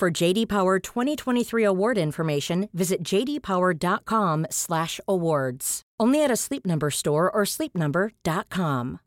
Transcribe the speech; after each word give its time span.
For 0.00 0.10
JD 0.10 0.48
Power 0.48 0.80
2023 0.80 1.62
award 1.62 1.98
information, 1.98 2.70
visit 2.72 3.04
jdpower.com/awards. 3.04 5.82
Only 5.98 6.24
at 6.24 6.30
a 6.30 6.36
Sleep 6.36 6.64
Number 6.64 6.90
store 6.90 7.30
or 7.30 7.44
sleepnumber.com. 7.44 9.00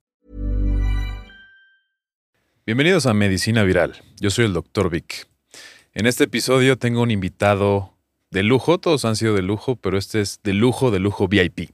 Bienvenidos 2.68 3.08
a 3.08 3.16
Medicina 3.16 3.64
Viral. 3.64 3.96
Yo 4.20 4.30
soy 4.30 4.46
el 4.46 4.54
Dr. 4.54 4.92
Vic. 4.92 5.28
En 5.96 6.06
este 6.06 6.26
episodio 6.26 6.78
tengo 6.78 7.02
un 7.02 7.10
invitado 7.10 7.98
de 8.30 8.44
lujo, 8.44 8.78
todos 8.78 9.04
han 9.04 9.16
sido 9.16 9.34
de 9.34 9.42
lujo, 9.42 9.78
pero 9.78 9.98
este 9.98 10.22
es 10.22 10.42
de 10.44 10.54
lujo, 10.54 10.92
de 10.92 11.00
lujo 11.00 11.28
VIP. 11.28 11.72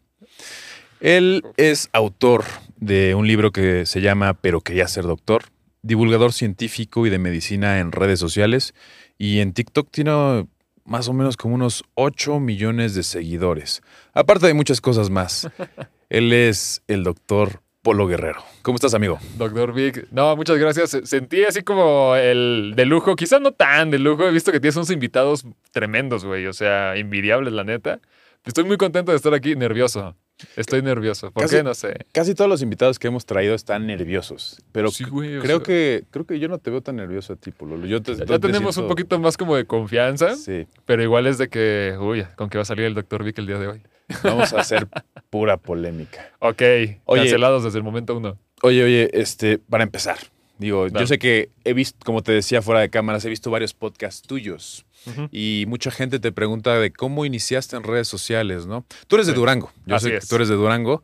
Él 1.01 1.43
es 1.57 1.89
autor 1.91 2.45
de 2.77 3.15
un 3.15 3.27
libro 3.27 3.51
que 3.51 3.85
se 3.85 3.99
llama 3.99 4.35
Pero 4.35 4.61
quería 4.61 4.88
ser 4.88 5.03
doctor, 5.03 5.43
divulgador 5.81 6.31
científico 6.31 7.05
y 7.05 7.09
de 7.09 7.19
medicina 7.19 7.79
en 7.79 7.91
redes 7.91 8.21
sociales 8.21 8.73
y 9.19 9.41
en 9.41 9.53
TikTok 9.53 9.91
tiene 9.91 10.47
más 10.85 11.07
o 11.07 11.13
menos 11.13 11.37
como 11.37 11.53
unos 11.53 11.83
8 11.93 12.39
millones 12.39 12.95
de 12.95 13.03
seguidores, 13.03 13.83
aparte 14.13 14.47
de 14.47 14.55
muchas 14.55 14.81
cosas 14.81 15.11
más. 15.11 15.47
Él 16.09 16.33
es 16.33 16.81
el 16.88 17.03
doctor 17.03 17.61
Polo 17.83 18.07
Guerrero. 18.07 18.44
¿Cómo 18.63 18.77
estás, 18.77 18.95
amigo? 18.95 19.19
Doctor 19.38 19.73
Vic, 19.73 20.07
no, 20.11 20.35
muchas 20.35 20.57
gracias. 20.57 20.97
Sentí 21.03 21.44
así 21.44 21.61
como 21.61 22.16
el 22.16 22.73
de 22.75 22.85
lujo, 22.85 23.16
quizás 23.16 23.41
no 23.41 23.52
tan 23.52 23.91
de 23.91 23.99
lujo. 23.99 24.27
He 24.27 24.31
visto 24.31 24.52
que 24.52 24.59
tienes 24.59 24.77
unos 24.77 24.89
invitados 24.89 25.45
tremendos, 25.72 26.25
güey, 26.25 26.47
o 26.47 26.53
sea, 26.53 26.95
envidiables, 26.95 27.53
la 27.53 27.63
neta. 27.63 27.99
Estoy 28.45 28.63
muy 28.63 28.77
contento 28.77 29.11
de 29.11 29.17
estar 29.17 29.33
aquí, 29.33 29.55
nervioso. 29.55 30.16
Estoy 30.55 30.81
nervioso. 30.81 31.31
¿Por 31.31 31.49
qué? 31.49 31.63
No 31.63 31.73
sé. 31.73 32.05
Casi 32.11 32.35
todos 32.35 32.49
los 32.49 32.61
invitados 32.61 32.99
que 32.99 33.07
hemos 33.07 33.25
traído 33.25 33.55
están 33.55 33.87
nerviosos. 33.87 34.61
Pero 34.71 34.89
creo, 34.91 35.63
que, 35.63 36.05
creo 36.11 36.25
que 36.25 36.39
yo 36.39 36.47
no 36.47 36.57
te 36.57 36.71
veo 36.71 36.81
tan 36.81 36.95
nervioso 36.95 37.33
a 37.33 37.35
ti, 37.35 37.51
Polo. 37.51 37.85
ya, 37.85 37.99
tenemos 38.39 38.77
un 38.77 38.87
poquito 38.87 39.19
más 39.19 39.37
como 39.37 39.55
de 39.55 39.65
confianza. 39.65 40.35
Sí. 40.35 40.67
Pero 40.85 41.03
igual 41.03 41.27
es 41.27 41.37
de 41.37 41.49
que, 41.49 41.97
uy, 41.99 42.25
con 42.35 42.49
qué 42.49 42.57
va 42.57 42.63
a 42.63 42.65
salir 42.65 42.85
el 42.85 42.93
doctor 42.93 43.23
Vic 43.23 43.37
el 43.39 43.47
día 43.47 43.59
de 43.59 43.67
hoy. 43.67 43.81
Vamos 44.23 44.53
a 44.53 44.61
hacer 44.61 44.87
pura 45.29 45.57
polémica. 45.57 46.31
Ok, 46.39 46.61
cancelados 47.05 47.63
desde 47.63 47.77
el 47.77 47.83
momento 47.83 48.17
uno. 48.17 48.37
Oye, 48.61 48.83
oye, 48.83 49.09
este, 49.13 49.57
para 49.57 49.83
empezar, 49.83 50.17
digo, 50.59 50.88
yo 50.88 51.07
sé 51.07 51.17
que 51.17 51.49
he 51.63 51.73
visto, 51.73 51.97
como 52.05 52.21
te 52.21 52.31
decía 52.31 52.61
fuera 52.61 52.81
de 52.81 52.89
cámaras, 52.89 53.25
he 53.25 53.29
visto 53.29 53.49
varios 53.49 53.73
podcasts 53.73 54.21
tuyos 54.21 54.85
y 55.31 55.66
mucha 55.67 55.89
gente 55.89 56.19
te 56.19 56.31
pregunta 56.31 56.77
de 56.77 56.91
cómo 56.91 57.25
iniciaste 57.25 57.75
en 57.75 57.83
redes 57.83 58.07
sociales, 58.07 58.67
¿no? 58.67 58.85
Tú 59.07 59.16
eres 59.16 59.27
de 59.27 59.33
Durango, 59.33 59.71
yo 59.85 59.99
sé 59.99 60.11
que 60.11 60.19
tú 60.19 60.35
eres 60.35 60.49
de 60.49 60.55
Durango. 60.55 61.01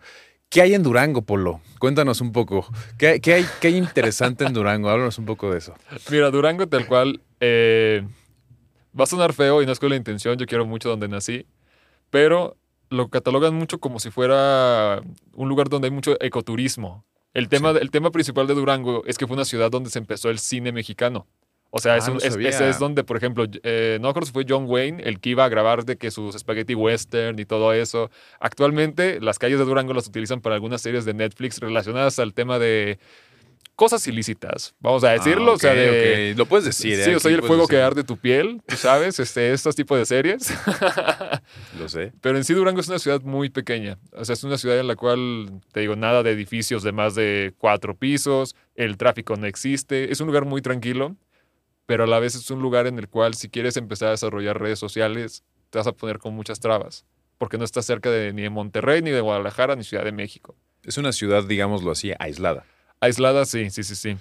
¿Qué 0.50 0.62
hay 0.62 0.76
en 0.76 0.84
Durango, 0.84 1.24
Polo? 1.24 1.60
Cuéntanos 1.80 2.22
un 2.22 2.32
poco. 2.32 2.68
¿Qué, 2.98 3.08
hay, 3.08 3.20
qué 3.20 3.68
hay 3.68 3.78
interesante 3.78 4.46
en 4.46 4.54
Durango? 4.54 4.90
Háblanos 4.90 5.18
un 5.18 5.26
poco 5.26 5.52
de 5.52 5.58
eso. 5.58 5.74
Mira, 6.12 6.30
Durango 6.30 6.68
tal 6.68 6.86
cual 6.86 7.22
eh, 7.40 8.04
va 8.98 9.06
a 9.06 9.08
sonar 9.08 9.34
feo 9.34 9.62
y 9.62 9.66
no 9.66 9.72
es 9.72 9.80
con 9.80 9.90
la 9.90 9.96
intención, 9.96 10.38
yo 10.38 10.46
quiero 10.46 10.66
mucho 10.66 10.90
donde 10.90 11.08
nací, 11.08 11.46
pero 12.10 12.58
lo 12.90 13.10
catalogan 13.10 13.56
mucho 13.56 13.80
como 13.80 14.00
si 14.00 14.12
fuera 14.12 15.02
un 15.34 15.50
lugar 15.50 15.70
donde 15.70 15.88
hay 15.88 15.92
mucho 15.92 16.16
ecoturismo. 16.22 17.04
El 17.36 17.50
tema, 17.50 17.72
el 17.72 17.92
tema 17.92 18.12
principal 18.12 18.48
de 18.48 18.54
Durango 18.54 19.04
es 19.06 19.18
que 19.18 19.28
fue 19.28 19.36
una 19.36 19.44
ciudad 19.44 19.70
donde 19.70 19.90
se 19.90 20.00
empezó 20.00 20.30
el 20.30 20.40
cine 20.40 20.72
mexicano. 20.72 21.28
O 21.70 21.80
sea, 21.80 21.98
es, 21.98 22.08
ah, 22.08 22.16
ese 22.24 22.70
es 22.70 22.80
donde, 22.80 23.04
por 23.04 23.18
ejemplo, 23.18 23.46
eh, 23.64 23.98
no 24.00 24.08
acuerdo 24.08 24.28
si 24.28 24.32
fue 24.32 24.46
John 24.48 24.64
Wayne 24.66 25.04
el 25.04 25.20
que 25.20 25.32
iba 25.32 25.44
a 25.44 25.50
grabar 25.50 25.84
de 25.84 25.98
que 25.98 26.10
sus 26.10 26.34
spaghetti 26.38 26.74
western 26.74 27.38
y 27.38 27.44
todo 27.44 27.74
eso. 27.74 28.10
Actualmente, 28.40 29.20
las 29.20 29.38
calles 29.38 29.60
de 29.60 29.66
Durango 29.66 29.94
las 29.94 30.08
utilizan 30.08 30.40
para 30.40 30.56
algunas 30.56 30.82
series 30.82 31.04
de 31.04 31.14
Netflix 31.14 31.60
relacionadas 31.60 32.18
al 32.20 32.34
tema 32.34 32.58
de 32.58 32.98
cosas 33.76 34.08
ilícitas, 34.08 34.74
vamos 34.80 35.04
a 35.04 35.12
decirlo. 35.12 35.54
o 35.54 35.60
sea, 35.60 35.74
Lo 36.36 36.46
puedes 36.46 36.66
decir. 36.66 36.98
Sí, 37.04 37.12
¿eh? 37.12 37.16
o 37.16 37.20
sea, 37.20 37.32
el 37.32 37.44
fuego 37.44 37.68
que 37.68 37.82
arde 37.82 38.04
tu 38.04 38.18
piel, 38.18 38.62
tú 38.66 38.76
sabes, 38.76 39.20
este, 39.20 39.54
estos 39.54 39.76
tipos 39.76 39.98
de 39.98 40.06
series. 40.06 40.54
Lo 41.80 41.90
sé. 41.90 42.14
Pero 42.22 42.38
en 42.38 42.44
sí 42.44 42.54
Durango 42.54 42.80
es 42.80 42.88
una 42.88 43.00
ciudad 43.00 43.22
muy 43.22 43.50
pequeña. 43.50 43.98
O 44.14 44.24
sea, 44.24 44.34
es 44.34 44.44
una 44.44 44.58
ciudad 44.58 44.80
en 44.80 44.88
la 44.88 44.96
cual, 44.96 45.62
te 45.72 45.82
digo, 45.82 45.96
nada 45.96 46.24
de 46.24 46.32
edificios 46.32 46.84
de 46.84 46.92
más 46.92 47.16
de 47.16 47.54
cuatro 47.58 47.96
pisos, 47.96 48.56
el 48.76 48.98
tráfico 48.98 49.36
no 49.36 49.46
existe, 49.46 50.12
es 50.12 50.22
un 50.22 50.28
lugar 50.28 50.46
muy 50.46 50.62
tranquilo, 50.62 51.16
pero 51.86 52.06
a 52.06 52.08
la 52.08 52.20
vez 52.20 52.36
es 52.36 52.50
un 52.52 52.62
lugar 52.62 52.88
en 52.88 52.98
el 52.98 53.10
cual 53.10 53.36
si 53.36 53.50
quieres 53.50 53.78
empezar 53.78 54.10
a 54.10 54.12
desarrollar 54.12 54.60
redes 54.60 54.80
sociales, 54.80 55.44
te 55.70 55.78
vas 55.78 55.88
a 55.88 55.92
poner 55.92 56.20
con 56.20 56.34
muchas 56.34 56.60
trabas, 56.60 57.06
porque 57.38 57.58
no 57.58 57.66
estás 57.66 57.86
cerca 57.86 58.10
de, 58.10 58.34
ni 58.34 58.42
de 58.44 58.50
Monterrey, 58.50 59.02
ni 59.02 59.12
de 59.12 59.22
Guadalajara, 59.22 59.76
ni 59.76 59.84
Ciudad 59.84 60.04
de 60.04 60.12
México. 60.12 60.56
Es 60.84 60.98
una 60.98 61.12
ciudad, 61.12 61.44
digámoslo 61.44 61.92
así, 61.92 62.14
aislada. 62.20 62.66
Aislada, 63.06 63.46
sí, 63.46 63.70
sí, 63.70 63.84
sí, 63.84 63.96
sí. 63.96 64.18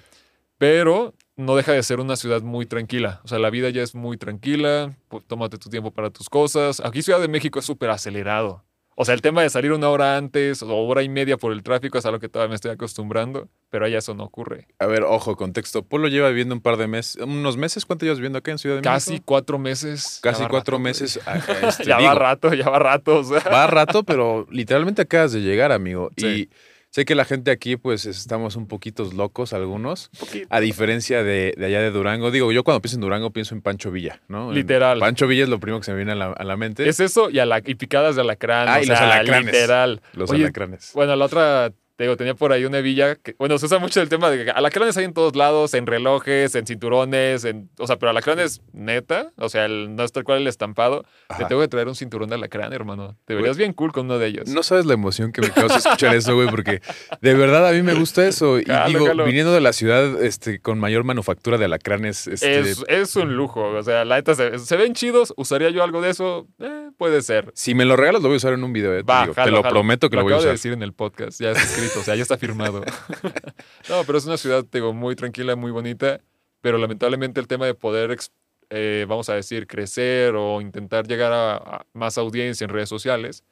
Pero 0.57 1.13
no 1.35 1.55
deja 1.55 1.73
de 1.73 1.83
ser 1.83 1.99
una 1.99 2.15
ciudad 2.15 2.41
muy 2.41 2.65
tranquila. 2.65 3.21
O 3.23 3.27
sea, 3.27 3.39
la 3.39 3.49
vida 3.49 3.69
ya 3.69 3.83
es 3.83 3.93
muy 3.93 4.17
tranquila. 4.17 4.95
Tómate 5.27 5.57
tu 5.57 5.69
tiempo 5.69 5.91
para 5.91 6.09
tus 6.09 6.29
cosas. 6.29 6.79
Aquí 6.79 7.01
Ciudad 7.01 7.19
de 7.19 7.27
México 7.27 7.59
es 7.59 7.65
súper 7.65 7.89
acelerado. 7.89 8.63
O 8.97 9.03
sea, 9.03 9.13
el 9.13 9.21
tema 9.21 9.41
de 9.41 9.49
salir 9.49 9.73
una 9.73 9.89
hora 9.89 10.15
antes 10.15 10.63
o 10.63 10.73
hora 10.73 11.03
y 11.03 11.09
media 11.09 11.35
por 11.35 11.51
el 11.51 11.63
tráfico 11.63 11.97
es 11.97 12.05
algo 12.05 12.19
que 12.19 12.29
todavía 12.29 12.51
me 12.51 12.55
estoy 12.55 12.71
acostumbrando, 12.71 13.49
pero 13.69 13.85
allá 13.85 13.97
eso 13.97 14.13
no 14.13 14.23
ocurre. 14.23 14.67
A 14.79 14.85
ver, 14.85 15.03
ojo, 15.03 15.35
contexto. 15.35 15.83
Polo 15.83 16.07
lleva 16.07 16.29
viviendo 16.29 16.55
un 16.55 16.61
par 16.61 16.77
de 16.77 16.87
meses, 16.87 17.21
unos 17.21 17.57
meses. 17.57 17.85
¿Cuánto 17.85 18.05
llevas 18.05 18.19
viviendo 18.19 18.39
acá 18.39 18.51
en 18.51 18.57
Ciudad 18.57 18.77
de 18.77 18.79
México? 18.79 18.93
Casi 18.93 19.19
cuatro 19.19 19.59
meses. 19.59 20.19
Casi 20.23 20.45
cuatro 20.45 20.79
meses. 20.79 21.19
Este, 21.61 21.83
ya 21.83 21.99
va 21.99 22.15
rato, 22.15 22.53
ya 22.53 22.69
va 22.69 22.79
rato. 22.79 23.21
Va 23.51 23.67
rato, 23.67 24.03
pero 24.03 24.47
literalmente 24.49 25.01
acabas 25.01 25.33
de 25.33 25.41
llegar, 25.41 25.73
amigo. 25.73 26.09
Y 26.15 26.49
Sé 26.95 27.03
que 27.03 27.13
la 27.13 27.25
gente 27.25 27.51
aquí, 27.51 27.75
pues, 27.75 28.05
estamos 28.05 28.55
un 28.55 28.69
poquito 28.69 29.03
locos 29.11 29.51
algunos. 29.51 30.09
A 30.49 30.61
diferencia 30.61 31.23
de, 31.23 31.53
allá 31.57 31.81
de 31.81 31.91
Durango. 31.91 32.31
Digo, 32.31 32.53
yo 32.53 32.63
cuando 32.63 32.81
pienso 32.81 32.95
en 32.95 33.01
Durango 33.01 33.31
pienso 33.31 33.53
en 33.53 33.61
Pancho 33.61 33.91
Villa, 33.91 34.21
¿no? 34.29 34.53
Literal. 34.53 34.99
Pancho 34.99 35.27
Villa 35.27 35.43
es 35.43 35.49
lo 35.49 35.59
primero 35.59 35.81
que 35.81 35.83
se 35.87 35.91
me 35.91 35.97
viene 35.97 36.13
a 36.13 36.15
la, 36.15 36.55
mente. 36.55 36.87
Es 36.87 37.01
eso 37.01 37.29
y, 37.29 37.39
a 37.39 37.45
la, 37.45 37.59
y 37.65 37.75
picadas 37.75 38.15
de 38.15 38.21
alacrán. 38.21 38.69
Ah, 38.69 38.81
y 38.81 38.85
los 38.85 38.97
alacranes. 38.97 39.53
Literal. 39.53 40.01
Los 40.13 40.31
alacranes. 40.31 40.91
Bueno, 40.93 41.17
la 41.17 41.25
otra 41.25 41.73
te 41.95 42.03
digo, 42.03 42.17
tenía 42.17 42.35
por 42.35 42.51
ahí 42.51 42.65
una 42.65 42.79
hebilla 42.79 43.15
que, 43.15 43.35
bueno, 43.39 43.57
se 43.57 43.67
usa 43.67 43.79
mucho 43.79 44.01
el 44.01 44.09
tema 44.09 44.29
de 44.29 44.45
que 44.45 44.51
alacranes 44.51 44.97
hay 44.97 45.05
en 45.05 45.13
todos 45.13 45.35
lados, 45.35 45.73
en 45.73 45.85
relojes, 45.85 46.53
en 46.55 46.67
cinturones, 46.67 47.45
en, 47.45 47.69
o 47.79 47.87
sea, 47.87 47.97
pero 47.97 48.09
alacranes 48.09 48.61
neta, 48.73 49.31
o 49.37 49.47
sea, 49.47 49.65
el, 49.65 49.95
no 49.95 50.03
es 50.03 50.11
tal 50.11 50.25
cual 50.25 50.39
el 50.39 50.47
estampado. 50.47 51.05
Te 51.37 51.45
tengo 51.45 51.61
que 51.61 51.67
traer 51.67 51.87
un 51.87 51.95
cinturón 51.95 52.29
de 52.29 52.35
alacrán, 52.35 52.73
hermano. 52.73 53.15
Te 53.25 53.33
verías 53.33 53.57
bien 53.57 53.71
cool 53.73 53.93
con 53.93 54.05
uno 54.05 54.19
de 54.19 54.27
ellos. 54.27 54.49
No 54.49 54.61
sabes 54.63 54.85
la 54.85 54.93
emoción 54.93 55.31
que 55.31 55.41
me 55.41 55.51
causa 55.51 55.77
escuchar 55.77 56.15
eso, 56.15 56.35
güey, 56.35 56.49
porque 56.49 56.81
de 57.21 57.33
verdad 57.33 57.67
a 57.67 57.71
mí 57.71 57.81
me 57.81 57.93
gusta 57.93 58.27
eso. 58.27 58.59
Y 58.59 58.65
digo, 58.87 59.13
viniendo 59.23 59.53
de 59.53 59.61
la 59.61 59.71
ciudad 59.71 60.21
este, 60.21 60.59
con 60.59 60.79
mayor 60.79 61.05
manufactura 61.05 61.57
de 61.57 61.65
alacranes. 61.65 62.27
Este... 62.27 62.59
Es, 62.59 62.83
es, 62.87 63.15
un 63.15 63.35
lujo, 63.35 63.61
o 63.61 63.83
sea, 63.83 64.03
la 64.03 64.15
neta 64.15 64.35
se, 64.35 64.77
ven 64.77 64.93
chidos, 64.93 65.33
usaría 65.37 65.69
yo 65.69 65.83
algo 65.83 66.01
de 66.01 66.09
eso, 66.09 66.47
eh, 66.59 66.89
puede 66.97 67.21
ser. 67.21 67.51
Si 67.55 67.73
me 67.73 67.85
lo 67.85 67.95
regalas, 67.95 68.21
lo 68.21 68.27
voy 68.27 68.35
a 68.35 68.37
usar 68.37 68.53
en 68.53 68.63
un 68.63 68.73
video, 68.73 68.93
eh, 68.97 69.03
te, 69.03 69.51
lo 69.51 69.61
prometo 69.63 70.09
que 70.09 70.17
lo, 70.17 70.23
voy 70.23 70.33
a 70.33 70.37
usar. 70.37 70.47
de 70.47 70.51
decir 70.53 70.73
en 70.73 70.83
el 70.83 70.91
podcast, 70.91 71.39
ya 71.39 71.51
es 71.51 71.84
o 71.95 72.03
sea, 72.03 72.15
ya 72.15 72.21
está 72.21 72.37
firmado. 72.37 72.81
no, 73.89 74.03
pero 74.05 74.17
es 74.17 74.25
una 74.25 74.37
ciudad, 74.37 74.65
digo, 74.71 74.93
muy 74.93 75.15
tranquila, 75.15 75.55
muy 75.55 75.71
bonita, 75.71 76.21
pero 76.61 76.77
lamentablemente 76.77 77.39
el 77.39 77.47
tema 77.47 77.65
de 77.65 77.73
poder, 77.73 78.17
eh, 78.69 79.05
vamos 79.07 79.29
a 79.29 79.35
decir, 79.35 79.67
crecer 79.67 80.35
o 80.35 80.61
intentar 80.61 81.07
llegar 81.07 81.31
a, 81.33 81.85
más 81.93 82.17
audiencia 82.17 82.65
en 82.65 82.69
redes 82.69 82.89
sociales, 82.89 83.43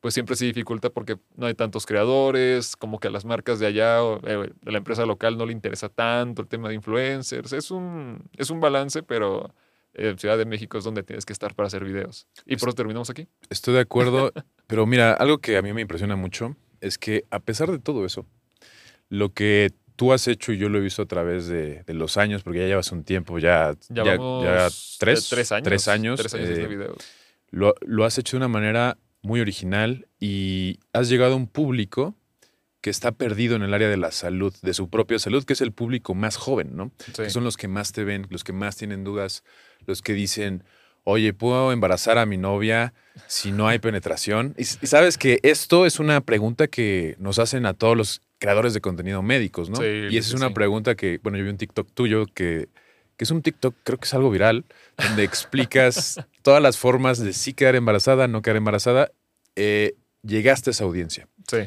pues 0.00 0.14
siempre 0.14 0.36
se 0.36 0.44
dificulta 0.44 0.90
porque 0.90 1.18
no 1.36 1.46
hay 1.46 1.54
tantos 1.54 1.86
creadores, 1.86 2.76
como 2.76 3.00
que 3.00 3.08
a 3.08 3.10
las 3.10 3.24
marcas 3.24 3.58
de 3.58 3.66
allá 3.66 4.02
o 4.02 4.20
eh, 4.26 4.52
de 4.60 4.72
la 4.72 4.78
empresa 4.78 5.06
local 5.06 5.36
no 5.38 5.46
le 5.46 5.52
interesa 5.52 5.88
tanto 5.88 6.42
el 6.42 6.48
tema 6.48 6.68
de 6.68 6.74
influencers. 6.74 7.52
Es 7.52 7.70
un, 7.70 8.28
es 8.36 8.50
un 8.50 8.60
balance, 8.60 9.02
pero 9.02 9.54
en 9.94 10.18
Ciudad 10.18 10.36
de 10.36 10.44
México 10.44 10.78
es 10.78 10.84
donde 10.84 11.02
tienes 11.02 11.24
que 11.24 11.32
estar 11.32 11.54
para 11.54 11.66
hacer 11.68 11.84
videos. 11.84 12.28
Y 12.44 12.56
por 12.56 12.68
eso 12.68 12.76
terminamos 12.76 13.10
aquí. 13.10 13.26
Estoy 13.48 13.74
de 13.74 13.80
acuerdo, 13.80 14.32
pero 14.66 14.86
mira, 14.86 15.12
algo 15.14 15.38
que 15.38 15.56
a 15.56 15.62
mí 15.62 15.72
me 15.72 15.80
impresiona 15.80 16.16
mucho 16.16 16.54
es 16.80 16.98
que 16.98 17.24
a 17.30 17.40
pesar 17.40 17.70
de 17.70 17.78
todo 17.78 18.04
eso, 18.04 18.26
lo 19.08 19.32
que 19.32 19.72
tú 19.96 20.12
has 20.12 20.28
hecho 20.28 20.52
y 20.52 20.58
yo 20.58 20.68
lo 20.68 20.78
he 20.78 20.80
visto 20.80 21.02
a 21.02 21.06
través 21.06 21.46
de, 21.46 21.82
los 21.88 22.16
años, 22.16 22.42
porque 22.42 22.60
ya 22.60 22.66
llevas 22.66 22.92
un 22.92 23.04
tiempo, 23.04 23.38
ya, 23.38 23.74
ya, 23.88 24.68
tres, 24.98 25.28
tres, 25.28 25.52
años. 25.52 25.64
Tres 25.64 25.88
años, 25.88 26.20
tres 26.20 26.34
años 26.34 26.48
de 26.48 26.62
eh, 26.62 26.66
videos. 26.66 26.96
Lo, 27.50 27.74
lo, 27.80 28.04
has 28.04 28.18
hecho 28.18 28.36
de 28.36 28.38
una 28.38 28.48
manera 28.48 28.98
muy 29.22 29.40
original 29.40 30.08
y 30.20 30.78
has 30.92 31.08
llegado 31.08 31.34
a 31.34 31.36
un 31.36 31.46
público 31.46 32.14
que 32.80 32.90
está 32.90 33.12
perdido 33.12 33.56
en 33.56 33.62
el 33.62 33.74
área 33.74 33.88
de 33.88 33.96
la 33.96 34.12
salud, 34.12 34.54
de 34.62 34.74
su 34.74 34.90
propia 34.90 35.18
salud, 35.18 35.44
que 35.44 35.54
es 35.54 35.60
el 35.60 35.72
público 35.72 36.14
más 36.14 36.36
joven, 36.36 36.76
¿no? 36.76 36.92
Que 37.16 37.30
son 37.30 37.42
los 37.42 37.56
que 37.56 37.66
más 37.66 37.92
te 37.92 38.04
ven, 38.04 38.26
los 38.30 38.44
que 38.44 38.52
más 38.52 38.76
tienen 38.76 39.02
dudas 39.02 39.42
los 39.86 40.02
que 40.02 40.12
dicen, 40.12 40.64
oye, 41.06 41.32
¿puedo 41.32 41.72
embarazar 41.72 42.18
a 42.18 42.26
mi 42.26 42.36
novia 42.36 42.92
si 43.28 43.52
no 43.52 43.68
hay 43.68 43.78
penetración? 43.78 44.54
Y, 44.58 44.62
y 44.62 44.86
sabes 44.86 45.16
que 45.16 45.38
esto 45.44 45.86
es 45.86 46.00
una 46.00 46.20
pregunta 46.20 46.66
que 46.66 47.14
nos 47.18 47.38
hacen 47.38 47.64
a 47.64 47.74
todos 47.74 47.96
los 47.96 48.22
creadores 48.38 48.74
de 48.74 48.80
contenido 48.80 49.22
médicos, 49.22 49.70
¿no? 49.70 49.76
Sí, 49.76 49.84
y 50.10 50.18
esa 50.18 50.28
sí, 50.28 50.34
es 50.34 50.40
una 50.40 50.48
sí. 50.48 50.54
pregunta 50.54 50.96
que, 50.96 51.20
bueno, 51.22 51.38
yo 51.38 51.44
vi 51.44 51.50
un 51.50 51.58
TikTok 51.58 51.88
tuyo 51.94 52.26
que, 52.26 52.68
que 53.16 53.24
es 53.24 53.30
un 53.30 53.40
TikTok, 53.40 53.76
creo 53.84 53.98
que 53.98 54.04
es 54.04 54.14
algo 54.14 54.30
viral, 54.30 54.64
donde 54.98 55.22
explicas 55.22 56.20
todas 56.42 56.60
las 56.60 56.76
formas 56.76 57.20
de 57.20 57.32
sí 57.32 57.54
quedar 57.54 57.76
embarazada, 57.76 58.26
no 58.26 58.42
quedar 58.42 58.56
embarazada. 58.56 59.12
Eh, 59.54 59.94
llegaste 60.22 60.70
a 60.70 60.72
esa 60.72 60.84
audiencia. 60.84 61.28
Sí. 61.48 61.58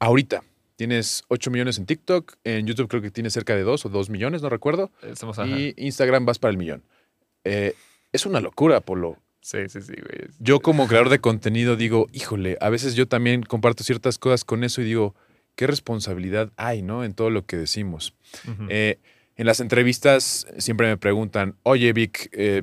Ahorita 0.00 0.42
tienes 0.74 1.22
8 1.28 1.52
millones 1.52 1.78
en 1.78 1.86
TikTok, 1.86 2.34
en 2.42 2.66
YouTube 2.66 2.88
creo 2.88 3.00
que 3.00 3.12
tienes 3.12 3.32
cerca 3.32 3.54
de 3.54 3.62
2 3.62 3.86
o 3.86 3.88
2 3.88 4.10
millones, 4.10 4.42
no 4.42 4.48
recuerdo, 4.48 4.90
Estamos, 5.02 5.38
y 5.46 5.72
Instagram 5.76 6.26
vas 6.26 6.40
para 6.40 6.50
el 6.50 6.58
millón. 6.58 6.82
Eh, 7.44 7.74
es 8.14 8.26
una 8.26 8.40
locura, 8.40 8.80
Polo. 8.80 9.18
Sí, 9.40 9.58
sí, 9.68 9.82
sí, 9.82 9.92
güey. 9.92 10.30
Yo 10.38 10.60
como 10.60 10.86
creador 10.86 11.10
de 11.10 11.18
contenido 11.20 11.76
digo, 11.76 12.06
híjole, 12.12 12.56
a 12.60 12.70
veces 12.70 12.94
yo 12.94 13.06
también 13.06 13.42
comparto 13.42 13.84
ciertas 13.84 14.18
cosas 14.18 14.44
con 14.44 14.64
eso 14.64 14.80
y 14.80 14.84
digo, 14.84 15.14
qué 15.54 15.66
responsabilidad 15.66 16.50
hay, 16.56 16.80
¿no? 16.82 17.04
En 17.04 17.12
todo 17.12 17.28
lo 17.28 17.44
que 17.44 17.56
decimos. 17.58 18.14
Eh, 18.70 18.98
en 19.36 19.46
las 19.46 19.60
entrevistas 19.60 20.46
siempre 20.58 20.86
me 20.86 20.96
preguntan, 20.96 21.56
oye 21.62 21.92
Vic, 21.92 22.30
eh, 22.32 22.62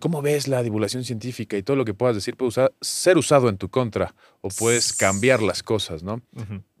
¿cómo 0.00 0.20
ves 0.20 0.48
la 0.48 0.62
divulgación 0.62 1.04
científica 1.04 1.56
y 1.56 1.62
todo 1.62 1.76
lo 1.76 1.84
que 1.84 1.94
puedas 1.94 2.16
decir 2.16 2.36
puede 2.36 2.48
usar- 2.48 2.72
ser 2.80 3.18
usado 3.18 3.48
en 3.48 3.56
tu 3.58 3.68
contra 3.68 4.14
o 4.40 4.48
puedes 4.48 4.92
cambiar 4.94 5.42
las 5.42 5.62
cosas, 5.62 6.02
¿no? 6.02 6.22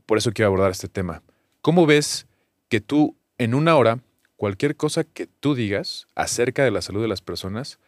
Por 0.06 0.18
eso 0.18 0.32
quiero 0.32 0.48
abordar 0.48 0.72
este 0.72 0.88
tema. 0.88 1.22
¿Cómo 1.62 1.86
ves 1.86 2.26
que 2.68 2.80
tú 2.80 3.16
en 3.38 3.54
una 3.54 3.76
hora, 3.76 4.00
cualquier 4.36 4.74
cosa 4.76 5.04
que 5.04 5.26
tú 5.26 5.54
digas 5.54 6.06
acerca 6.14 6.64
de 6.64 6.70
la 6.70 6.82
salud 6.82 7.02
de 7.02 7.08
las 7.08 7.20
personas, 7.20 7.78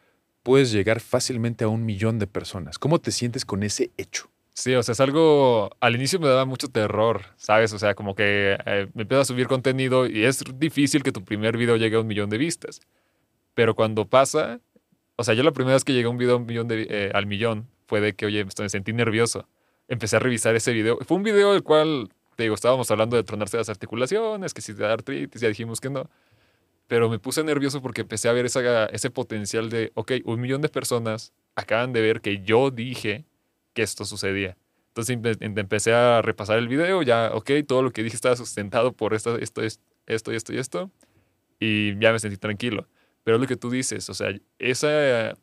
puedes 0.49 0.73
llegar 0.73 1.01
fácilmente 1.01 1.65
a 1.65 1.69
un 1.69 1.85
millón 1.85 2.19
de 2.19 2.27
personas? 2.27 2.79
¿Cómo 2.79 2.99
te 2.99 3.13
sientes 3.13 3.45
con 3.45 3.63
ese 3.63 3.91
hecho? 3.99 4.31
Sí, 4.55 4.75
o 4.75 4.83
sea, 4.83 4.95
es 4.95 5.01
algo. 5.01 5.69
Al 5.79 5.95
inicio 5.95 6.19
me 6.19 6.27
daba 6.27 6.47
mucho 6.47 6.69
terror, 6.69 7.21
¿sabes? 7.37 7.75
O 7.75 7.79
sea, 7.79 7.95
como 7.95 8.15
que 8.15 8.57
eh, 8.65 8.89
me 8.95 9.03
empiezo 9.03 9.21
a 9.21 9.25
subir 9.27 9.47
contenido 9.47 10.07
y 10.07 10.25
es 10.25 10.43
difícil 10.59 11.03
que 11.03 11.13
tu 11.13 11.23
primer 11.23 11.59
video 11.59 11.77
llegue 11.77 11.97
a 11.97 12.01
un 12.01 12.07
millón 12.07 12.31
de 12.31 12.39
vistas. 12.39 12.81
Pero 13.53 13.75
cuando 13.75 14.07
pasa, 14.07 14.61
o 15.17 15.23
sea, 15.23 15.35
yo 15.35 15.43
la 15.43 15.53
primera 15.53 15.75
vez 15.75 15.85
que 15.85 15.93
llegué 15.93 16.07
a 16.07 16.09
un 16.09 16.17
video 16.17 16.39
un 16.39 16.47
millón 16.47 16.69
eh, 16.71 17.11
al 17.13 17.27
millón 17.27 17.69
fue 17.87 18.01
de 18.01 18.15
que, 18.15 18.25
oye, 18.25 18.43
me 18.47 18.51
me 18.59 18.69
sentí 18.71 18.95
nervioso. 18.95 19.47
Empecé 19.87 20.17
a 20.17 20.19
revisar 20.19 20.57
ese 20.57 20.73
video. 20.73 20.97
Fue 21.07 21.19
un 21.19 21.25
video 21.25 21.55
el 21.55 21.63
cual, 21.63 22.09
te 22.37 22.45
digo, 22.45 22.55
estábamos 22.55 22.91
hablando 22.91 23.19
de 23.19 23.23
tronarse 23.23 23.59
las 23.59 23.69
articulaciones, 23.69 24.55
que 24.55 24.63
si 24.63 24.73
te 24.73 24.83
da 24.83 24.95
artritis, 24.95 25.43
ya 25.43 25.49
dijimos 25.49 25.79
que 25.79 25.91
no. 25.91 26.09
Pero 26.89 27.09
me 27.11 27.19
puse 27.21 27.45
nervioso 27.45 27.83
porque 27.83 28.01
empecé 28.03 28.29
a 28.29 28.33
ver 28.33 28.47
esa, 28.47 28.87
ese 28.87 29.11
potencial 29.11 29.71
de, 29.71 29.93
ok, 29.95 30.13
un 30.25 30.41
millón 30.41 30.63
de 30.63 30.71
personas 30.71 31.33
acaban 31.55 31.93
de 31.93 32.01
ver 32.01 32.21
que 32.23 32.43
yo 32.43 32.71
dije 32.71 33.27
que 33.75 33.83
esto 33.83 34.05
sucedía. 34.05 34.57
Entonces 34.89 35.17
em- 35.41 35.59
empecé 35.59 35.93
a 35.93 36.23
repasar 36.23 36.59
el 36.59 36.67
video, 36.69 37.03
ya, 37.03 37.31
ok, 37.35 37.51
todo 37.67 37.83
lo 37.83 37.93
que 37.93 38.03
dije 38.03 38.17
estaba 38.17 38.37
sustentado 38.37 38.93
por 38.93 39.15
esto, 39.15 39.39
esto, 39.39 39.63
es- 39.63 39.81
esto 40.07 40.33
y 40.33 40.37
esto 40.37 40.53
y 40.55 40.59
esto, 40.59 40.91
y 41.61 41.99
ya 42.01 42.13
me 42.13 42.19
sentí 42.21 42.37
tranquilo. 42.39 42.89
Pero 43.25 43.37
es 43.37 43.43
lo 43.43 43.49
que 43.49 43.57
tú 43.57 43.71
dices, 43.71 44.09
o 44.11 44.15
sea, 44.15 44.35
esa, 44.59 45.35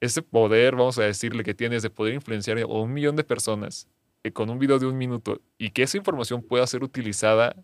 ese 0.00 0.22
poder, 0.22 0.76
vamos 0.76 0.98
a 0.98 1.02
decirle, 1.04 1.44
que 1.44 1.54
tienes 1.54 1.82
de 1.82 1.90
poder 1.90 2.14
influenciar 2.14 2.58
a 2.58 2.66
un 2.66 2.92
millón 2.92 3.16
de 3.16 3.24
personas 3.24 3.88
eh, 4.22 4.32
con 4.32 4.50
un 4.50 4.58
video 4.58 4.78
de 4.78 4.86
un 4.86 4.98
minuto 4.98 5.40
y 5.58 5.70
que 5.70 5.82
esa 5.84 5.96
información 5.96 6.42
pueda 6.42 6.66
ser 6.66 6.82
utilizada, 6.84 7.56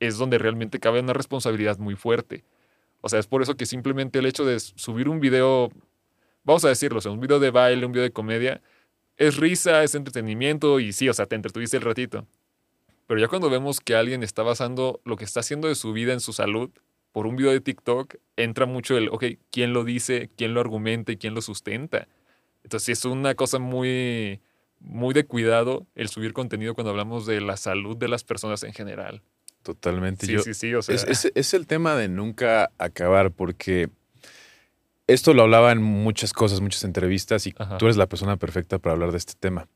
es 0.00 0.18
donde 0.18 0.38
realmente 0.38 0.80
cabe 0.80 1.00
una 1.00 1.12
responsabilidad 1.12 1.78
muy 1.78 1.96
fuerte. 1.96 2.44
O 3.00 3.08
sea, 3.08 3.18
es 3.18 3.26
por 3.26 3.42
eso 3.42 3.56
que 3.56 3.66
simplemente 3.66 4.18
el 4.18 4.26
hecho 4.26 4.44
de 4.44 4.58
subir 4.60 5.08
un 5.08 5.20
video, 5.20 5.70
vamos 6.44 6.64
a 6.64 6.68
decirlo, 6.68 6.98
o 6.98 7.00
sea, 7.00 7.12
un 7.12 7.20
video 7.20 7.38
de 7.38 7.50
baile, 7.50 7.86
un 7.86 7.92
video 7.92 8.04
de 8.04 8.12
comedia, 8.12 8.60
es 9.16 9.36
risa, 9.36 9.82
es 9.84 9.94
entretenimiento 9.94 10.80
y 10.80 10.92
sí, 10.92 11.08
o 11.08 11.14
sea, 11.14 11.26
te 11.26 11.36
entretuviste 11.36 11.76
el 11.76 11.82
ratito. 11.82 12.26
Pero 13.06 13.20
ya 13.20 13.28
cuando 13.28 13.50
vemos 13.50 13.80
que 13.80 13.94
alguien 13.96 14.22
está 14.22 14.42
basando 14.42 15.00
lo 15.04 15.16
que 15.16 15.24
está 15.24 15.40
haciendo 15.40 15.68
de 15.68 15.74
su 15.74 15.92
vida 15.92 16.12
en 16.12 16.20
su 16.20 16.32
salud 16.32 16.70
por 17.12 17.26
un 17.26 17.36
video 17.36 17.50
de 17.52 17.60
TikTok, 17.60 18.16
entra 18.36 18.66
mucho 18.66 18.96
el, 18.96 19.08
ok, 19.08 19.24
¿quién 19.50 19.72
lo 19.72 19.84
dice? 19.84 20.30
¿Quién 20.36 20.54
lo 20.54 20.60
argumenta? 20.60 21.12
¿Y 21.12 21.16
quién 21.16 21.34
lo 21.34 21.40
sustenta? 21.40 22.06
Entonces 22.62 22.98
es 22.98 23.04
una 23.06 23.34
cosa 23.34 23.58
muy, 23.58 24.40
muy 24.80 25.14
de 25.14 25.24
cuidado 25.24 25.86
el 25.94 26.08
subir 26.08 26.32
contenido 26.32 26.74
cuando 26.74 26.90
hablamos 26.90 27.26
de 27.26 27.40
la 27.40 27.56
salud 27.56 27.96
de 27.96 28.08
las 28.08 28.24
personas 28.24 28.62
en 28.62 28.72
general. 28.74 29.22
Totalmente. 29.62 30.26
Sí, 30.26 30.32
Yo- 30.32 30.40
sí, 30.42 30.54
sí, 30.54 30.74
o 30.74 30.82
sea, 30.82 30.94
es, 30.94 31.04
es- 31.04 31.32
es 31.34 31.54
el 31.54 31.66
tema 31.66 31.94
de 31.96 32.08
nunca 32.08 32.70
acabar, 32.78 33.30
porque 33.32 33.88
esto 35.06 35.34
lo 35.34 35.42
hablaba 35.42 35.72
en 35.72 35.82
muchas 35.82 36.32
cosas, 36.32 36.60
muchas 36.60 36.84
entrevistas, 36.84 37.46
y 37.46 37.54
Ajá. 37.58 37.78
tú 37.78 37.86
eres 37.86 37.96
la 37.96 38.06
persona 38.06 38.36
perfecta 38.36 38.78
para 38.78 38.94
hablar 38.94 39.10
de 39.10 39.18
este 39.18 39.34
tema. 39.38 39.68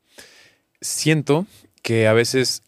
Siento 0.80 1.46
que 1.82 2.06
a 2.06 2.12
veces 2.12 2.62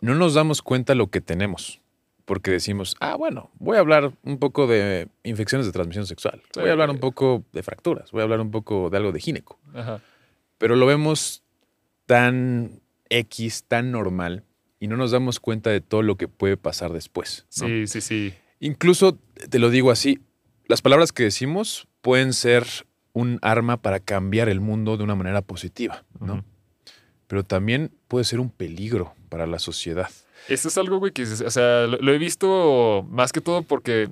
no 0.00 0.14
nos 0.14 0.34
damos 0.34 0.62
cuenta 0.62 0.94
lo 0.94 1.08
que 1.08 1.20
tenemos, 1.20 1.80
porque 2.24 2.50
decimos, 2.50 2.96
ah, 3.00 3.16
bueno, 3.16 3.50
voy 3.58 3.76
a 3.76 3.80
hablar 3.80 4.12
un 4.22 4.38
poco 4.38 4.66
de 4.66 5.08
infecciones 5.22 5.66
de 5.66 5.72
transmisión 5.72 6.06
sexual, 6.06 6.42
voy 6.54 6.68
a 6.68 6.72
hablar 6.72 6.90
un 6.90 6.98
poco 6.98 7.44
de 7.52 7.62
fracturas, 7.62 8.10
voy 8.12 8.20
a 8.20 8.24
hablar 8.24 8.40
un 8.40 8.50
poco 8.50 8.90
de 8.90 8.96
algo 8.96 9.12
de 9.12 9.20
gineco, 9.20 9.58
ajá. 9.74 10.00
pero 10.58 10.76
lo 10.76 10.86
vemos 10.86 11.42
tan 12.06 12.80
X, 13.08 13.64
tan 13.68 13.92
normal, 13.92 14.44
y 14.84 14.86
no 14.86 14.98
nos 14.98 15.12
damos 15.12 15.40
cuenta 15.40 15.70
de 15.70 15.80
todo 15.80 16.02
lo 16.02 16.16
que 16.16 16.28
puede 16.28 16.58
pasar 16.58 16.92
después. 16.92 17.46
¿no? 17.58 17.68
Sí, 17.68 17.86
sí, 17.86 18.02
sí. 18.02 18.34
Incluso, 18.60 19.18
te 19.48 19.58
lo 19.58 19.70
digo 19.70 19.90
así, 19.90 20.20
las 20.66 20.82
palabras 20.82 21.10
que 21.10 21.22
decimos 21.22 21.88
pueden 22.02 22.34
ser 22.34 22.66
un 23.14 23.38
arma 23.40 23.78
para 23.80 23.98
cambiar 23.98 24.50
el 24.50 24.60
mundo 24.60 24.98
de 24.98 25.04
una 25.04 25.14
manera 25.14 25.40
positiva, 25.40 26.04
¿no? 26.20 26.44
Pero 27.28 27.44
también 27.44 27.92
puede 28.08 28.26
ser 28.26 28.40
un 28.40 28.50
peligro 28.50 29.14
para 29.30 29.46
la 29.46 29.58
sociedad. 29.58 30.10
Eso 30.50 30.68
es 30.68 30.76
algo, 30.76 30.98
güey, 30.98 31.12
que, 31.12 31.22
o 31.22 31.50
sea, 31.50 31.86
lo, 31.86 31.96
lo 31.96 32.12
he 32.12 32.18
visto 32.18 33.06
más 33.08 33.32
que 33.32 33.40
todo 33.40 33.62
porque 33.62 34.10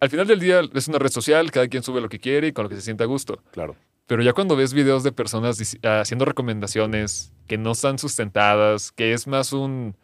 al 0.00 0.10
final 0.10 0.26
del 0.26 0.40
día 0.40 0.62
es 0.74 0.88
una 0.88 0.98
red 0.98 1.12
social, 1.12 1.52
cada 1.52 1.68
quien 1.68 1.84
sube 1.84 2.00
lo 2.00 2.08
que 2.08 2.18
quiere 2.18 2.48
y 2.48 2.52
con 2.52 2.64
lo 2.64 2.68
que 2.68 2.74
se 2.74 2.82
sienta 2.82 3.04
a 3.04 3.06
gusto. 3.06 3.40
Claro. 3.52 3.76
Pero 4.10 4.24
ya 4.24 4.32
cuando 4.32 4.56
ves 4.56 4.74
videos 4.74 5.04
de 5.04 5.12
personas 5.12 5.56
haciendo 5.84 6.24
recomendaciones 6.24 7.32
que 7.46 7.58
no 7.58 7.70
están 7.70 7.96
sustentadas, 8.00 8.90
que 8.90 9.12
es 9.12 9.28
más 9.28 9.52
un 9.52 9.96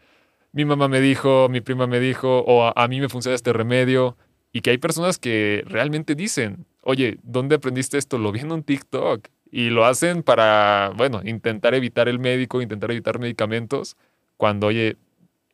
mi 0.52 0.64
mamá 0.64 0.86
me 0.86 1.00
dijo, 1.00 1.48
mi 1.48 1.60
prima 1.60 1.88
me 1.88 1.98
dijo, 1.98 2.38
o 2.46 2.72
a, 2.72 2.86
mí 2.86 3.00
me 3.00 3.08
funciona 3.08 3.34
este 3.34 3.52
remedio, 3.52 4.16
y 4.52 4.60
que 4.60 4.70
hay 4.70 4.78
personas 4.78 5.18
que 5.18 5.64
realmente 5.66 6.14
dicen, 6.14 6.66
oye, 6.82 7.18
¿dónde 7.24 7.56
aprendiste 7.56 7.98
esto? 7.98 8.16
Lo 8.16 8.30
vi 8.30 8.38
en 8.38 8.52
un 8.52 8.62
TikTok. 8.62 9.26
Y 9.50 9.70
lo 9.70 9.84
hacen 9.84 10.22
para, 10.22 10.92
bueno, 10.96 11.20
intentar 11.24 11.74
evitar 11.74 12.08
el 12.08 12.20
médico, 12.20 12.62
intentar 12.62 12.92
evitar 12.92 13.18
medicamentos, 13.18 13.96
cuando, 14.36 14.68
oye, 14.68 14.98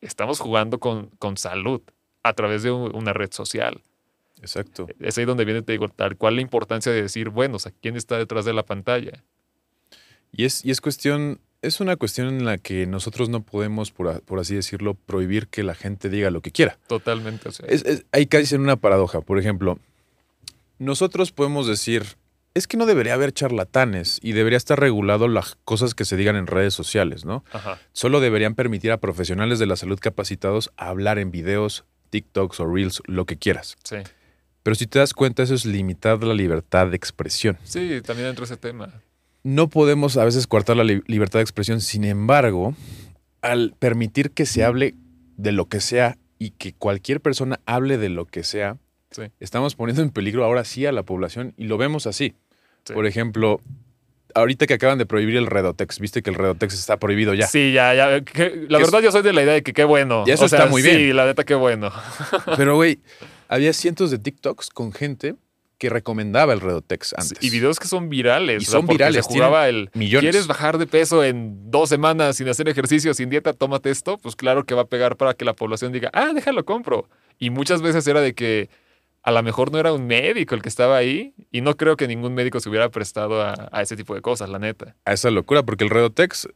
estamos 0.01 0.39
jugando 0.39 0.79
con, 0.79 1.07
con 1.17 1.37
salud 1.37 1.81
a 2.21 2.33
través 2.33 2.61
de 2.61 2.69
un- 2.69 2.95
una 2.95 3.13
red 3.13 3.31
social. 3.31 3.81
Exacto. 4.43 4.87
Es 4.99 5.17
ahí 5.17 5.25
donde 5.25 5.45
viene, 5.45 5.61
te 5.61 5.71
digo, 5.71 5.87
tal 5.89 6.17
cual 6.17 6.35
la 6.35 6.41
importancia 6.41 6.91
de 6.91 7.01
decir, 7.01 7.29
bueno, 7.29 7.55
o 7.55 7.59
sea, 7.59 7.71
¿quién 7.81 7.95
está 7.95 8.17
detrás 8.17 8.43
de 8.45 8.53
la 8.53 8.63
pantalla? 8.63 9.23
Y 10.31 10.45
es, 10.45 10.63
y 10.65 10.71
es 10.71 10.81
cuestión, 10.81 11.39
es 11.61 11.79
una 11.79 11.95
cuestión 11.95 12.27
en 12.27 12.43
la 12.45 12.57
que 12.57 12.85
nosotros 12.87 13.29
no 13.29 13.41
podemos, 13.43 13.91
por, 13.91 14.21
por 14.23 14.39
así 14.39 14.53
decirlo, 14.55 14.95
prohibir 14.95 15.47
que 15.47 15.63
la 15.63 15.75
gente 15.75 16.09
diga 16.09 16.29
lo 16.29 16.41
que 16.41 16.51
quiera. 16.51 16.77
Totalmente. 16.87 17.49
Es, 17.49 17.83
es- 17.85 18.05
hay 18.11 18.25
casi 18.27 18.53
en 18.55 18.61
una 18.61 18.75
paradoja. 18.75 19.21
Por 19.21 19.39
ejemplo, 19.39 19.79
nosotros 20.79 21.31
podemos 21.31 21.67
decir, 21.67 22.03
es 22.53 22.67
que 22.67 22.77
no 22.77 22.85
debería 22.85 23.13
haber 23.13 23.31
charlatanes 23.31 24.19
y 24.21 24.33
debería 24.33 24.57
estar 24.57 24.79
regulado 24.79 25.27
las 25.27 25.55
cosas 25.63 25.95
que 25.95 26.05
se 26.05 26.17
digan 26.17 26.35
en 26.35 26.47
redes 26.47 26.73
sociales, 26.73 27.25
¿no? 27.25 27.43
ajá, 27.51 27.79
Solo 27.93 28.19
deberían 28.19 28.55
permitir 28.55 28.91
a 28.91 28.97
profesionales 28.97 29.59
de 29.59 29.67
la 29.67 29.75
salud 29.75 29.99
capacitados 29.99 30.71
hablar 30.77 31.17
en 31.19 31.31
videos, 31.31 31.85
TikToks 32.09 32.59
o 32.59 32.71
Reels, 32.71 33.01
lo 33.05 33.25
que 33.25 33.37
quieras. 33.37 33.75
sí. 33.83 33.97
Pero 34.63 34.75
si 34.75 34.87
te 34.87 34.99
das 34.99 35.13
cuenta, 35.13 35.43
eso 35.43 35.53
es 35.53 35.65
limitar 35.65 36.23
la 36.23 36.33
libertad 36.33 36.87
de 36.87 36.95
expresión. 36.95 37.57
Sí, 37.63 38.01
también 38.05 38.29
entra 38.29 38.45
ese 38.45 38.57
tema. 38.57 38.89
No 39.43 39.67
podemos 39.69 40.15
a 40.17 40.23
veces 40.23 40.47
coartar 40.47 40.77
la 40.77 40.85
li- 40.85 41.03
libertad 41.05 41.39
de 41.39 41.43
expresión, 41.43 41.81
sin 41.81 42.05
embargo, 42.05 42.73
al 43.41 43.75
permitir 43.77 44.31
que 44.31 44.45
se 44.45 44.63
hable 44.63 44.95
de 45.35 45.51
lo 45.51 45.65
que 45.65 45.81
sea 45.81 46.17
y 46.39 46.51
que 46.51 46.73
cualquier 46.73 47.19
persona 47.19 47.59
hable 47.65 47.97
de 47.97 48.07
lo 48.09 48.25
que 48.25 48.43
sea, 48.43 48.77
Sí. 49.11 49.23
estamos 49.41 49.75
poniendo 49.75 50.01
en 50.01 50.09
peligro 50.11 50.43
ahora 50.45 50.63
sí 50.63 50.85
a 50.85 50.91
la 50.93 51.03
población 51.03 51.53
y 51.57 51.65
lo 51.65 51.77
vemos 51.77 52.07
así. 52.07 52.33
Sí. 52.85 52.93
Por 52.93 53.05
ejemplo, 53.05 53.59
ahorita 54.33 54.65
que 54.65 54.73
acaban 54.75 54.97
de 54.97 55.05
prohibir 55.05 55.35
el 55.35 55.45
Redotex, 55.47 55.99
viste 55.99 56.21
que 56.23 56.29
el 56.29 56.35
Redotex 56.37 56.73
está 56.73 56.97
prohibido 56.97 57.33
ya. 57.33 57.47
Sí, 57.47 57.73
ya, 57.73 57.93
ya. 57.93 58.21
que- 58.21 58.65
la 58.69 58.77
Que 58.79 58.83
verdad, 58.85 59.01
yo 59.01 59.11
soy 59.11 59.21
de 59.23 59.33
la 59.33 59.43
idea 59.43 59.53
de 59.53 59.61
que 59.61 59.73
qué 59.73 59.83
bueno. 59.83 60.23
Y 60.25 60.31
eso 60.31 60.45
O 60.45 60.47
sea, 60.49 60.59
está 60.59 60.69
muy 60.71 60.81
bien. 60.81 60.95
Sí, 60.97 61.13
la 61.13 61.25
neta, 61.25 61.43
qué 61.43 61.53
bueno. 61.55 61.91
Pero, 62.57 62.75
güey, 62.75 62.99
había 63.47 63.73
cientos 63.73 64.11
de 64.11 64.19
TikToks 64.19 64.69
con 64.69 64.91
gente 64.91 65.35
que 65.77 65.89
recomendaba 65.89 66.53
el 66.53 66.61
Redotex 66.61 67.13
antes. 67.17 67.37
Y 67.41 67.49
videos 67.49 67.77
que 67.77 67.87
son 67.89 68.09
virales. 68.09 68.61
Y 68.61 68.65
son 68.65 68.85
porque 68.85 68.93
virales, 69.03 69.25
Se 69.25 69.33
jugaba 69.33 69.67
el. 69.67 69.89
millones. 69.93 70.31
¿Quieres 70.31 70.47
bajar 70.47 70.77
de 70.77 70.87
peso 70.87 71.23
en 71.25 71.69
dos 71.69 71.89
semanas 71.89 72.37
sin 72.37 72.47
hacer 72.47 72.69
ejercicio, 72.69 73.13
sin 73.13 73.29
dieta? 73.29 73.51
Tómate 73.51 73.89
esto. 73.89 74.17
Pues 74.17 74.35
claro 74.35 74.65
que 74.65 74.75
va 74.75 74.83
a 74.83 74.87
pegar 74.87 75.17
para 75.17 75.33
que 75.33 75.43
la 75.43 75.53
población 75.53 75.91
diga, 75.91 76.09
ah, 76.13 76.31
déjalo, 76.33 76.63
compro. 76.63 77.09
Y 77.37 77.49
muchas 77.49 77.81
veces 77.81 78.07
era 78.07 78.21
de 78.21 78.33
que 78.33 78.69
a 79.23 79.31
lo 79.31 79.43
mejor 79.43 79.71
no 79.71 79.79
era 79.79 79.91
un 79.91 80.07
médico 80.07 80.55
el 80.55 80.61
que 80.61 80.69
estaba 80.69 80.95
ahí 80.95 81.33
y 81.51 81.61
no 81.61 81.75
creo 81.75 81.97
que 81.97 82.07
ningún 82.07 82.33
médico 82.33 82.59
se 82.61 82.69
hubiera 82.69 82.89
prestado 82.89 83.41
a, 83.41 83.69
a 83.71 83.81
ese 83.81 83.97
tipo 83.97 84.15
de 84.15 84.21
cosas, 84.21 84.49
la 84.49 84.59
neta. 84.59 84.95
A 85.03 85.13
esa 85.13 85.31
locura, 85.31 85.63
porque 85.63 85.83
el 85.83 85.89
Redotex, 85.89 86.47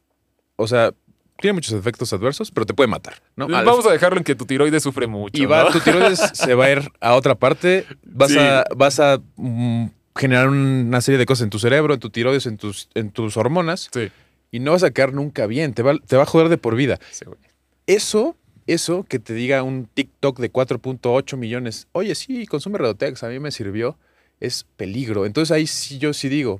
o 0.55 0.67
sea, 0.67 0.93
tiene 1.39 1.53
muchos 1.53 1.73
efectos 1.73 2.11
adversos, 2.13 2.51
pero 2.51 2.65
te 2.65 2.73
puede 2.73 2.87
matar. 2.87 3.21
¿no? 3.35 3.47
Vamos 3.47 3.85
a 3.85 3.91
dejarlo 3.91 4.17
en 4.17 4.23
que 4.23 4.35
tu 4.35 4.45
tiroides 4.45 4.83
sufre 4.83 5.07
mucho. 5.07 5.41
y 5.41 5.45
va, 5.45 5.65
¿no? 5.65 5.71
tu 5.71 5.79
tiroides 5.79 6.19
se 6.33 6.53
va 6.55 6.65
a 6.65 6.71
ir 6.71 6.91
a 6.99 7.13
otra 7.15 7.35
parte. 7.35 7.85
Vas 8.03 8.31
Sí. 8.31 8.37
a, 8.39 8.63
vas 8.75 8.99
a 8.99 9.19
mm, 9.35 9.85
generar 10.15 10.49
una 10.49 10.99
serie 11.01 11.17
de 11.19 11.25
cosas 11.25 11.43
en 11.43 11.49
tu 11.49 11.59
cerebro, 11.59 11.93
en 11.93 11.99
tu 11.99 12.09
tiroides, 12.09 12.45
en 12.47 12.57
tus, 12.57 12.89
en 12.95 13.11
tus 13.11 13.37
hormonas, 13.37 13.89
Sí, 13.93 14.09
y 14.51 14.59
no 14.59 14.71
vas 14.71 14.83
a 14.83 14.91
quedar 14.91 15.13
nunca 15.13 15.45
bien. 15.47 15.73
Te 15.73 15.83
va, 15.83 15.97
te 15.99 16.15
va 16.17 16.23
a 16.23 16.25
joder 16.25 16.49
de 16.49 16.57
por 16.57 16.75
vida. 16.75 16.99
sí. 17.11 17.25
Eso, 17.85 18.35
eso 18.65 19.05
que 19.07 19.17
te 19.19 19.33
diga 19.33 19.63
un 19.63 19.85
TikTok 19.85 20.39
de 20.39 20.51
4.8 20.51 21.37
millones, 21.37 21.87
oye, 21.93 22.15
sí, 22.15 22.45
consume 22.45 22.77
Redotex, 22.77 23.23
a 23.23 23.29
mí 23.29 23.39
me 23.39 23.51
sirvió, 23.51 23.97
es 24.41 24.65
peligro. 24.75 25.25
Entonces 25.25 25.51
ahí 25.53 25.67
sí 25.67 25.97
yo 25.99 26.13
sí 26.13 26.27
digo, 26.27 26.59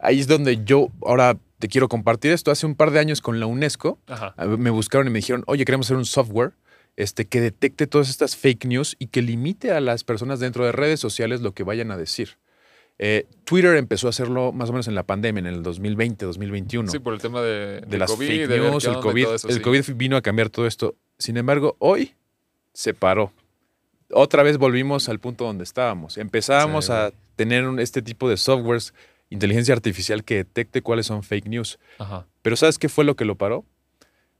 ahí 0.00 0.18
es 0.18 0.26
donde 0.26 0.64
yo 0.64 0.88
ahora 1.06 1.36
te 1.64 1.68
quiero 1.68 1.88
compartir 1.88 2.30
esto. 2.30 2.50
Hace 2.50 2.66
un 2.66 2.74
par 2.74 2.90
de 2.90 2.98
años 2.98 3.22
con 3.22 3.40
la 3.40 3.46
UNESCO, 3.46 3.98
Ajá. 4.06 4.34
me 4.58 4.68
buscaron 4.68 5.06
y 5.06 5.10
me 5.10 5.20
dijeron, 5.20 5.44
oye, 5.46 5.64
queremos 5.64 5.86
hacer 5.86 5.96
un 5.96 6.04
software 6.04 6.52
este, 6.96 7.24
que 7.24 7.40
detecte 7.40 7.86
todas 7.86 8.10
estas 8.10 8.36
fake 8.36 8.66
news 8.66 8.96
y 8.98 9.06
que 9.06 9.22
limite 9.22 9.72
a 9.72 9.80
las 9.80 10.04
personas 10.04 10.40
dentro 10.40 10.66
de 10.66 10.72
redes 10.72 11.00
sociales 11.00 11.40
lo 11.40 11.52
que 11.52 11.62
vayan 11.62 11.90
a 11.90 11.96
decir. 11.96 12.36
Eh, 12.98 13.26
Twitter 13.44 13.76
empezó 13.76 14.08
a 14.08 14.10
hacerlo 14.10 14.52
más 14.52 14.68
o 14.68 14.72
menos 14.72 14.88
en 14.88 14.94
la 14.94 15.04
pandemia, 15.04 15.40
en 15.40 15.46
el 15.46 15.62
2020, 15.62 16.26
2021 16.26 16.90
Sí, 16.90 16.98
por 16.98 17.14
el 17.14 17.20
tema 17.22 17.40
de, 17.40 17.82
las 17.96 18.10
COVID, 18.10 18.26
fake 18.28 18.48
news, 18.60 18.84
el 18.84 18.94
COVID. 19.00 19.24
todo 19.24 19.34
eso, 19.36 19.48
el 19.48 19.54
sí. 19.54 19.60
COVID 19.60 19.84
vino 19.96 20.16
a 20.18 20.20
cambiar 20.20 20.50
todo 20.50 20.66
esto. 20.66 20.96
Sin 21.18 21.38
embargo, 21.38 21.76
hoy 21.78 22.12
se 22.74 22.92
paró. 22.92 23.32
Otra 24.10 24.42
vez 24.42 24.58
volvimos 24.58 25.08
al 25.08 25.18
punto 25.18 25.44
donde 25.46 25.64
estábamos. 25.64 26.18
Empezábamos 26.18 26.84
Sí, 26.86 26.92
a 26.92 27.10
tener 27.36 27.66
un- 27.66 27.80
este 27.80 28.02
tipo 28.02 28.28
de 28.28 28.36
softwares, 28.36 28.92
inteligencia 29.34 29.74
artificial 29.74 30.24
que 30.24 30.36
detecte 30.36 30.80
cuáles 30.82 31.06
son 31.06 31.22
fake 31.22 31.46
news. 31.48 31.78
Ajá. 31.98 32.26
Pero 32.42 32.56
¿sabes 32.56 32.78
qué 32.78 32.88
fue 32.88 33.04
lo 33.04 33.16
que 33.16 33.24
lo 33.24 33.34
paró? 33.36 33.64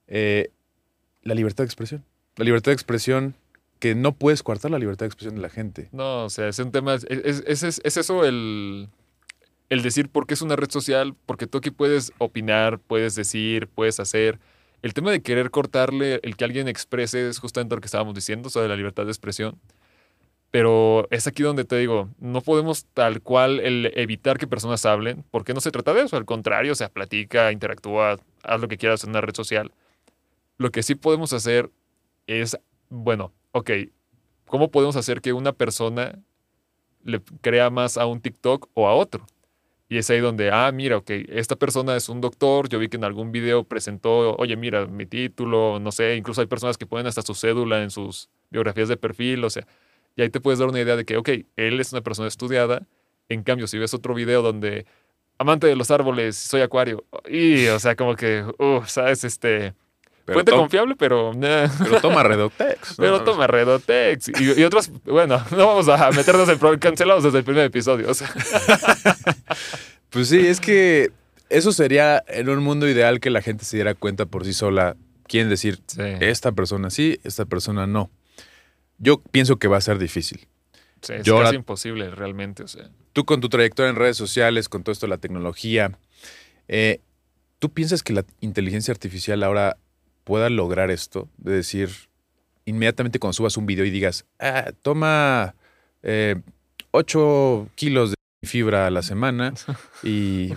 Eh, 0.07 0.51
la 1.23 1.35
libertad 1.35 1.65
de 1.65 1.67
expresión. 1.67 2.05
La 2.37 2.45
libertad 2.45 2.71
de 2.71 2.75
expresión, 2.75 3.35
que 3.79 3.95
no 3.95 4.13
puedes 4.13 4.43
coartar 4.43 4.71
la 4.71 4.79
libertad 4.79 5.05
de 5.05 5.09
expresión 5.09 5.35
de 5.35 5.43
la 5.43 5.49
gente. 5.51 5.89
No, 5.93 6.25
o 6.25 6.31
sea, 6.31 6.49
es 6.49 6.59
un 6.59 6.71
tema. 6.73 6.95
Es, 6.95 7.05
es- 7.09 7.43
es- 7.47 7.63
es- 7.63 7.81
es 7.85 7.97
eso 7.97 8.25
el, 8.25 8.89
el 9.69 9.83
decir 9.83 10.09
por 10.09 10.27
qué 10.27 10.35
es 10.35 10.43
una 10.43 10.57
red 10.57 10.71
social, 10.71 11.15
porque 11.27 11.47
tú 11.47 11.59
aquí 11.59 11.71
puedes 11.71 12.13
opinar, 12.19 12.79
puedes 12.79 13.15
decir, 13.15 13.69
puedes 13.69 14.01
hacer. 14.01 14.39
El 14.83 14.93
tema 14.93 15.11
de 15.11 15.23
querer 15.23 15.51
cortarle 15.51 16.21
el 16.23 16.37
que 16.37 16.45
alguien 16.45 16.69
exprese 16.69 17.29
es 17.29 17.39
justamente 17.39 17.75
lo 17.75 17.81
que 17.81 17.87
estábamos 17.87 18.15
diciendo, 18.15 18.51
sobre 18.51 18.69
la 18.69 18.77
libertad 18.77 19.05
de 19.07 19.11
expresión. 19.13 19.59
Pero 20.55 21.09
es 21.11 21.27
aquí 21.27 21.43
donde 21.43 21.65
te 21.65 21.77
digo, 21.77 22.11
no 22.21 22.41
podemos 22.41 22.87
tal 22.95 23.21
cual 23.23 23.59
el 23.59 23.91
evitar 23.97 24.39
que 24.39 24.47
personas 24.47 24.87
hablen, 24.87 25.25
porque 25.33 25.53
no 25.53 25.61
se 25.61 25.73
trata 25.73 25.93
de 25.93 26.03
eso. 26.03 26.17
Al 26.17 26.27
contrario, 26.27 26.71
o 26.71 26.75
sea, 26.77 26.91
platica, 26.91 27.51
interactúa, 27.51 28.21
haz 28.45 28.61
lo 28.61 28.69
que 28.69 28.77
quieras 28.77 29.03
en 29.03 29.11
una 29.11 29.21
red 29.21 29.35
social. 29.35 29.73
Lo 30.57 30.71
que 30.71 30.85
sí 30.85 30.95
podemos 30.95 31.33
hacer 31.33 31.73
es, 32.29 32.57
bueno, 32.89 33.33
ok, 33.51 33.69
¿cómo 34.47 34.71
podemos 34.71 34.95
hacer 34.95 35.21
que 35.21 35.33
una 35.33 35.51
persona 35.51 36.21
le 37.03 37.21
crea 37.41 37.69
más 37.71 37.99
a 37.99 38.07
un 38.07 38.21
TikTok 38.21 38.69
o 38.75 38.87
a 38.87 38.95
otro? 38.95 39.27
Y 39.89 39.99
es 39.99 40.09
ahí 40.09 40.21
donde, 40.21 40.53
ah, 40.53 40.71
mira, 40.71 40.99
ok, 40.99 41.11
esta 41.31 41.57
persona 41.57 41.97
es 41.97 42.09
un 42.09 42.21
doctor, 42.21 42.69
yo 42.69 42.79
vi 42.79 42.89
que 42.89 42.97
en 42.97 43.03
algún 43.03 43.33
video 43.33 43.65
presentó, 43.65 44.37
oye, 44.37 44.57
mira, 44.57 44.87
mi 44.87 45.05
título, 45.05 45.81
no 45.81 45.91
sé, 45.91 46.15
incluso 46.15 46.43
hay 46.43 46.47
personas 46.47 46.79
que 46.79 46.87
ponen 46.87 47.09
hasta 47.09 47.23
su 47.23 47.35
cédula 47.35 47.83
en 47.83 47.91
sus 47.91 48.29
biografías 48.51 48.89
de 48.89 48.97
perfil, 48.97 49.43
o 49.43 49.51
sea, 49.51 49.67
y 50.17 50.23
ahí 50.23 50.31
te 50.31 50.41
puedes 50.41 50.59
dar 50.59 50.69
una 50.69 50.81
idea 50.81 50.97
de 50.97 51.05
que, 51.05 51.17
ok, 51.17 51.29
él 51.57 51.81
es 51.81 51.93
una 51.93 52.03
persona 52.03 52.29
estudiada, 52.29 52.87
en 53.29 53.43
cambio, 53.43 53.67
si 53.67 53.79
ves 53.79 53.95
otro 53.95 54.15
video 54.15 54.43
donde, 54.43 54.87
amante 55.39 55.67
de 55.67 55.77
los 55.77 55.91
árboles, 55.91 56.37
soy 56.37 56.61
acuario, 56.61 57.05
y, 57.29 57.67
o 57.67 57.79
sea, 57.79 57.97
como 57.97 58.15
que, 58.17 58.45
uh, 58.59 58.83
¿sabes? 58.87 59.25
Este, 59.25 59.75
Pero, 60.25 60.37
fuente 60.37 60.53
confiable, 60.53 60.95
pero... 60.97 61.33
nah. 61.35 61.69
pero 61.79 62.01
toma 62.01 62.23
Redotex. 62.23 62.99
¿no? 62.99 63.05
Pero 63.05 63.23
toma 63.25 63.47
Redotex 63.47 64.29
y, 64.29 64.61
y 64.61 64.65
otros, 64.65 64.91
bueno, 65.05 65.43
no 65.51 65.67
vamos 65.67 65.89
a 65.89 66.11
meternos 66.11 66.49
en 66.49 66.79
cancelados 66.79 67.25
desde 67.25 67.39
el 67.39 67.45
primer 67.45 67.65
episodio. 67.65 68.11
o 68.11 68.15
sea. 68.15 68.33
Pues 70.15 70.29
sí, 70.29 70.47
es 70.47 70.61
que 70.61 71.11
eso 71.51 71.73
sería 71.73 72.23
en 72.29 72.49
un 72.49 72.63
mundo 72.63 72.89
ideal 72.89 73.19
que 73.19 73.31
la 73.31 73.43
gente 73.43 73.65
se 73.65 73.79
diera 73.79 73.97
cuenta 73.97 74.27
por 74.27 74.45
sí 74.45 74.53
sola. 74.53 74.97
Quieren 75.27 75.51
decir, 75.51 75.81
esta 76.21 76.53
persona 76.53 76.91
sí, 76.91 77.19
esta 77.25 77.47
persona 77.47 77.89
no. 77.89 78.11
Yo 78.99 79.19
pienso 79.21 79.57
que 79.57 79.69
va 79.69 79.77
a 79.79 79.81
ser 79.81 79.99
difícil. 79.99 80.47
Sí, 81.03 81.15
es 81.15 81.25
yo 81.25 81.35
casi 81.35 81.47
ahora- 81.47 81.57
imposible 81.57 82.11
realmente. 82.11 82.63
O 82.63 82.69
sea. 82.69 82.91
Tú 83.13 83.25
con 83.25 83.41
tu 83.41 83.49
trayectoria 83.49 83.91
en 83.91 83.97
redes 83.97 84.17
sociales, 84.17 84.69
con 84.69 84.83
todo 84.83 84.93
esto 84.93 85.07
de 85.07 85.11
la 85.11 85.19
tecnología, 85.19 85.99
eh, 86.69 87.01
¿tú 87.59 87.71
piensas 87.71 88.03
que 88.03 88.13
la 88.13 88.25
inteligencia 88.41 88.93
artificial 88.93 89.43
ahora 89.43 89.77
pueda 90.25 90.49
lograr 90.51 90.91
esto? 90.91 91.29
De 91.37 91.53
decir, 91.53 91.91
inmediatamente 92.65 93.19
cuando 93.19 93.35
subas 93.35 93.57
un 93.57 93.67
video 93.67 93.85
y 93.85 93.91
digas, 93.91 94.25
ah, 94.41 94.73
toma 94.83 95.55
8 96.91 97.69
kilos 97.75 98.11
de 98.11 98.17
fibra 98.49 98.87
a 98.87 98.91
la 98.91 99.03
semana 99.03 99.53
y 100.03 100.53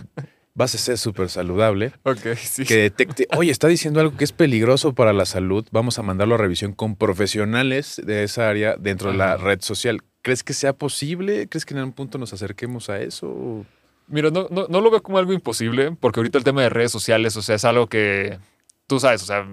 vas 0.57 0.73
a 0.73 0.79
ser 0.79 0.97
súper 0.97 1.29
saludable. 1.29 1.93
Ok, 2.01 2.35
sí. 2.35 2.65
que 2.65 2.75
detecte, 2.77 3.27
oye, 3.37 3.51
está 3.51 3.67
diciendo 3.67 3.99
algo 3.99 4.17
que 4.17 4.23
es 4.23 4.31
peligroso 4.31 4.93
para 4.93 5.13
la 5.13 5.25
salud, 5.25 5.65
vamos 5.71 5.99
a 5.99 6.01
mandarlo 6.01 6.33
a 6.33 6.39
revisión 6.39 6.73
con 6.73 6.95
profesionales 6.95 8.01
de 8.03 8.23
esa 8.23 8.49
área 8.49 8.75
dentro 8.75 9.11
de 9.11 9.17
la 9.17 9.37
red 9.37 9.61
social. 9.61 10.01
¿Crees 10.23 10.43
que 10.43 10.53
sea 10.53 10.73
posible? 10.73 11.47
¿Crees 11.47 11.63
que 11.63 11.75
en 11.75 11.79
algún 11.79 11.93
punto 11.93 12.17
nos 12.17 12.33
acerquemos 12.33 12.89
a 12.89 12.99
eso? 12.99 13.65
Mira, 14.07 14.31
no, 14.31 14.47
no, 14.49 14.65
no 14.67 14.81
lo 14.81 14.89
veo 14.89 15.03
como 15.03 15.19
algo 15.19 15.31
imposible, 15.31 15.91
porque 15.91 16.19
ahorita 16.21 16.39
el 16.39 16.43
tema 16.43 16.63
de 16.63 16.69
redes 16.69 16.91
sociales, 16.91 17.37
o 17.37 17.43
sea, 17.43 17.55
es 17.55 17.63
algo 17.63 17.85
que 17.85 18.39
tú 18.87 18.99
sabes, 18.99 19.21
o 19.21 19.25
sea, 19.25 19.47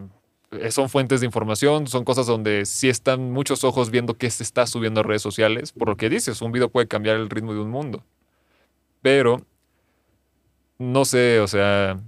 eh, 0.52 0.70
son 0.70 0.88
fuentes 0.88 1.20
de 1.20 1.26
información, 1.26 1.86
son 1.86 2.04
cosas 2.04 2.26
donde 2.26 2.64
sí 2.64 2.88
están 2.88 3.30
muchos 3.30 3.62
ojos 3.62 3.90
viendo 3.90 4.14
qué 4.14 4.30
se 4.30 4.42
está 4.42 4.66
subiendo 4.66 5.00
a 5.00 5.02
redes 5.02 5.22
sociales, 5.22 5.72
por 5.72 5.88
lo 5.88 5.96
que 5.98 6.08
dices, 6.08 6.40
un 6.40 6.50
video 6.50 6.70
puede 6.70 6.88
cambiar 6.88 7.16
el 7.16 7.28
ritmo 7.28 7.52
de 7.52 7.60
un 7.60 7.70
mundo. 7.70 8.04
Pero, 9.02 9.44
no 10.78 11.04
sé, 11.04 11.40
o 11.40 11.48
sea, 11.48 12.00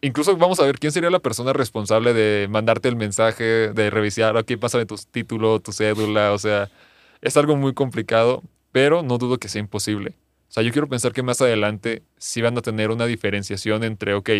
incluso 0.00 0.36
vamos 0.36 0.60
a 0.60 0.64
ver 0.64 0.78
quién 0.78 0.92
sería 0.92 1.10
la 1.10 1.18
persona 1.20 1.52
responsable 1.52 2.12
de 2.12 2.48
mandarte 2.48 2.88
el 2.88 2.96
mensaje, 2.96 3.72
de 3.72 3.90
revisar, 3.90 4.36
ok, 4.36 4.52
pásame 4.58 4.86
tu 4.86 4.96
título, 4.96 5.60
tu 5.60 5.72
cédula, 5.72 6.32
o 6.32 6.38
sea, 6.38 6.70
es 7.20 7.36
algo 7.36 7.56
muy 7.56 7.74
complicado, 7.74 8.42
pero 8.72 9.02
no 9.02 9.18
dudo 9.18 9.38
que 9.38 9.48
sea 9.48 9.60
imposible. 9.60 10.14
O 10.48 10.52
sea, 10.52 10.62
yo 10.62 10.72
quiero 10.72 10.88
pensar 10.88 11.12
que 11.12 11.22
más 11.22 11.40
adelante 11.40 12.02
sí 12.18 12.42
van 12.42 12.58
a 12.58 12.62
tener 12.62 12.90
una 12.90 13.06
diferenciación 13.06 13.84
entre, 13.84 14.14
ok, 14.14 14.30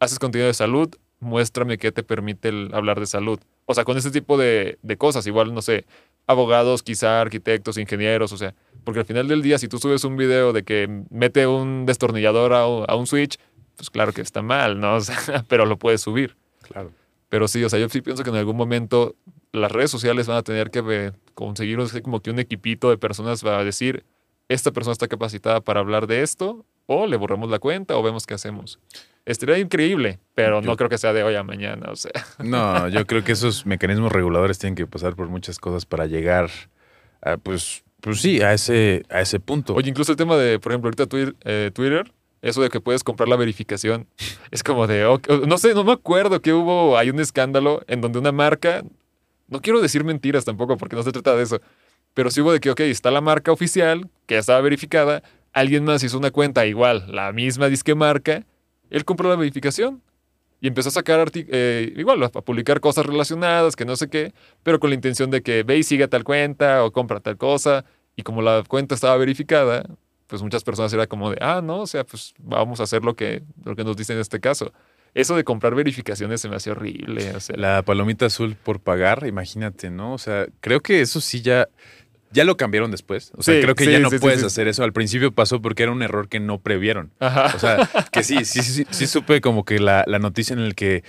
haces 0.00 0.18
contenido 0.18 0.48
de 0.48 0.54
salud, 0.54 0.94
muéstrame 1.20 1.78
qué 1.78 1.92
te 1.92 2.02
permite 2.02 2.48
el 2.48 2.70
hablar 2.74 2.98
de 2.98 3.06
salud. 3.06 3.38
O 3.66 3.74
sea, 3.74 3.84
con 3.84 3.96
ese 3.96 4.10
tipo 4.10 4.36
de, 4.36 4.78
de 4.82 4.96
cosas, 4.96 5.26
igual, 5.26 5.54
no 5.54 5.62
sé, 5.62 5.84
abogados, 6.26 6.82
quizá 6.82 7.20
arquitectos, 7.20 7.78
ingenieros, 7.78 8.32
o 8.32 8.36
sea, 8.36 8.54
porque 8.84 9.00
al 9.00 9.06
final 9.06 9.26
del 9.28 9.42
día, 9.42 9.58
si 9.58 9.68
tú 9.68 9.78
subes 9.78 10.04
un 10.04 10.16
video 10.16 10.52
de 10.52 10.62
que 10.62 10.88
mete 11.10 11.46
un 11.46 11.86
destornillador 11.86 12.52
a, 12.52 12.66
un- 12.66 12.84
a 12.88 12.94
un 12.96 13.06
switch, 13.06 13.36
pues 13.76 13.90
claro 13.90 14.12
que 14.12 14.20
está 14.20 14.42
mal, 14.42 14.78
¿no? 14.80 14.94
O 14.96 15.00
sea, 15.00 15.44
pero 15.48 15.66
lo 15.66 15.78
puedes 15.78 16.00
subir. 16.02 16.36
Claro. 16.62 16.92
Pero 17.28 17.48
sí, 17.48 17.64
o 17.64 17.68
sea, 17.68 17.78
yo 17.80 17.88
sí 17.88 18.00
pienso 18.00 18.22
que 18.22 18.30
en 18.30 18.36
algún 18.36 18.56
momento 18.56 19.16
las 19.52 19.72
redes 19.72 19.90
sociales 19.90 20.26
van 20.26 20.36
a 20.38 20.42
tener 20.42 20.70
que 20.70 20.82
eh, 20.88 21.12
conseguir 21.34 21.80
así 21.80 22.00
como 22.00 22.20
que 22.20 22.30
un 22.30 22.38
equipito 22.38 22.90
de 22.90 22.98
personas 22.98 23.42
para 23.42 23.64
decir, 23.64 24.04
esta 24.48 24.70
persona 24.72 24.92
está 24.92 25.08
capacitada 25.08 25.60
para 25.60 25.80
hablar 25.80 26.06
de 26.06 26.22
esto, 26.22 26.64
o 26.86 27.06
le 27.06 27.16
borramos 27.16 27.50
la 27.50 27.58
cuenta, 27.58 27.96
o 27.96 28.02
vemos 28.02 28.26
qué 28.26 28.34
hacemos. 28.34 28.78
Estaría 29.24 29.58
increíble, 29.58 30.18
pero 30.34 30.60
no 30.60 30.76
creo 30.76 30.90
que 30.90 30.98
sea 30.98 31.12
de 31.14 31.22
hoy 31.22 31.34
a 31.34 31.42
mañana, 31.42 31.90
o 31.90 31.96
sea. 31.96 32.12
No, 32.44 32.88
yo 32.88 33.06
creo 33.06 33.24
que 33.24 33.32
esos 33.32 33.64
mecanismos 33.64 34.12
reguladores 34.12 34.58
tienen 34.58 34.74
que 34.74 34.86
pasar 34.86 35.16
por 35.16 35.28
muchas 35.28 35.58
cosas 35.58 35.86
para 35.86 36.04
llegar 36.06 36.50
a, 37.22 37.36
pues, 37.38 37.84
pues 38.04 38.20
sí, 38.20 38.42
a 38.42 38.52
ese, 38.52 39.02
a 39.08 39.22
ese 39.22 39.40
punto. 39.40 39.74
Oye, 39.74 39.88
incluso 39.88 40.12
el 40.12 40.16
tema 40.16 40.36
de, 40.36 40.58
por 40.58 40.72
ejemplo, 40.72 40.88
ahorita 40.88 41.06
Twitter, 41.06 41.34
eh, 41.44 41.70
Twitter 41.72 42.12
eso 42.42 42.60
de 42.60 42.68
que 42.68 42.78
puedes 42.78 43.02
comprar 43.02 43.26
la 43.26 43.36
verificación, 43.36 44.06
es 44.50 44.62
como 44.62 44.86
de, 44.86 45.02
no 45.46 45.56
sé, 45.56 45.72
no 45.72 45.82
me 45.82 45.92
acuerdo 45.92 46.42
que 46.42 46.52
hubo, 46.52 46.98
hay 46.98 47.08
un 47.08 47.18
escándalo 47.18 47.82
en 47.88 48.02
donde 48.02 48.18
una 48.18 48.32
marca, 48.32 48.82
no 49.48 49.62
quiero 49.62 49.80
decir 49.80 50.04
mentiras 50.04 50.44
tampoco 50.44 50.76
porque 50.76 50.94
no 50.94 51.02
se 51.02 51.10
trata 51.10 51.34
de 51.34 51.42
eso, 51.42 51.62
pero 52.12 52.30
sí 52.30 52.42
hubo 52.42 52.52
de 52.52 52.60
que, 52.60 52.70
ok, 52.70 52.80
está 52.80 53.10
la 53.10 53.22
marca 53.22 53.50
oficial, 53.50 54.10
que 54.26 54.34
ya 54.34 54.40
estaba 54.40 54.60
verificada, 54.60 55.22
alguien 55.54 55.84
más 55.84 56.02
hizo 56.04 56.18
una 56.18 56.30
cuenta 56.30 56.66
igual, 56.66 57.06
la 57.08 57.32
misma 57.32 57.70
disque 57.70 57.94
marca, 57.94 58.44
él 58.90 59.06
compró 59.06 59.30
la 59.30 59.36
verificación 59.36 60.02
y 60.60 60.68
empezó 60.68 60.88
a 60.88 60.92
sacar, 60.92 61.30
eh, 61.34 61.92
igual, 61.96 62.22
a 62.22 62.30
publicar 62.30 62.80
cosas 62.80 63.06
relacionadas, 63.06 63.76
que 63.76 63.84
no 63.84 63.96
sé 63.96 64.08
qué, 64.08 64.32
pero 64.62 64.80
con 64.80 64.90
la 64.90 64.94
intención 64.94 65.30
de 65.30 65.42
que 65.42 65.62
ve 65.62 65.78
y 65.78 65.82
siga 65.82 66.08
tal 66.08 66.24
cuenta 66.24 66.84
o 66.84 66.92
compra 66.92 67.20
tal 67.20 67.36
cosa, 67.36 67.84
y 68.16 68.22
como 68.22 68.42
la 68.42 68.62
cuenta 68.66 68.94
estaba 68.94 69.16
verificada, 69.16 69.84
pues 70.26 70.42
muchas 70.42 70.64
personas 70.64 70.92
era 70.92 71.06
como 71.06 71.30
de, 71.30 71.38
ah, 71.40 71.60
no, 71.62 71.80
o 71.80 71.86
sea, 71.86 72.04
pues 72.04 72.34
vamos 72.38 72.80
a 72.80 72.84
hacer 72.84 73.04
lo 73.04 73.14
que, 73.14 73.42
lo 73.64 73.76
que 73.76 73.84
nos 73.84 73.96
dice 73.96 74.14
en 74.14 74.20
este 74.20 74.40
caso. 74.40 74.72
Eso 75.14 75.36
de 75.36 75.44
comprar 75.44 75.74
verificaciones 75.76 76.40
se 76.40 76.48
me 76.48 76.56
hace 76.56 76.72
horrible, 76.72 77.36
o 77.36 77.40
sea, 77.40 77.56
La 77.56 77.82
palomita 77.82 78.26
azul 78.26 78.56
por 78.56 78.80
pagar, 78.80 79.26
imagínate, 79.26 79.90
¿no? 79.90 80.12
O 80.14 80.18
sea, 80.18 80.46
creo 80.60 80.80
que 80.80 81.00
eso 81.00 81.20
sí 81.20 81.40
ya 81.40 81.68
Ya 82.34 82.44
lo 82.44 82.56
cambiaron 82.56 82.90
después. 82.90 83.32
O 83.36 83.42
sea, 83.42 83.54
Sí, 83.54 83.60
creo 83.62 83.74
que 83.74 83.84
sí, 83.84 83.92
ya 83.92 83.98
no 84.00 84.10
sí, 84.10 84.18
puedes 84.18 84.42
hacer 84.42 84.68
eso. 84.68 84.84
Al 84.84 84.92
principio 84.92 85.32
pasó 85.32 85.62
porque 85.62 85.84
era 85.84 85.92
un 85.92 86.02
error 86.02 86.28
que 86.28 86.40
no 86.40 86.58
previeron. 86.58 87.10
Ajá. 87.20 87.52
O 87.54 87.58
sea, 87.58 87.88
que 88.12 88.22
sí, 88.22 88.44
sí, 88.44 88.60
sí, 88.62 88.84
sí, 88.90 89.06
supe 89.06 89.40
como 89.40 89.64
que 89.64 89.78
la, 89.78 90.04
la 90.06 90.18
noticia 90.18 90.52
en 90.52 90.58
el 90.60 90.74
que 90.74 91.02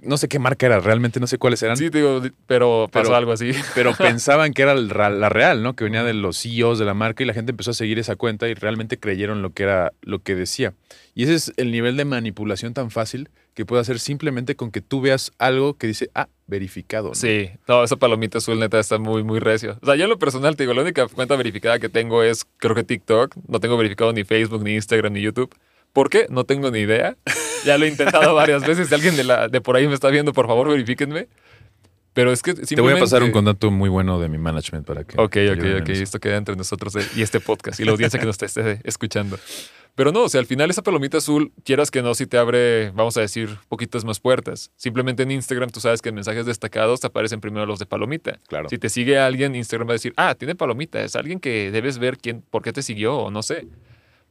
no 0.00 0.16
sé 0.16 0.26
qué 0.26 0.40
marca 0.40 0.66
era, 0.66 0.80
realmente 0.80 1.20
no 1.20 1.28
sé 1.28 1.38
cuáles 1.38 1.62
eran, 1.62 1.76
sí, 1.76 1.88
digo, 1.88 2.20
pero 2.48 2.88
pasó 2.90 3.04
Pero- 3.10 3.16
algo 3.16 3.32
así. 3.32 3.52
pero 3.76 3.94
pensaban 3.96 4.52
que 4.54 4.62
era 4.62 4.74
la 4.74 5.28
real, 5.28 5.62
¿no? 5.62 5.76
Que 5.76 5.84
venía 5.84 6.02
de 6.02 6.14
los 6.14 6.42
CEOs 6.42 6.80
de 6.80 6.84
la 6.84 6.94
marca 6.94 7.22
y 7.22 7.26
la 7.26 7.34
gente 7.34 7.52
empezó 7.52 7.70
a 7.70 7.74
seguir 7.74 7.98
esa 8.00 8.16
cuenta 8.16 8.48
y 8.48 8.54
realmente 8.54 8.98
creyeron 8.98 9.40
lo 9.42 9.52
que 9.52 9.62
era 9.62 9.92
lo 10.02 10.18
que 10.20 10.34
decía. 10.34 10.72
Y 11.14 11.22
ese 11.24 11.34
es 11.34 11.52
el 11.56 11.70
nivel 11.70 11.96
de 11.96 12.04
manipulación 12.04 12.74
tan 12.74 12.90
fácil 12.90 13.28
que 13.54 13.66
puede 13.66 13.82
hacer 13.82 13.98
simplemente 13.98 14.56
con 14.56 14.70
que 14.70 14.80
tú 14.80 15.00
veas 15.00 15.32
algo 15.38 15.74
que 15.74 15.86
dice, 15.86 16.10
ah, 16.14 16.28
verificado. 16.46 17.08
¿no? 17.10 17.14
Sí, 17.14 17.50
no, 17.68 17.84
esa 17.84 17.96
palomita 17.96 18.38
azul 18.38 18.58
neta 18.58 18.78
está 18.80 18.98
muy, 18.98 19.22
muy 19.22 19.38
recio. 19.40 19.78
O 19.82 19.86
sea, 19.86 19.94
yo 19.96 20.04
en 20.04 20.10
lo 20.10 20.18
personal 20.18 20.56
te 20.56 20.62
digo, 20.62 20.72
la 20.74 20.82
única 20.82 21.06
cuenta 21.08 21.36
verificada 21.36 21.78
que 21.78 21.88
tengo 21.88 22.22
es, 22.22 22.46
creo 22.58 22.74
que 22.74 22.82
TikTok. 22.84 23.34
No 23.48 23.60
tengo 23.60 23.76
verificado 23.76 24.12
ni 24.12 24.24
Facebook, 24.24 24.62
ni 24.62 24.74
Instagram, 24.74 25.12
ni 25.12 25.20
YouTube. 25.20 25.54
¿Por 25.92 26.08
qué? 26.08 26.26
No 26.30 26.44
tengo 26.44 26.70
ni 26.70 26.78
idea. 26.80 27.16
Ya 27.66 27.76
lo 27.76 27.84
he 27.84 27.88
intentado 27.88 28.34
varias 28.34 28.66
veces. 28.66 28.88
Si 28.88 28.94
alguien 28.94 29.16
de, 29.16 29.24
la, 29.24 29.48
de 29.48 29.60
por 29.60 29.76
ahí 29.76 29.86
me 29.86 29.94
está 29.94 30.08
viendo, 30.08 30.32
por 30.32 30.46
favor, 30.46 30.68
verifíquenme. 30.68 31.28
Pero 32.14 32.30
es 32.30 32.42
que 32.42 32.52
Te 32.52 32.80
voy 32.80 32.92
a 32.92 32.98
pasar 32.98 33.22
un 33.22 33.28
simplemente- 33.28 33.32
contacto 33.32 33.70
muy 33.70 33.88
bueno 33.88 34.20
de 34.20 34.28
mi 34.28 34.36
management 34.36 34.86
para 34.86 35.04
que. 35.04 35.18
Ok, 35.18 35.36
ok, 35.56 35.80
ok. 35.82 35.88
Esto 35.90 36.18
queda 36.20 36.36
entre 36.36 36.56
nosotros 36.56 36.94
eh, 36.96 37.06
y 37.16 37.22
este 37.22 37.40
podcast 37.40 37.80
y 37.80 37.84
la 37.84 37.92
audiencia 37.92 38.20
que 38.20 38.26
nos 38.26 38.42
esté 38.42 38.80
escuchando. 38.84 39.38
Pero 39.94 40.10
no, 40.10 40.22
o 40.22 40.28
sea, 40.28 40.40
al 40.40 40.46
final 40.46 40.70
esa 40.70 40.82
palomita 40.82 41.18
azul, 41.18 41.52
quieras 41.64 41.90
que 41.90 42.00
no, 42.00 42.14
si 42.14 42.26
te 42.26 42.38
abre, 42.38 42.90
vamos 42.92 43.16
a 43.18 43.20
decir, 43.20 43.58
poquitas 43.68 44.04
más 44.04 44.20
puertas. 44.20 44.70
Simplemente 44.76 45.22
en 45.22 45.30
Instagram 45.30 45.68
tú 45.68 45.80
sabes 45.80 46.00
que 46.00 46.08
en 46.08 46.14
mensajes 46.14 46.46
destacados 46.46 47.00
te 47.00 47.08
aparecen 47.08 47.40
primero 47.42 47.66
los 47.66 47.78
de 47.78 47.84
palomita. 47.84 48.38
Claro. 48.48 48.70
Si 48.70 48.78
te 48.78 48.88
sigue 48.88 49.18
alguien, 49.18 49.54
Instagram 49.54 49.88
va 49.88 49.92
a 49.92 49.94
decir, 49.94 50.14
ah, 50.16 50.34
tiene 50.34 50.54
palomita, 50.54 51.02
es 51.02 51.14
alguien 51.14 51.40
que 51.40 51.70
debes 51.70 51.98
ver 51.98 52.16
quién, 52.16 52.42
por 52.42 52.62
qué 52.62 52.72
te 52.72 52.80
siguió 52.82 53.16
o 53.16 53.30
no 53.30 53.42
sé. 53.42 53.66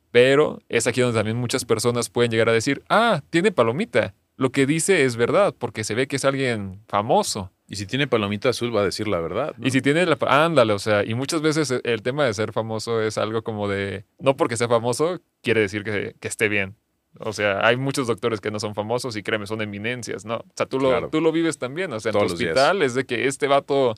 Pero 0.09 0.61
es 0.67 0.87
aquí 0.87 1.01
donde 1.01 1.17
también 1.17 1.37
muchas 1.37 1.63
personas 1.63 2.09
pueden 2.09 2.31
llegar 2.31 2.49
a 2.49 2.53
decir, 2.53 2.83
ah, 2.89 3.21
tiene 3.29 3.51
palomita. 3.51 4.15
Lo 4.41 4.51
que 4.51 4.65
dice 4.65 5.03
es 5.05 5.17
verdad, 5.17 5.53
porque 5.55 5.83
se 5.83 5.93
ve 5.93 6.07
que 6.07 6.15
es 6.15 6.25
alguien 6.25 6.81
famoso. 6.87 7.51
Y 7.67 7.75
si 7.75 7.85
tiene 7.85 8.07
palomita 8.07 8.49
azul, 8.49 8.75
va 8.75 8.81
a 8.81 8.85
decir 8.85 9.07
la 9.07 9.19
verdad. 9.19 9.53
¿no? 9.57 9.67
Y 9.67 9.69
si 9.69 9.81
tiene 9.81 10.03
la... 10.05 10.17
Ándale, 10.27 10.73
o 10.73 10.79
sea, 10.79 11.05
y 11.05 11.13
muchas 11.13 11.41
veces 11.43 11.69
e- 11.69 11.81
el 11.83 12.01
tema 12.01 12.25
de 12.25 12.33
ser 12.33 12.51
famoso 12.51 13.01
es 13.01 13.19
algo 13.19 13.43
como 13.43 13.67
de... 13.67 14.05
No 14.17 14.35
porque 14.35 14.57
sea 14.57 14.67
famoso 14.67 15.21
quiere 15.43 15.61
decir 15.61 15.83
que, 15.83 16.15
que 16.19 16.27
esté 16.27 16.49
bien. 16.49 16.75
O 17.19 17.33
sea, 17.33 17.65
hay 17.65 17.77
muchos 17.77 18.07
doctores 18.07 18.41
que 18.41 18.49
no 18.49 18.59
son 18.59 18.73
famosos 18.73 19.15
y 19.15 19.21
créeme, 19.21 19.45
son 19.45 19.61
eminencias, 19.61 20.25
¿no? 20.25 20.37
O 20.37 20.45
sea, 20.55 20.65
tú 20.65 20.79
lo, 20.79 20.89
Claro. 20.89 21.09
tú 21.09 21.21
lo 21.21 21.31
vives 21.31 21.59
también. 21.59 21.93
O 21.93 21.99
sea, 21.99 22.09
en 22.09 22.13
tu 22.13 22.25
Todos 22.25 22.39
días. 22.39 22.51
hospital 22.57 22.81
es 22.81 22.95
de 22.95 23.05
que 23.05 23.27
este 23.27 23.47
vato... 23.47 23.93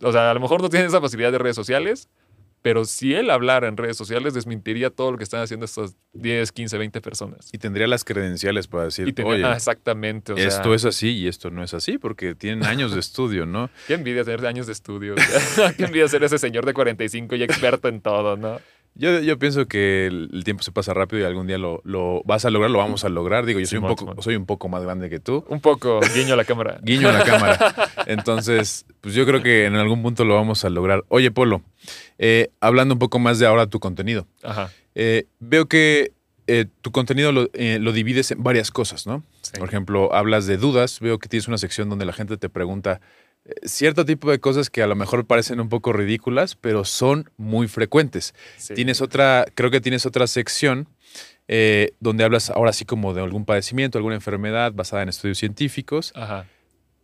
O 0.00 0.12
sea, 0.12 0.30
a 0.30 0.34
lo 0.34 0.40
mejor 0.40 0.62
no 0.62 0.70
tiene 0.70 0.86
esa 0.86 1.00
facilidad 1.02 1.30
de 1.30 1.38
redes 1.38 1.56
sociales, 1.56 2.08
pero 2.62 2.84
si 2.84 3.12
él 3.12 3.28
hablara 3.30 3.66
en 3.66 3.76
redes 3.76 3.96
sociales, 3.96 4.34
desmentiría 4.34 4.90
todo 4.90 5.10
lo 5.10 5.18
que 5.18 5.24
están 5.24 5.40
haciendo 5.40 5.66
estas 5.66 5.96
10, 6.12 6.52
15, 6.52 6.78
20 6.78 7.00
personas. 7.00 7.50
Y 7.52 7.58
tendría 7.58 7.88
las 7.88 8.04
credenciales 8.04 8.68
para 8.68 8.84
decir, 8.84 9.12
Y 9.16 9.22
oye, 9.22 9.44
ah, 9.44 9.54
exactamente. 9.54 10.32
O 10.32 10.36
sea, 10.36 10.46
esto 10.46 10.72
es 10.72 10.84
así 10.84 11.08
y 11.08 11.26
esto 11.26 11.50
no 11.50 11.64
es 11.64 11.74
así, 11.74 11.98
porque 11.98 12.36
tienen 12.36 12.64
años 12.64 12.94
de 12.94 13.00
estudio, 13.00 13.46
¿no? 13.46 13.68
Qué 13.88 13.94
envidia 13.94 14.22
tener 14.22 14.46
años 14.46 14.66
de 14.66 14.72
estudio. 14.72 15.14
o 15.14 15.18
sea, 15.18 15.72
qué 15.76 15.84
envidia 15.84 16.06
ser 16.06 16.22
ese 16.22 16.38
señor 16.38 16.64
de 16.64 16.72
45 16.72 17.34
y 17.34 17.42
experto 17.42 17.88
en 17.88 18.00
todo, 18.00 18.36
¿no? 18.36 18.60
Yo, 18.94 19.20
yo 19.20 19.38
pienso 19.38 19.66
que 19.66 20.06
el, 20.06 20.28
el 20.32 20.44
tiempo 20.44 20.62
se 20.62 20.70
pasa 20.70 20.92
rápido 20.92 21.22
y 21.22 21.24
algún 21.24 21.46
día 21.46 21.56
lo, 21.56 21.80
lo 21.84 22.22
vas 22.24 22.44
a 22.44 22.50
lograr, 22.50 22.70
lo 22.70 22.78
vamos 22.78 23.04
a 23.04 23.08
lograr. 23.08 23.46
Digo, 23.46 23.58
yo 23.58 23.66
soy 23.66 23.78
un, 23.78 23.86
poco, 23.86 24.22
soy 24.22 24.36
un 24.36 24.44
poco 24.44 24.68
más 24.68 24.82
grande 24.82 25.08
que 25.08 25.18
tú. 25.18 25.44
Un 25.48 25.60
poco 25.60 26.00
guiño 26.14 26.34
a 26.34 26.36
la 26.36 26.44
cámara. 26.44 26.78
Guiño 26.82 27.08
a 27.08 27.12
la 27.12 27.24
cámara. 27.24 27.74
Entonces, 28.06 28.84
pues 29.00 29.14
yo 29.14 29.24
creo 29.24 29.42
que 29.42 29.64
en 29.64 29.76
algún 29.76 30.02
punto 30.02 30.24
lo 30.24 30.34
vamos 30.34 30.64
a 30.64 30.70
lograr. 30.70 31.04
Oye, 31.08 31.30
Polo, 31.30 31.62
eh, 32.18 32.50
hablando 32.60 32.94
un 32.94 32.98
poco 32.98 33.18
más 33.18 33.38
de 33.38 33.46
ahora 33.46 33.66
tu 33.66 33.80
contenido. 33.80 34.26
Ajá. 34.42 34.70
Eh, 34.94 35.24
veo 35.40 35.66
que 35.66 36.12
eh, 36.46 36.66
tu 36.80 36.90
contenido 36.92 37.32
lo, 37.32 37.48
eh, 37.54 37.78
lo 37.80 37.92
divides 37.92 38.30
en 38.32 38.42
varias 38.42 38.70
cosas, 38.70 39.06
¿no? 39.06 39.22
Sí. 39.42 39.52
Por 39.58 39.68
ejemplo, 39.68 40.14
hablas 40.14 40.46
de 40.46 40.56
dudas. 40.56 41.00
Veo 41.00 41.18
que 41.18 41.28
tienes 41.28 41.48
una 41.48 41.58
sección 41.58 41.88
donde 41.88 42.04
la 42.04 42.12
gente 42.12 42.36
te 42.36 42.48
pregunta 42.48 43.00
cierto 43.64 44.04
tipo 44.04 44.30
de 44.30 44.38
cosas 44.38 44.70
que 44.70 44.82
a 44.82 44.86
lo 44.86 44.94
mejor 44.94 45.26
parecen 45.26 45.60
un 45.60 45.68
poco 45.68 45.92
ridículas, 45.92 46.54
pero 46.54 46.84
son 46.84 47.30
muy 47.36 47.68
frecuentes. 47.68 48.34
Sí. 48.56 48.74
Tienes 48.74 49.00
otra, 49.00 49.46
creo 49.54 49.70
que 49.70 49.80
tienes 49.80 50.06
otra 50.06 50.26
sección 50.26 50.88
eh, 51.48 51.92
donde 52.00 52.24
hablas 52.24 52.50
ahora 52.50 52.72
sí 52.72 52.84
como 52.84 53.14
de 53.14 53.22
algún 53.22 53.44
padecimiento, 53.44 53.98
alguna 53.98 54.14
enfermedad 54.14 54.72
basada 54.72 55.02
en 55.02 55.08
estudios 55.08 55.38
científicos 55.38 56.12
Ajá. 56.14 56.46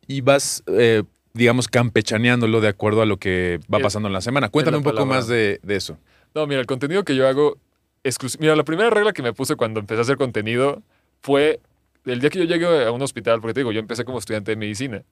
y 0.06 0.20
vas, 0.20 0.62
eh, 0.68 1.02
digamos, 1.34 1.68
campechaneándolo 1.68 2.60
de 2.60 2.68
acuerdo 2.68 3.02
a 3.02 3.06
lo 3.06 3.18
que 3.18 3.60
va 3.72 3.80
pasando 3.80 4.08
en 4.08 4.12
la 4.12 4.20
semana. 4.20 4.48
Cuéntame 4.48 4.76
la 4.76 4.78
un 4.78 4.84
poco 4.84 5.06
más 5.06 5.26
de, 5.26 5.60
de 5.62 5.76
eso. 5.76 5.98
No, 6.34 6.46
mira, 6.46 6.60
el 6.60 6.66
contenido 6.66 7.04
que 7.04 7.16
yo 7.16 7.26
hago. 7.26 7.58
Mira, 8.38 8.56
la 8.56 8.64
primera 8.64 8.90
regla 8.90 9.12
que 9.12 9.22
me 9.22 9.32
puse 9.32 9.56
cuando 9.56 9.80
empecé 9.80 9.98
a 9.98 10.02
hacer 10.02 10.16
contenido 10.16 10.82
fue 11.20 11.60
el 12.06 12.20
día 12.20 12.30
que 12.30 12.38
yo 12.38 12.44
llegué 12.44 12.84
a 12.84 12.92
un 12.92 13.02
hospital, 13.02 13.40
porque 13.40 13.54
te 13.54 13.60
digo, 13.60 13.72
yo 13.72 13.80
empecé 13.80 14.04
como 14.04 14.18
estudiante 14.18 14.52
de 14.52 14.56
medicina. 14.56 15.02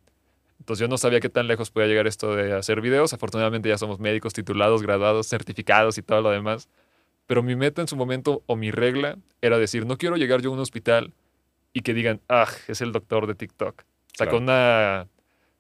Entonces 0.59 0.81
yo 0.81 0.89
no 0.89 0.99
sabía 0.99 1.21
qué 1.21 1.29
tan 1.29 1.47
lejos 1.47 1.71
podía 1.71 1.87
llegar 1.89 2.07
esto 2.07 2.35
de 2.35 2.53
hacer 2.55 2.81
videos. 2.81 3.13
Afortunadamente 3.13 3.69
ya 3.69 3.79
somos 3.79 4.01
médicos 4.01 4.33
titulados, 4.33 4.83
graduados, 4.83 5.29
certificados 5.29 5.99
y 5.99 6.03
todo 6.03 6.21
lo 6.23 6.31
demás. 6.31 6.69
Pero 7.27 7.43
mi 7.43 7.57
meta 7.57 7.83
en 7.83 7.89
su 7.89 7.97
momento 7.97 8.43
o 8.47 8.57
mi 8.57 8.71
regla 8.71 9.17
era 9.43 9.59
decir, 9.59 9.85
no 9.87 9.97
quiero 9.99 10.17
llegar 10.17 10.41
yo 10.43 10.51
a 10.51 10.55
un 10.55 10.61
hospital 10.61 11.13
y 11.73 11.83
que 11.83 11.93
digan, 11.95 12.21
ah, 12.29 12.49
es 12.69 12.81
el 12.81 12.93
doctor 12.93 13.27
de 13.27 13.35
TikTok. 13.35 13.81
O 13.81 13.85
sea, 14.17 14.27
Claro. 14.27 14.31
con 14.33 14.43
una, 14.45 15.01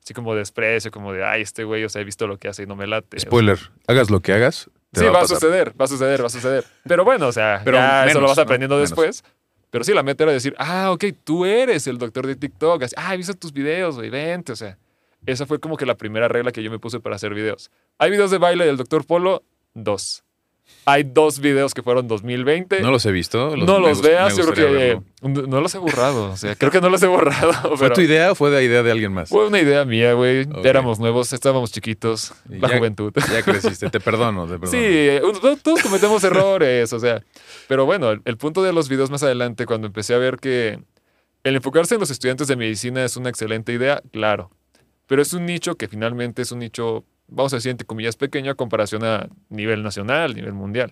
así 0.03 0.15
como 0.15 0.35
desprecio, 0.35 0.91
como 0.91 1.13
de, 1.13 1.25
ay, 1.25 1.43
este 1.43 1.65
güey, 1.65 1.85
o 1.85 1.89
sea, 1.89 2.01
he 2.01 2.05
visto 2.05 2.27
lo 2.27 2.39
que 2.39 2.49
hace 2.49 2.63
y 2.63 2.67
no 2.67 2.75
me 2.77 2.87
late. 2.87 3.17
O 3.17 3.21
sea, 3.21 3.29
Spoiler, 3.29 3.59
hagas 3.87 4.11
lo 4.11 4.21
que 4.21 4.33
hagas. 4.33 4.71
te 4.93 5.01
Sí, 5.01 5.07
va, 5.07 5.21
a, 5.21 5.27
suceder, 5.29 5.79
va 5.79 5.85
a 5.85 5.89
suceder, 5.89 6.23
va 6.23 6.27
a 6.27 6.31
suceder. 6.31 6.65
Pero 6.85 7.05
bueno, 7.05 7.27
o 7.29 7.33
sea, 7.33 7.61
Pero 7.65 7.77
ya 7.77 8.07
eso 8.07 8.21
lo 8.21 8.29
vas 8.29 8.37
¿no? 8.39 8.43
aprendiendo 8.45 8.77
Menos. 8.77 8.89
después. 8.91 9.25
Pero 9.71 9.85
sí, 9.85 9.93
la 9.93 10.03
meta 10.03 10.23
era 10.25 10.33
decir, 10.33 10.55
ah, 10.59 10.91
ok, 10.93 11.05
tú 11.25 11.45
eres 11.45 11.87
el 11.87 11.99
doctor 11.99 12.27
de 12.27 12.37
TikTok. 12.37 12.85
Así, 12.85 12.95
ah, 12.97 13.13
he 13.13 13.17
visto 13.19 13.35
tus 13.35 13.53
videos, 13.53 13.97
güey, 13.97 14.09
vente. 14.09 14.53
O 14.53 14.57
sea, 14.57 14.79
esa 15.27 15.47
fue 15.47 15.61
como 15.61 15.77
que 15.77 15.87
la 15.87 15.97
primera 15.97 16.29
regla 16.29 16.53
que 16.53 16.62
yo 16.62 16.71
me 16.71 16.79
puse 16.79 17.01
para 17.01 17.17
hacer 17.17 17.35
videos. 17.35 17.71
¿Hay 17.99 18.11
videos 18.11 18.31
de 18.31 18.39
baile 18.39 18.65
del 18.67 18.77
doctor 18.77 19.07
Polo? 19.07 19.43
Dos. 19.75 20.23
Hay 20.85 21.05
dos 21.05 21.39
videos 21.39 21.75
que 21.75 21.83
fueron 21.83 22.09
2020. 22.09 22.81
No 22.81 22.91
los 22.91 23.07
he 23.07 23.12
visto. 23.12 23.57
no 23.57 23.79
los 23.79 24.03
veas, 24.03 24.37
yo 24.37 24.45
creo 24.51 24.55
que 24.55 25.01
verlo. 25.23 25.47
no 25.47 25.61
los 25.61 25.73
he 25.75 25.79
borrado. 25.79 26.33
O 26.33 26.37
sea, 26.37 26.57
creo 26.57 26.73
que 26.73 26.81
no 26.81 26.89
los 26.89 27.01
he 27.05 27.07
borrado. 27.07 27.53
¿Fue 27.77 27.87
pero 27.89 27.95
tu 27.95 28.01
idea 28.01 28.33
o 28.33 28.35
fue 28.35 28.51
de 28.51 28.65
idea 28.65 28.83
de 28.83 28.91
alguien 28.91 29.12
más? 29.12 29.29
fue 29.29 29.47
una 29.47 29.61
idea 29.61 29.85
mía, 29.85 30.15
güey. 30.15 30.47
Éramos 30.65 30.99
nuevos, 30.99 31.33
estábamos 31.33 31.71
chiquitos. 31.71 32.33
Y 32.51 32.59
La 32.59 32.69
ya- 32.69 32.79
juventud. 32.79 33.12
Ya 33.33 33.43
creciste, 33.43 33.91
te 33.91 34.01
perdono, 34.01 34.45
te 34.47 34.59
perdono. 34.59 34.71
Sí, 34.73 34.79
eh, 34.81 35.23
todos 35.62 35.83
cometemos 35.83 36.25
errores, 36.25 36.93
o 36.93 36.99
sea. 36.99 37.23
Pero 37.69 37.87
bueno, 37.87 38.11
el, 38.11 38.23
el 38.25 38.37
punto 38.37 38.62
de 38.65 38.73
los 38.73 38.89
videos 38.89 39.09
más 39.09 39.23
adelante, 39.23 39.67
cuando 39.67 39.87
empecé 39.87 40.15
a 40.15 40.19
ver 40.19 40.39
que 40.39 40.81
el 41.45 41.55
enfocarse 41.55 41.95
en 41.95 42.01
los 42.01 42.11
estudiantes 42.11 42.49
de 42.49 42.57
medicina 42.57 43.05
es 43.05 43.17
una 43.17 43.29
excelente 43.29 43.73
idea, 43.73 44.03
claro. 44.12 44.51
Pero 45.07 45.23
es 45.23 45.33
un 45.33 45.47
nicho 45.47 45.77
que 45.77 45.88
finalmente 45.88 46.42
es 46.42 46.53
un 46.53 46.61
nicho, 46.61 47.05
vamos 47.29 47.53
a 47.53 47.57
decir, 47.57 47.71
entre 47.71 47.87
comillas, 47.87 48.16
pequeño 48.16 48.51
a 48.51 48.55
comparación 48.55 49.05
a 49.05 49.29
nivel 49.49 49.83
nacional, 49.83 50.35
nivel 50.35 50.53
mundial. 50.53 50.90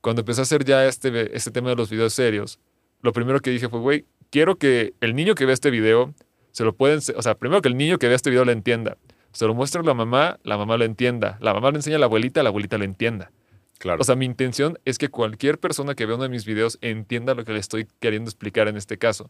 Cuando 0.00 0.20
empecé 0.20 0.40
a 0.40 0.42
hacer 0.42 0.64
ya 0.64 0.86
este, 0.86 1.36
este 1.36 1.50
tema 1.50 1.70
de 1.70 1.76
los 1.76 1.90
videos 1.90 2.14
serios, 2.14 2.58
lo 3.02 3.12
primero 3.12 3.40
que 3.40 3.50
dije 3.50 3.68
fue, 3.68 3.80
güey, 3.80 4.06
quiero 4.30 4.56
que 4.56 4.94
el 5.00 5.14
niño 5.14 5.34
que 5.34 5.44
vea 5.44 5.54
este 5.54 5.70
video 5.70 6.14
se 6.52 6.64
lo 6.64 6.74
pueden, 6.74 7.00
o 7.14 7.22
sea, 7.22 7.34
primero 7.34 7.60
que 7.60 7.68
el 7.68 7.76
niño 7.76 7.98
que 7.98 8.06
vea 8.06 8.16
este 8.16 8.30
video 8.30 8.44
lo 8.44 8.52
entienda. 8.52 8.96
Se 9.32 9.46
lo 9.46 9.54
muestra 9.54 9.82
a 9.82 9.84
la 9.84 9.92
mamá, 9.92 10.38
la 10.44 10.56
mamá 10.56 10.78
lo 10.78 10.84
entienda. 10.84 11.36
La 11.42 11.52
mamá 11.52 11.70
lo 11.70 11.76
enseña 11.76 11.96
a 11.96 11.98
la 11.98 12.06
abuelita, 12.06 12.42
la 12.42 12.48
abuelita 12.48 12.78
lo 12.78 12.84
entienda. 12.84 13.30
Claro. 13.78 14.00
O 14.00 14.04
sea, 14.04 14.16
mi 14.16 14.24
intención 14.24 14.78
es 14.86 14.96
que 14.96 15.10
cualquier 15.10 15.58
persona 15.58 15.94
que 15.94 16.06
vea 16.06 16.14
uno 16.14 16.22
de 16.22 16.30
mis 16.30 16.46
videos 16.46 16.78
entienda 16.80 17.34
lo 17.34 17.44
que 17.44 17.52
le 17.52 17.58
estoy 17.58 17.86
queriendo 18.00 18.30
explicar 18.30 18.68
en 18.68 18.78
este 18.78 18.96
caso. 18.96 19.28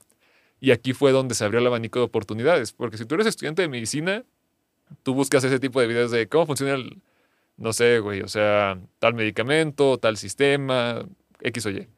Y 0.60 0.70
aquí 0.70 0.92
fue 0.92 1.12
donde 1.12 1.34
se 1.34 1.44
abrió 1.44 1.60
el 1.60 1.66
abanico 1.66 1.98
de 1.98 2.06
oportunidades. 2.06 2.72
Porque 2.72 2.96
si 2.98 3.04
tú 3.04 3.14
eres 3.14 3.26
estudiante 3.26 3.62
de 3.62 3.68
medicina, 3.68 4.24
tú 5.02 5.14
buscas 5.14 5.44
ese 5.44 5.58
tipo 5.58 5.80
de 5.80 5.86
videos 5.86 6.10
de 6.10 6.28
cómo 6.28 6.46
funciona 6.46 6.74
el, 6.74 7.00
no 7.56 7.72
sé, 7.72 8.00
güey, 8.00 8.20
o 8.22 8.28
sea, 8.28 8.78
tal 8.98 9.14
medicamento, 9.14 9.98
tal 9.98 10.16
sistema, 10.16 11.04
X 11.40 11.66
o 11.66 11.70
Y. 11.70 11.88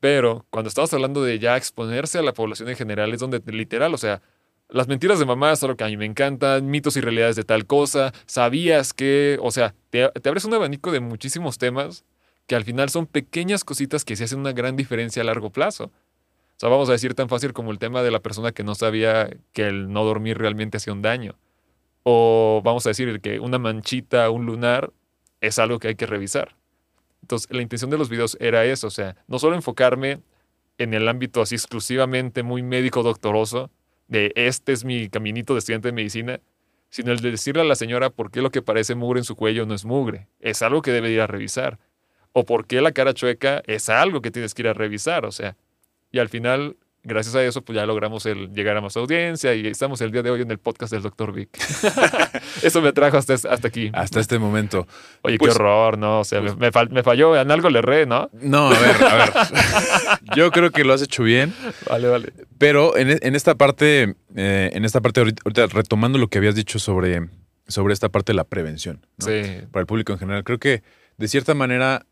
Pero 0.00 0.46
cuando 0.50 0.68
estamos 0.68 0.92
hablando 0.94 1.22
de 1.22 1.38
ya 1.38 1.56
exponerse 1.56 2.18
a 2.18 2.22
la 2.22 2.34
población 2.34 2.68
en 2.68 2.76
general, 2.76 3.12
es 3.12 3.20
donde 3.20 3.40
literal, 3.46 3.94
o 3.94 3.98
sea, 3.98 4.22
las 4.68 4.88
mentiras 4.88 5.18
de 5.18 5.26
mamá 5.26 5.56
son 5.56 5.70
lo 5.70 5.76
que 5.76 5.84
a 5.84 5.88
mí 5.88 5.96
me 5.96 6.04
encantan, 6.04 6.66
mitos 6.66 6.96
y 6.96 7.00
realidades 7.00 7.36
de 7.36 7.44
tal 7.44 7.66
cosa, 7.66 8.12
sabías 8.26 8.92
que, 8.92 9.38
o 9.40 9.50
sea, 9.50 9.74
te, 9.90 10.08
te 10.10 10.28
abres 10.28 10.44
un 10.44 10.54
abanico 10.54 10.92
de 10.92 11.00
muchísimos 11.00 11.58
temas 11.58 12.04
que 12.46 12.56
al 12.56 12.64
final 12.64 12.90
son 12.90 13.06
pequeñas 13.06 13.64
cositas 13.64 14.04
que 14.04 14.16
se 14.16 14.24
hacen 14.24 14.38
una 14.40 14.52
gran 14.52 14.76
diferencia 14.76 15.22
a 15.22 15.24
largo 15.24 15.50
plazo. 15.50 15.90
O 16.56 16.58
sea, 16.58 16.70
vamos 16.70 16.88
a 16.88 16.92
decir 16.92 17.14
tan 17.14 17.28
fácil 17.28 17.52
como 17.52 17.70
el 17.70 17.78
tema 17.78 18.02
de 18.02 18.10
la 18.10 18.20
persona 18.20 18.52
que 18.52 18.64
no 18.64 18.74
sabía 18.74 19.28
que 19.52 19.66
el 19.66 19.92
no 19.92 20.04
dormir 20.04 20.38
realmente 20.38 20.78
hacía 20.78 20.94
un 20.94 21.02
daño. 21.02 21.36
O 22.02 22.62
vamos 22.64 22.86
a 22.86 22.90
decir 22.90 23.20
que 23.20 23.40
una 23.40 23.58
manchita, 23.58 24.30
un 24.30 24.46
lunar, 24.46 24.92
es 25.40 25.58
algo 25.58 25.78
que 25.78 25.88
hay 25.88 25.96
que 25.96 26.06
revisar. 26.06 26.56
Entonces, 27.20 27.50
la 27.50 27.60
intención 27.60 27.90
de 27.90 27.98
los 27.98 28.08
videos 28.08 28.38
era 28.40 28.64
eso, 28.64 28.86
o 28.86 28.90
sea, 28.90 29.16
no 29.26 29.38
solo 29.38 29.56
enfocarme 29.56 30.20
en 30.78 30.94
el 30.94 31.08
ámbito 31.08 31.42
así 31.42 31.56
exclusivamente 31.56 32.42
muy 32.42 32.62
médico 32.62 33.02
doctoroso, 33.02 33.70
de 34.08 34.32
este 34.36 34.72
es 34.72 34.84
mi 34.84 35.08
caminito 35.08 35.54
de 35.54 35.58
estudiante 35.58 35.88
de 35.88 35.92
medicina, 35.92 36.40
sino 36.88 37.12
el 37.12 37.20
de 37.20 37.32
decirle 37.32 37.62
a 37.62 37.64
la 37.64 37.74
señora 37.74 38.10
por 38.10 38.30
qué 38.30 38.40
lo 38.40 38.50
que 38.50 38.62
parece 38.62 38.94
mugre 38.94 39.20
en 39.20 39.24
su 39.24 39.36
cuello 39.36 39.66
no 39.66 39.74
es 39.74 39.84
mugre. 39.84 40.28
Es 40.40 40.62
algo 40.62 40.82
que 40.82 40.92
debe 40.92 41.10
ir 41.10 41.20
a 41.20 41.26
revisar. 41.26 41.78
O 42.32 42.44
por 42.44 42.66
qué 42.66 42.80
la 42.80 42.92
cara 42.92 43.14
chueca 43.14 43.62
es 43.66 43.88
algo 43.88 44.22
que 44.22 44.30
tienes 44.30 44.54
que 44.54 44.62
ir 44.62 44.68
a 44.68 44.74
revisar. 44.74 45.26
O 45.26 45.32
sea, 45.32 45.56
y 46.12 46.18
al 46.18 46.28
final 46.28 46.76
gracias 47.08 47.36
a 47.36 47.44
eso, 47.44 47.62
pues 47.62 47.76
ya 47.76 47.86
logramos 47.86 48.26
el 48.26 48.52
llegar 48.52 48.76
a 48.76 48.80
más 48.80 48.96
audiencia 48.96 49.54
y 49.54 49.64
estamos 49.68 50.00
el 50.00 50.10
día 50.10 50.24
de 50.24 50.30
hoy 50.30 50.42
en 50.42 50.50
el 50.50 50.58
podcast 50.58 50.92
del 50.92 51.02
Dr. 51.02 51.32
Vic. 51.32 51.50
eso 52.64 52.82
me 52.82 52.92
trajo 52.92 53.16
hasta, 53.16 53.34
hasta 53.34 53.68
aquí. 53.68 53.90
Hasta 53.92 54.18
este 54.18 54.40
momento. 54.40 54.88
Oye, 55.22 55.38
Pues- 55.38 55.54
qué 55.54 55.60
horror, 55.62 55.98
¿no? 55.98 56.18
O 56.20 56.24
sea, 56.24 56.40
pues- 56.40 56.56
me, 56.56 56.68
me 56.90 57.02
falló, 57.04 57.40
en 57.40 57.48
algo 57.52 57.70
le 57.70 57.78
erré, 57.78 58.06
¿no? 58.06 58.28
No, 58.32 58.68
a 58.72 58.78
ver, 58.80 59.04
a 59.04 59.14
ver. 59.14 59.32
Yo 60.34 60.50
creo 60.50 60.72
que 60.72 60.82
lo 60.82 60.94
has 60.94 61.02
hecho 61.02 61.22
bien, 61.22 61.54
Vale, 61.88 62.08
vale. 62.08 62.32
pero 62.58 62.96
en, 62.96 63.18
en 63.22 63.36
esta 63.36 63.54
parte, 63.54 64.16
eh, 64.34 64.70
en 64.72 64.84
esta 64.84 65.00
parte 65.00 65.20
ahorita, 65.20 65.42
ahorita 65.44 65.66
retomando 65.66 66.18
lo 66.18 66.26
que 66.26 66.38
habías 66.38 66.56
dicho 66.56 66.80
sobre, 66.80 67.28
sobre 67.68 67.94
esta 67.94 68.08
parte 68.08 68.32
de 68.32 68.36
la 68.36 68.44
prevención, 68.44 69.06
¿no? 69.18 69.26
Sí. 69.26 69.42
para 69.70 69.82
el 69.82 69.86
público 69.86 70.12
en 70.12 70.18
general, 70.18 70.42
creo 70.42 70.58
que 70.58 70.82
de 71.18 71.28
cierta 71.28 71.54
manera 71.54 72.04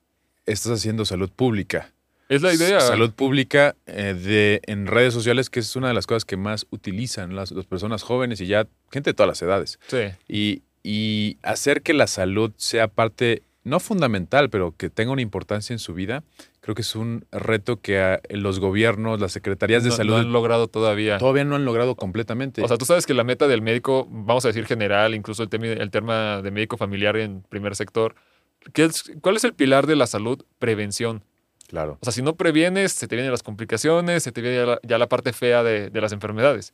estás 0.46 0.70
haciendo 0.70 1.04
salud 1.04 1.30
pública. 1.34 1.90
Es 2.28 2.42
la 2.42 2.52
idea. 2.54 2.80
Salud 2.80 3.12
pública 3.12 3.76
eh, 3.86 4.14
de, 4.14 4.60
en 4.66 4.86
redes 4.86 5.12
sociales, 5.12 5.50
que 5.50 5.60
es 5.60 5.76
una 5.76 5.88
de 5.88 5.94
las 5.94 6.06
cosas 6.06 6.24
que 6.24 6.36
más 6.36 6.66
utilizan 6.70 7.36
las, 7.36 7.50
las 7.52 7.66
personas 7.66 8.02
jóvenes 8.02 8.40
y 8.40 8.46
ya 8.46 8.66
gente 8.90 9.10
de 9.10 9.14
todas 9.14 9.28
las 9.28 9.42
edades. 9.42 9.78
Sí. 9.88 9.98
Y, 10.28 10.62
y 10.82 11.36
hacer 11.42 11.82
que 11.82 11.92
la 11.92 12.06
salud 12.06 12.52
sea 12.56 12.88
parte, 12.88 13.42
no 13.62 13.78
fundamental, 13.80 14.48
pero 14.50 14.74
que 14.76 14.90
tenga 14.90 15.12
una 15.12 15.22
importancia 15.22 15.72
en 15.74 15.78
su 15.78 15.92
vida, 15.94 16.22
creo 16.60 16.74
que 16.74 16.82
es 16.82 16.94
un 16.96 17.26
reto 17.30 17.80
que 17.80 17.98
ah, 18.00 18.20
los 18.30 18.58
gobiernos, 18.58 19.20
las 19.20 19.32
secretarías 19.32 19.82
de 19.82 19.90
No- 19.90 19.96
salud 19.96 20.12
no 20.14 20.18
han 20.20 20.32
logrado 20.32 20.66
todavía. 20.68 21.18
todavía 21.18 21.44
no 21.44 21.56
han 21.56 21.64
logrado 21.66 21.94
completamente. 21.94 22.62
O 22.62 22.68
sea, 22.68 22.78
tú 22.78 22.84
sabes 22.86 23.04
que 23.06 23.12
la 23.14 23.24
meta 23.24 23.48
del 23.48 23.60
médico, 23.62 24.06
vamos 24.10 24.44
a 24.46 24.48
decir 24.48 24.64
general, 24.66 25.14
incluso 25.14 25.42
el, 25.42 25.50
temi- 25.50 25.78
el 25.78 25.90
tema 25.90 26.40
de 26.42 26.50
médico 26.50 26.76
familiar 26.78 27.16
en 27.18 27.42
primer 27.42 27.76
sector, 27.76 28.14
¿qué 28.72 28.84
es- 28.84 29.12
¿cuál 29.20 29.36
es 29.36 29.44
el 29.44 29.52
pilar 29.54 29.86
de 29.86 29.96
la 29.96 30.06
salud? 30.06 30.42
Prevención. 30.58 31.22
Claro. 31.74 31.98
O 32.00 32.04
sea, 32.04 32.12
si 32.12 32.22
no 32.22 32.36
previenes, 32.36 32.92
se 32.92 33.08
te 33.08 33.16
vienen 33.16 33.32
las 33.32 33.42
complicaciones, 33.42 34.22
se 34.22 34.32
te 34.32 34.40
viene 34.40 34.56
ya 34.56 34.66
la, 34.66 34.78
ya 34.82 34.98
la 34.98 35.08
parte 35.08 35.32
fea 35.32 35.62
de, 35.62 35.90
de 35.90 36.00
las 36.00 36.12
enfermedades. 36.12 36.72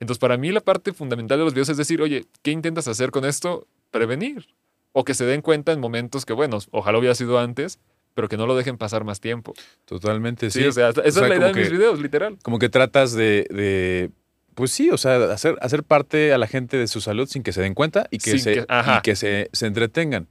Entonces, 0.00 0.18
para 0.18 0.36
mí 0.36 0.50
la 0.52 0.60
parte 0.60 0.92
fundamental 0.92 1.38
de 1.38 1.44
los 1.44 1.54
videos 1.54 1.68
es 1.68 1.76
decir, 1.76 2.02
oye, 2.02 2.26
¿qué 2.42 2.50
intentas 2.50 2.88
hacer 2.88 3.10
con 3.10 3.24
esto? 3.24 3.66
Prevenir. 3.90 4.48
O 4.92 5.04
que 5.04 5.14
se 5.14 5.24
den 5.24 5.40
cuenta 5.42 5.72
en 5.72 5.80
momentos 5.80 6.26
que, 6.26 6.32
bueno, 6.32 6.58
ojalá 6.70 6.98
hubiera 6.98 7.14
sido 7.14 7.38
antes, 7.38 7.78
pero 8.14 8.28
que 8.28 8.36
no 8.36 8.46
lo 8.46 8.54
dejen 8.56 8.76
pasar 8.76 9.04
más 9.04 9.20
tiempo. 9.20 9.54
Totalmente, 9.86 10.50
Sí, 10.50 10.60
sí. 10.60 10.66
o 10.66 10.72
sea, 10.72 10.90
esa 10.90 11.02
es 11.02 11.14
sea, 11.14 11.28
la 11.28 11.36
idea 11.36 11.46
de 11.48 11.54
mis 11.54 11.70
videos, 11.70 11.98
literal. 12.00 12.36
Como 12.42 12.58
que 12.58 12.68
tratas 12.68 13.12
de, 13.12 13.46
de, 13.50 14.10
pues 14.54 14.70
sí, 14.70 14.90
o 14.90 14.98
sea, 14.98 15.32
hacer, 15.32 15.56
hacer 15.62 15.82
parte 15.82 16.32
a 16.34 16.38
la 16.38 16.46
gente 16.46 16.76
de 16.76 16.88
su 16.88 17.00
salud 17.00 17.26
sin 17.26 17.42
que 17.42 17.52
se 17.52 17.62
den 17.62 17.72
cuenta 17.74 18.06
y 18.10 18.18
que, 18.18 18.32
Sin 18.32 18.40
se, 18.40 18.52
que- 18.54 18.66
y 18.68 19.00
que 19.02 19.16
se, 19.16 19.48
se 19.52 19.66
entretengan. 19.66 20.28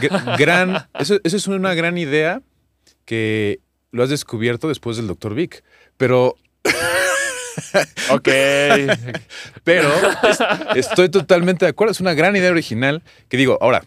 Gr- 0.00 0.36
Gran, 0.38 0.86
eso, 1.00 1.18
eso 1.24 1.36
es 1.36 1.48
una 1.48 1.74
gran 1.74 1.98
idea 1.98 2.40
que 3.08 3.60
lo 3.90 4.02
has 4.02 4.10
descubierto 4.10 4.68
después 4.68 4.98
del 4.98 5.06
Dr. 5.06 5.34
Vic. 5.34 5.64
Pero, 5.96 6.36
Ok. 8.10 8.28
pero 9.64 9.88
es- 10.28 10.38
estoy 10.86 11.08
totalmente 11.08 11.64
de 11.64 11.70
acuerdo. 11.70 11.92
Es 11.92 12.00
una 12.00 12.12
gran 12.12 12.36
idea 12.36 12.50
original 12.50 13.02
que 13.30 13.38
digo, 13.38 13.56
ahora, 13.62 13.84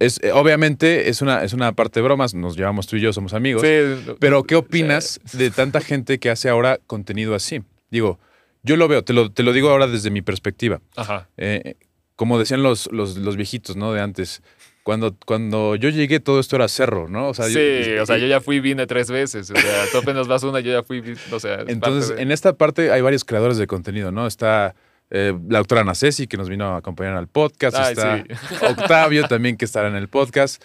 es, 0.00 0.20
eh, 0.22 0.32
obviamente 0.32 1.08
es 1.08 1.22
una, 1.22 1.44
es 1.44 1.52
una 1.52 1.72
parte 1.72 2.00
de 2.00 2.04
bromas, 2.04 2.34
nos 2.34 2.56
llevamos 2.56 2.86
tú 2.88 2.96
y 2.96 3.00
yo, 3.00 3.12
somos 3.12 3.34
amigos. 3.34 3.62
sí, 3.62 4.14
Pero, 4.18 4.42
¿qué 4.44 4.56
opinas 4.56 5.20
de 5.32 5.50
tanta 5.52 5.80
gente 5.80 6.18
que 6.18 6.28
hace 6.30 6.48
ahora 6.48 6.78
contenido 6.88 7.34
así? 7.36 7.62
Digo, 7.90 8.18
yo 8.64 8.76
lo 8.76 8.88
veo, 8.88 9.04
te 9.04 9.12
lo, 9.12 9.30
te 9.30 9.44
lo 9.44 9.52
digo 9.52 9.70
ahora 9.70 9.86
desde 9.86 10.10
mi 10.10 10.22
perspectiva. 10.22 10.80
Ajá. 10.96 11.28
Eh, 11.36 11.76
como 12.16 12.38
decían 12.38 12.62
los, 12.62 12.90
los, 12.92 13.16
los 13.16 13.36
viejitos, 13.36 13.76
¿no? 13.76 13.92
De 13.92 14.00
antes. 14.00 14.42
Cuando, 14.86 15.16
cuando 15.26 15.74
yo 15.74 15.88
llegué, 15.88 16.20
todo 16.20 16.38
esto 16.38 16.54
era 16.54 16.68
cerro, 16.68 17.08
¿no? 17.08 17.30
O 17.30 17.34
sea, 17.34 17.46
sí, 17.46 17.54
yo- 17.54 18.04
o 18.04 18.06
sea, 18.06 18.18
yo 18.18 18.28
ya 18.28 18.40
fui 18.40 18.60
vine 18.60 18.86
tres 18.86 19.10
veces. 19.10 19.50
O 19.50 19.56
sea, 19.56 19.84
tú 19.90 19.98
apenas 19.98 20.28
vas 20.28 20.44
una, 20.44 20.60
yo 20.60 20.70
ya 20.70 20.84
fui, 20.84 21.02
o 21.32 21.40
sea, 21.40 21.62
es 21.62 21.68
Entonces, 21.70 22.14
de- 22.14 22.22
en 22.22 22.30
esta 22.30 22.52
parte 22.52 22.92
hay 22.92 23.00
varios 23.00 23.24
creadores 23.24 23.58
de 23.58 23.66
contenido, 23.66 24.12
¿no? 24.12 24.28
Está 24.28 24.76
eh, 25.10 25.36
la 25.48 25.58
doctora 25.58 25.80
Ana 25.80 25.96
Ceci, 25.96 26.28
que 26.28 26.36
nos 26.36 26.48
vino 26.48 26.66
a 26.68 26.76
acompañar 26.76 27.16
al 27.16 27.26
podcast. 27.26 27.76
Ay, 27.76 27.94
está 27.94 28.18
sí. 28.18 28.24
Octavio 28.64 29.26
también, 29.26 29.56
que 29.56 29.64
estará 29.64 29.88
en 29.88 29.96
el 29.96 30.06
podcast. 30.08 30.62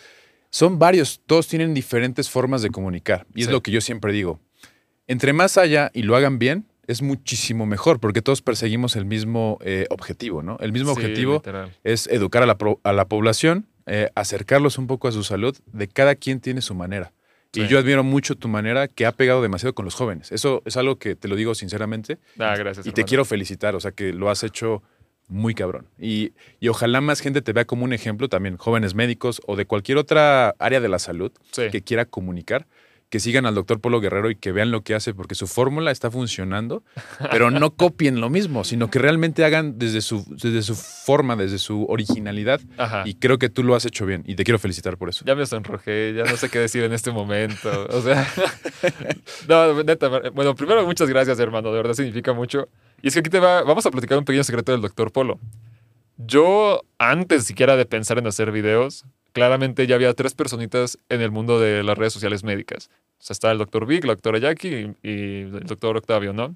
Son 0.52 0.78
varios, 0.78 1.20
todos 1.26 1.48
tienen 1.48 1.74
diferentes 1.74 2.30
formas 2.30 2.62
de 2.62 2.70
comunicar. 2.70 3.26
Y 3.34 3.42
es 3.42 3.48
Sí. 3.48 3.52
lo 3.52 3.62
que 3.64 3.72
yo 3.72 3.82
siempre 3.82 4.14
digo. 4.14 4.40
Entre 5.08 5.34
más 5.34 5.58
haya 5.58 5.90
y 5.96 6.04
lo 6.04 6.16
hagan 6.16 6.38
bien, 6.38 6.66
es 6.88 7.02
muchísimo 7.02 7.66
mejor, 7.66 8.00
porque 8.00 8.22
todos 8.22 8.42
perseguimos 8.44 8.96
el 8.96 9.06
mismo 9.06 9.58
eh, 9.62 9.88
objetivo, 9.90 10.44
¿no? 10.44 10.58
El 10.60 10.72
mismo 10.74 10.94
Sí, 10.94 11.02
objetivo 11.02 11.34
literal. 11.36 11.72
es 11.84 12.06
educar 12.08 12.44
a 12.44 12.46
la, 12.46 12.58
a 12.84 12.94
la 12.94 13.06
población, 13.06 13.66
eh, 13.86 14.10
acercarlos 14.16 14.78
un 14.78 14.88
poco 14.88 15.08
a 15.08 15.12
su 15.12 15.24
salud. 15.24 15.58
De 15.74 15.88
cada 15.88 16.16
quien 16.16 16.40
tiene 16.40 16.62
su 16.62 16.76
manera. 16.76 17.14
Y 17.54 17.68
yo 17.68 17.80
admiro 17.80 18.02
mucho 18.04 18.36
tu 18.36 18.48
manera 18.48 18.88
que 18.88 19.06
ha 19.06 19.12
pegado 19.12 19.42
demasiado 19.42 19.76
con 19.76 19.84
los 19.84 19.94
jóvenes. 19.94 20.32
Eso 20.32 20.62
es 20.66 20.78
algo 20.78 20.98
que 20.98 21.16
te 21.18 21.28
lo 21.28 21.36
digo 21.36 21.54
sinceramente 21.54 22.18
Ah, 22.40 22.56
gracias. 22.58 22.88
y 22.88 22.92
te 22.94 23.04
quiero 23.04 23.26
felicitar. 23.26 23.76
O 23.76 23.82
sea, 23.82 23.92
que 23.92 24.14
lo 24.14 24.30
has 24.30 24.44
hecho 24.44 24.82
muy 25.28 25.54
cabrón. 25.54 25.88
Y, 26.00 26.32
y 26.62 26.70
ojalá 26.70 27.02
más 27.02 27.20
gente 27.20 27.42
te 27.42 27.52
vea 27.52 27.66
como 27.66 27.84
un 27.84 27.92
ejemplo 27.92 28.30
también, 28.30 28.56
jóvenes 28.58 28.96
médicos 28.96 29.42
o 29.48 29.58
de 29.58 29.66
cualquier 29.66 29.98
otra 29.98 30.56
área 30.60 30.80
de 30.80 30.88
la 30.90 31.00
salud 31.00 31.32
Sí. 31.52 31.64
que 31.72 31.82
quiera 31.82 32.06
comunicar, 32.06 32.68
que 33.12 33.20
sigan 33.20 33.46
al 33.46 33.54
doctor 33.54 33.82
Polo 33.82 34.00
Guerrero 34.00 34.32
y 34.32 34.38
que 34.38 34.54
vean 34.54 34.72
lo 34.72 34.84
que 34.84 34.96
hace, 34.96 35.14
porque 35.14 35.36
su 35.36 35.46
fórmula 35.46 35.92
está 35.92 36.10
funcionando, 36.10 36.82
pero 37.30 37.52
no 37.52 37.72
copien 37.76 38.22
lo 38.22 38.30
mismo, 38.30 38.64
sino 38.64 38.90
que 38.90 39.00
realmente 39.00 39.44
hagan 39.44 39.78
desde 39.78 40.00
su, 40.00 40.26
desde 40.30 40.62
su 40.62 40.76
forma, 40.76 41.36
desde 41.36 41.60
su 41.60 41.86
originalidad. 41.90 42.62
Ajá. 42.78 43.04
Y 43.06 43.16
creo 43.16 43.38
que 43.38 43.50
tú 43.50 43.64
lo 43.64 43.76
has 43.76 43.86
hecho 43.86 44.06
bien 44.06 44.24
y 44.26 44.36
te 44.36 44.46
quiero 44.46 44.60
felicitar 44.60 44.98
por 44.98 45.10
eso. 45.10 45.26
Ya 45.26 45.36
me 45.36 45.46
sonrojé, 45.46 46.14
ya 46.16 46.24
no 46.24 46.38
sé 46.38 46.48
qué 46.48 46.60
decir 46.60 46.84
en 46.86 46.94
este 46.94 47.12
momento. 47.12 47.86
O 47.90 48.02
sea, 48.02 48.26
no, 49.50 49.84
neta, 49.84 50.08
bueno, 50.30 50.56
primero 50.56 50.86
muchas 50.86 51.10
gracias, 51.10 51.38
hermano, 51.38 51.70
de 51.72 51.78
verdad 51.78 51.94
significa 51.94 52.32
mucho. 52.32 52.70
Y 53.02 53.10
es 53.10 53.14
que 53.14 53.20
aquí 53.20 53.30
te 53.30 53.42
va, 53.42 53.64
vamos 53.64 53.86
a 53.86 53.92
platicar 53.92 54.18
un 54.18 54.24
pequeño 54.24 54.46
secreto 54.46 54.72
del 54.72 54.80
doctor 54.80 55.12
Polo. 55.12 55.38
Yo, 56.16 56.84
antes 56.98 57.44
siquiera 57.44 57.76
de 57.76 57.86
pensar 57.86 58.20
en 58.20 58.28
hacer 58.28 58.54
videos, 58.54 59.04
claramente 59.34 59.88
ya 59.88 59.96
había 59.96 60.14
tres 60.14 60.34
personitas 60.34 60.98
en 61.10 61.22
el 61.22 61.32
mundo 61.32 61.60
de 61.60 61.84
las 61.84 61.98
redes 61.98 62.14
sociales 62.14 62.44
médicas. 62.44 62.90
O 63.20 63.24
sea, 63.24 63.34
está 63.34 63.52
el 63.52 63.58
doctor 63.58 63.86
Vic, 63.86 64.04
la 64.06 64.14
doctora 64.14 64.40
Jackie 64.40 64.96
y, 65.04 65.10
y 65.10 65.42
el 65.42 65.66
doctor 65.66 65.98
Octavio, 65.98 66.34
¿no? 66.34 66.56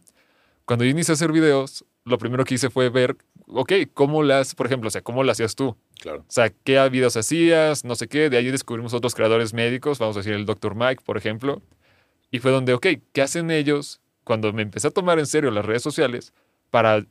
Cuando 0.66 0.84
yo 0.84 0.92
inicié 0.92 1.12
a 1.12 1.16
hacer 1.16 1.32
videos, 1.32 1.86
lo 2.06 2.18
primero 2.18 2.44
que 2.44 2.56
hice 2.56 2.70
fue 2.70 2.90
ver, 2.90 3.18
ok, 3.48 3.74
¿cómo 3.94 4.24
las, 4.24 4.56
por 4.56 4.66
ejemplo, 4.66 4.88
o 4.88 4.92
sea, 4.92 5.02
cómo 5.02 5.24
lo 5.24 5.32
hacías 5.32 5.56
tú? 5.56 5.76
Claro. 6.00 6.20
O 6.20 6.32
sea, 6.32 6.52
qué 6.64 6.88
videos 6.90 7.18
hacías, 7.18 7.86
no 7.86 7.96
sé 7.96 8.08
qué. 8.08 8.30
De 8.30 8.38
ahí 8.38 8.50
descubrimos 8.52 8.94
otros 8.94 9.16
creadores 9.16 9.54
médicos, 9.54 10.00
vamos 10.00 10.16
a 10.16 10.20
decir 10.20 10.34
el 10.34 10.46
Dr. 10.46 10.76
Mike, 10.76 11.04
por 11.06 11.18
ejemplo. 11.18 11.62
Y 12.32 12.40
fue 12.40 12.52
donde, 12.52 12.74
ok, 12.74 12.88
¿qué 13.14 13.22
hacen 13.22 13.52
ellos 13.52 14.02
cuando 14.24 14.52
me 14.54 14.62
empecé 14.62 14.88
a 14.88 14.92
tomar 14.92 15.20
en 15.20 15.28
serio 15.28 15.52
las 15.52 15.66
redes 15.66 15.84
sociales 15.84 16.34
para, 16.70 17.06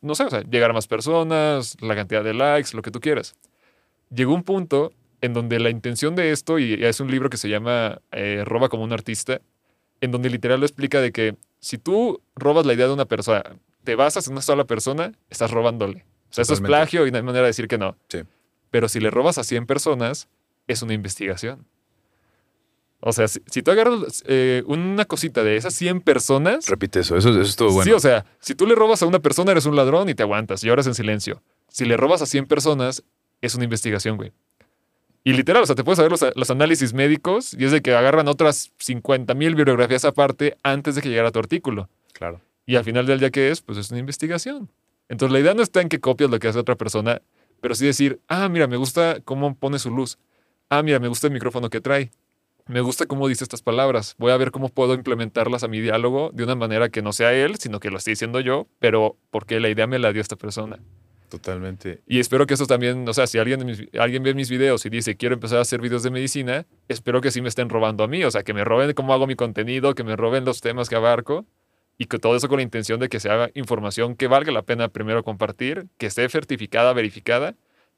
no 0.00 0.14
sé, 0.14 0.24
o 0.24 0.30
sea, 0.30 0.42
llegar 0.42 0.70
a 0.70 0.74
más 0.74 0.86
personas, 0.86 1.76
la 1.80 1.94
cantidad 1.94 2.24
de 2.24 2.34
likes, 2.34 2.70
lo 2.74 2.82
que 2.82 2.90
tú 2.90 3.00
quieras? 3.00 3.34
Llegó 4.10 4.34
un 4.34 4.42
punto 4.42 4.92
en 5.20 5.32
donde 5.32 5.58
la 5.58 5.70
intención 5.70 6.14
de 6.14 6.30
esto, 6.30 6.58
y 6.58 6.84
es 6.84 7.00
un 7.00 7.10
libro 7.10 7.30
que 7.30 7.36
se 7.36 7.48
llama 7.48 8.00
eh, 8.12 8.42
Roba 8.44 8.68
como 8.68 8.84
un 8.84 8.92
artista, 8.92 9.40
en 10.00 10.10
donde 10.10 10.30
literal 10.30 10.60
lo 10.60 10.66
explica 10.66 11.00
de 11.00 11.12
que 11.12 11.36
si 11.60 11.78
tú 11.78 12.20
robas 12.34 12.66
la 12.66 12.74
idea 12.74 12.86
de 12.86 12.92
una 12.92 13.06
persona, 13.06 13.42
te 13.84 13.94
basas 13.94 14.26
en 14.26 14.34
una 14.34 14.42
sola 14.42 14.64
persona, 14.64 15.12
estás 15.30 15.50
robándole. 15.50 16.04
O 16.30 16.34
sea, 16.36 16.42
eso 16.42 16.54
es 16.54 16.60
plagio 16.60 17.06
y 17.06 17.10
no 17.10 17.16
hay 17.16 17.22
manera 17.22 17.42
de 17.42 17.48
decir 17.48 17.68
que 17.68 17.78
no. 17.78 17.96
Sí. 18.08 18.20
Pero 18.70 18.88
si 18.88 19.00
le 19.00 19.10
robas 19.10 19.38
a 19.38 19.44
100 19.44 19.66
personas, 19.66 20.28
es 20.66 20.82
una 20.82 20.92
investigación. 20.92 21.66
O 23.00 23.12
sea, 23.12 23.28
si, 23.28 23.40
si 23.46 23.62
tú 23.62 23.70
agarras 23.70 24.22
eh, 24.26 24.64
una 24.66 25.04
cosita 25.04 25.44
de 25.44 25.56
esas 25.56 25.74
100 25.74 26.00
personas, 26.00 26.66
Repite 26.66 27.00
eso, 27.00 27.16
eso, 27.16 27.30
eso 27.30 27.40
estuvo 27.42 27.70
bueno. 27.70 27.84
sí, 27.84 27.92
o 27.92 28.00
sea, 28.00 28.24
si 28.40 28.54
tú 28.54 28.66
le 28.66 28.74
robas 28.74 29.02
a 29.02 29.06
una 29.06 29.20
persona, 29.20 29.52
eres 29.52 29.66
un 29.66 29.76
ladrón 29.76 30.08
y 30.08 30.14
te 30.14 30.22
aguantas 30.22 30.64
y 30.64 30.66
lloras 30.66 30.86
en 30.86 30.94
silencio. 30.94 31.42
Si 31.68 31.84
le 31.84 31.96
robas 31.96 32.22
a 32.22 32.26
100 32.26 32.46
personas, 32.46 33.04
es 33.40 33.54
una 33.54 33.64
investigación, 33.64 34.16
güey. 34.16 34.32
Y 35.24 35.32
literal, 35.32 35.62
o 35.62 35.66
sea, 35.66 35.74
te 35.74 35.82
puedes 35.82 35.96
saber 35.96 36.12
los, 36.12 36.24
los 36.36 36.50
análisis 36.50 36.94
médicos 36.94 37.52
y 37.54 37.64
es 37.64 37.72
de 37.72 37.82
que 37.82 37.94
agarran 37.94 38.28
otras 38.28 38.72
50 38.78 39.34
mil 39.34 39.56
bibliografías 39.56 40.04
aparte 40.04 40.56
antes 40.62 40.94
de 40.94 41.02
que 41.02 41.08
llegara 41.08 41.32
tu 41.32 41.38
artículo. 41.38 41.88
claro. 42.12 42.40
Y 42.68 42.74
al 42.74 42.84
final 42.84 43.06
del 43.06 43.20
día, 43.20 43.30
¿qué 43.30 43.50
es? 43.50 43.62
Pues 43.62 43.78
es 43.78 43.90
una 43.92 44.00
investigación. 44.00 44.68
Entonces, 45.08 45.32
la 45.32 45.38
idea 45.38 45.54
no 45.54 45.62
está 45.62 45.80
en 45.80 45.88
que 45.88 46.00
copias 46.00 46.28
lo 46.28 46.40
que 46.40 46.48
hace 46.48 46.58
otra 46.58 46.74
persona, 46.74 47.22
pero 47.60 47.74
sí 47.76 47.86
decir, 47.86 48.20
ah, 48.26 48.48
mira, 48.48 48.66
me 48.66 48.76
gusta 48.76 49.20
cómo 49.24 49.54
pone 49.54 49.78
su 49.78 49.90
luz. 49.90 50.18
Ah, 50.68 50.82
mira, 50.82 50.98
me 50.98 51.06
gusta 51.06 51.28
el 51.28 51.32
micrófono 51.32 51.70
que 51.70 51.80
trae. 51.80 52.10
Me 52.66 52.80
gusta 52.80 53.06
cómo 53.06 53.28
dice 53.28 53.44
estas 53.44 53.62
palabras. 53.62 54.16
Voy 54.18 54.32
a 54.32 54.36
ver 54.36 54.50
cómo 54.50 54.68
puedo 54.68 54.94
implementarlas 54.94 55.62
a 55.62 55.68
mi 55.68 55.80
diálogo 55.80 56.30
de 56.34 56.42
una 56.42 56.56
manera 56.56 56.88
que 56.88 57.02
no 57.02 57.12
sea 57.12 57.32
él, 57.32 57.56
sino 57.60 57.78
que 57.78 57.90
lo 57.90 57.98
esté 57.98 58.10
diciendo 58.10 58.40
yo, 58.40 58.66
pero 58.80 59.16
porque 59.30 59.60
la 59.60 59.68
idea 59.68 59.86
me 59.86 60.00
la 60.00 60.12
dio 60.12 60.20
esta 60.20 60.34
persona. 60.34 60.80
Totalmente. 61.28 62.00
Y 62.06 62.20
espero 62.20 62.46
que 62.46 62.54
eso 62.54 62.66
también, 62.66 63.08
o 63.08 63.12
sea, 63.14 63.26
si 63.26 63.38
alguien, 63.38 63.64
mis- 63.66 63.88
alguien 63.98 64.22
ve 64.22 64.34
mis 64.34 64.48
videos 64.50 64.86
y 64.86 64.90
dice, 64.90 65.16
quiero 65.16 65.34
empezar 65.34 65.58
a 65.58 65.62
hacer 65.62 65.80
videos 65.80 66.02
de 66.02 66.10
medicina, 66.10 66.66
espero 66.88 67.20
que 67.20 67.30
sí 67.30 67.40
me 67.42 67.48
estén 67.48 67.68
robando 67.68 68.04
a 68.04 68.08
mí, 68.08 68.22
o 68.24 68.30
sea, 68.30 68.42
que 68.42 68.54
me 68.54 68.64
roben 68.64 68.92
cómo 68.94 69.12
hago 69.12 69.26
mi 69.26 69.34
contenido, 69.34 69.94
que 69.94 70.04
me 70.04 70.16
roben 70.16 70.44
los 70.44 70.60
temas 70.60 70.88
que 70.88 70.96
abarco, 70.96 71.44
Y 71.98 72.04
que 72.06 72.18
todo 72.18 72.36
eso 72.36 72.46
con 72.48 72.58
la 72.58 72.62
intención 72.62 73.00
de 73.00 73.08
que 73.08 73.20
se 73.20 73.30
haga 73.30 73.50
información 73.54 74.16
que 74.16 74.26
valga 74.26 74.52
la 74.52 74.60
pena 74.62 74.88
primero 74.88 75.22
compartir, 75.24 75.86
que 75.96 76.04
esté 76.06 76.28
certificada, 76.28 76.92
verificada, 76.92 77.54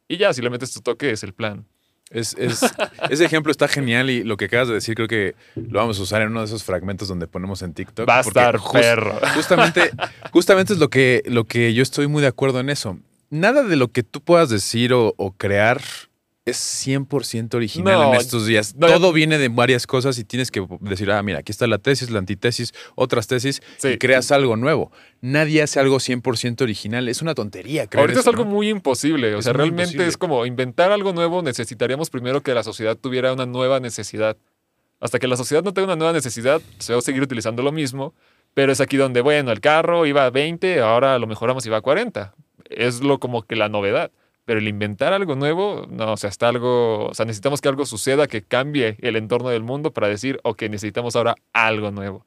y 0.06 0.18
ya, 0.18 0.32
si 0.32 0.40
le 0.40 0.50
metes 0.50 0.72
tu 0.72 0.80
toque, 0.80 1.10
es 1.10 1.24
el 1.24 1.32
plan. 1.34 1.66
Es, 2.10 2.34
es- 2.38 2.60
ese 3.10 3.24
ejemplo 3.24 3.50
está 3.50 3.66
genial 3.68 4.08
y 4.08 4.22
lo 4.22 4.36
que 4.36 4.44
acabas 4.46 4.68
de 4.68 4.74
decir 4.74 4.94
creo 4.94 5.08
que 5.08 5.34
lo 5.56 5.80
vamos 5.80 5.98
a 5.98 6.02
usar 6.02 6.22
en 6.22 6.28
uno 6.28 6.40
de 6.40 6.46
esos 6.46 6.62
fragmentos 6.64 7.08
donde 7.08 7.26
ponemos 7.26 7.60
en 7.62 7.74
TikTok. 7.74 8.08
Va 8.08 8.18
a 8.18 8.20
estar 8.20 8.56
jus- 8.58 8.80
perro. 8.80 9.18
Justamente, 9.34 9.90
justamente 10.32 10.72
es 10.74 10.78
lo 10.78 10.88
que, 10.90 11.22
lo 11.26 11.44
que 11.44 11.74
yo 11.74 11.82
estoy 11.82 12.06
muy 12.06 12.22
de 12.22 12.28
acuerdo 12.28 12.60
en 12.60 12.70
eso. 12.70 12.98
Nada 13.30 13.62
de 13.62 13.76
lo 13.76 13.88
que 13.88 14.02
tú 14.02 14.20
puedas 14.22 14.48
decir 14.48 14.92
o, 14.92 15.14
o 15.16 15.32
crear 15.32 15.80
es 16.46 16.86
100% 16.86 17.54
original 17.56 17.92
No, 17.98 18.14
en 18.14 18.18
estos 18.18 18.46
días. 18.46 18.74
no, 18.74 18.86
Todo 18.86 19.12
viene 19.12 19.36
de 19.36 19.50
varias 19.50 19.86
cosas 19.86 20.18
y 20.18 20.24
tienes 20.24 20.50
que 20.50 20.66
decir, 20.80 21.10
ah, 21.10 21.22
mira, 21.22 21.40
aquí 21.40 21.52
está 21.52 21.66
la 21.66 21.76
tesis, 21.76 22.08
la 22.08 22.20
antitesis, 22.20 22.72
otras 22.94 23.26
tesis 23.26 23.60
Sí. 23.76 23.88
y 23.88 23.98
creas 23.98 24.32
algo 24.32 24.56
nuevo. 24.56 24.90
Nadie 25.20 25.60
hace 25.62 25.78
algo 25.78 25.98
100% 26.00 26.62
original. 26.62 27.06
Es 27.10 27.20
una 27.20 27.34
tontería. 27.34 27.86
creer 27.86 28.00
Ahorita 28.00 28.20
es 28.20 28.26
algo 28.26 28.44
¿no? 28.46 28.50
muy 28.50 28.70
imposible. 28.70 29.34
O 29.34 29.40
Es 29.40 29.44
sea, 29.44 29.52
realmente 29.52 29.82
imposible. 29.92 30.06
es 30.08 30.16
como 30.16 30.46
inventar 30.46 30.90
algo 30.90 31.12
nuevo. 31.12 31.42
Necesitaríamos 31.42 32.08
primero 32.08 32.40
que 32.42 32.54
la 32.54 32.62
sociedad 32.62 32.96
tuviera 32.96 33.30
una 33.34 33.44
nueva 33.44 33.78
necesidad. 33.78 34.38
Hasta 35.00 35.18
que 35.18 35.28
la 35.28 35.36
sociedad 35.36 35.62
no 35.62 35.74
tenga 35.74 35.84
una 35.88 35.96
nueva 35.96 36.12
necesidad, 36.14 36.62
se 36.78 36.94
va 36.94 36.98
a 37.00 37.02
seguir 37.02 37.20
utilizando 37.22 37.62
lo 37.62 37.72
mismo. 37.72 38.14
Pero 38.54 38.72
es 38.72 38.80
aquí 38.80 38.96
donde, 38.96 39.20
bueno, 39.20 39.52
el 39.52 39.60
carro 39.60 40.06
iba 40.06 40.24
a 40.24 40.30
20, 40.30 40.80
ahora 40.80 41.18
lo 41.18 41.26
mejoramos 41.26 41.66
y 41.66 41.68
va 41.68 41.76
a 41.76 41.80
40. 41.82 42.34
Es 42.68 43.00
lo 43.02 43.18
como 43.18 43.42
que 43.42 43.56
la 43.56 43.68
novedad. 43.68 44.10
Pero 44.44 44.60
el 44.60 44.68
inventar 44.68 45.12
algo 45.12 45.34
nuevo, 45.34 45.86
no, 45.90 46.12
o 46.12 46.16
sea, 46.16 46.30
está 46.30 46.48
algo, 46.48 47.06
o 47.08 47.14
sea, 47.14 47.26
necesitamos 47.26 47.60
que 47.60 47.68
algo 47.68 47.84
suceda 47.84 48.26
que 48.26 48.40
cambie 48.42 48.96
el 49.00 49.16
entorno 49.16 49.50
del 49.50 49.62
mundo 49.62 49.92
para 49.92 50.08
decir, 50.08 50.40
ok, 50.42 50.62
necesitamos 50.62 51.16
ahora 51.16 51.34
algo 51.52 51.90
nuevo. 51.90 52.24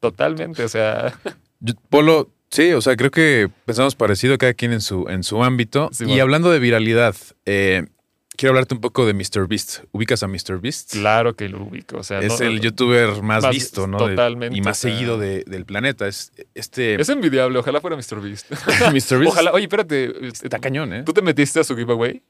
Totalmente, 0.00 0.62
o 0.62 0.68
sea, 0.68 1.18
Yo- 1.60 1.74
Polo, 1.90 2.28
sí, 2.50 2.72
o 2.72 2.80
sea, 2.80 2.94
creo 2.94 3.10
que 3.10 3.50
pensamos 3.64 3.94
parecido 3.96 4.38
cada 4.38 4.54
quien 4.54 4.72
en 4.72 4.80
su, 4.82 5.06
en 5.08 5.24
su 5.24 5.42
ámbito. 5.42 5.88
Sí, 5.92 6.04
y 6.04 6.06
bueno. 6.08 6.22
hablando 6.22 6.50
de 6.52 6.58
viralidad, 6.60 7.16
eh, 7.44 7.86
quiero 8.36 8.50
hablarte 8.52 8.74
un 8.74 8.80
poco 8.80 9.06
de 9.06 9.14
MrBeast. 9.14 9.84
¿Ubicas 9.92 10.22
a 10.22 10.28
MrBeast? 10.28 10.92
claro 10.92 11.34
que 11.34 11.48
lo 11.48 11.62
ubico. 11.62 11.98
O 11.98 12.02
sea, 12.02 12.20
Es 12.20 12.40
no- 12.40 12.46
el 12.46 12.60
youtuber 12.60 13.22
más, 13.22 13.42
más 13.42 13.54
visto, 13.54 13.86
¿no? 13.86 13.98
De- 13.98 14.10
totalmente, 14.14 14.56
y 14.56 14.60
más 14.60 14.78
o 14.78 14.80
sea. 14.82 14.90
seguido 14.92 15.18
de- 15.18 15.44
del 15.46 15.64
planeta. 15.64 16.06
Es 16.08 16.32
este 16.54 17.00
Es 17.00 17.08
envidiable, 17.08 17.58
ojalá 17.58 17.80
fuera 17.80 17.96
MrBeast. 17.96 18.50
MrBeast. 18.90 19.12
Ojalá, 19.26 19.52
oye, 19.52 19.64
espérate. 19.64 20.12
Está 20.28 20.58
cañón, 20.58 20.92
¿eh? 20.92 21.02
¿Tú 21.04 21.12
te 21.12 21.22
metiste 21.22 21.60
a 21.60 21.64
su 21.64 21.76
giveaway? 21.76 22.22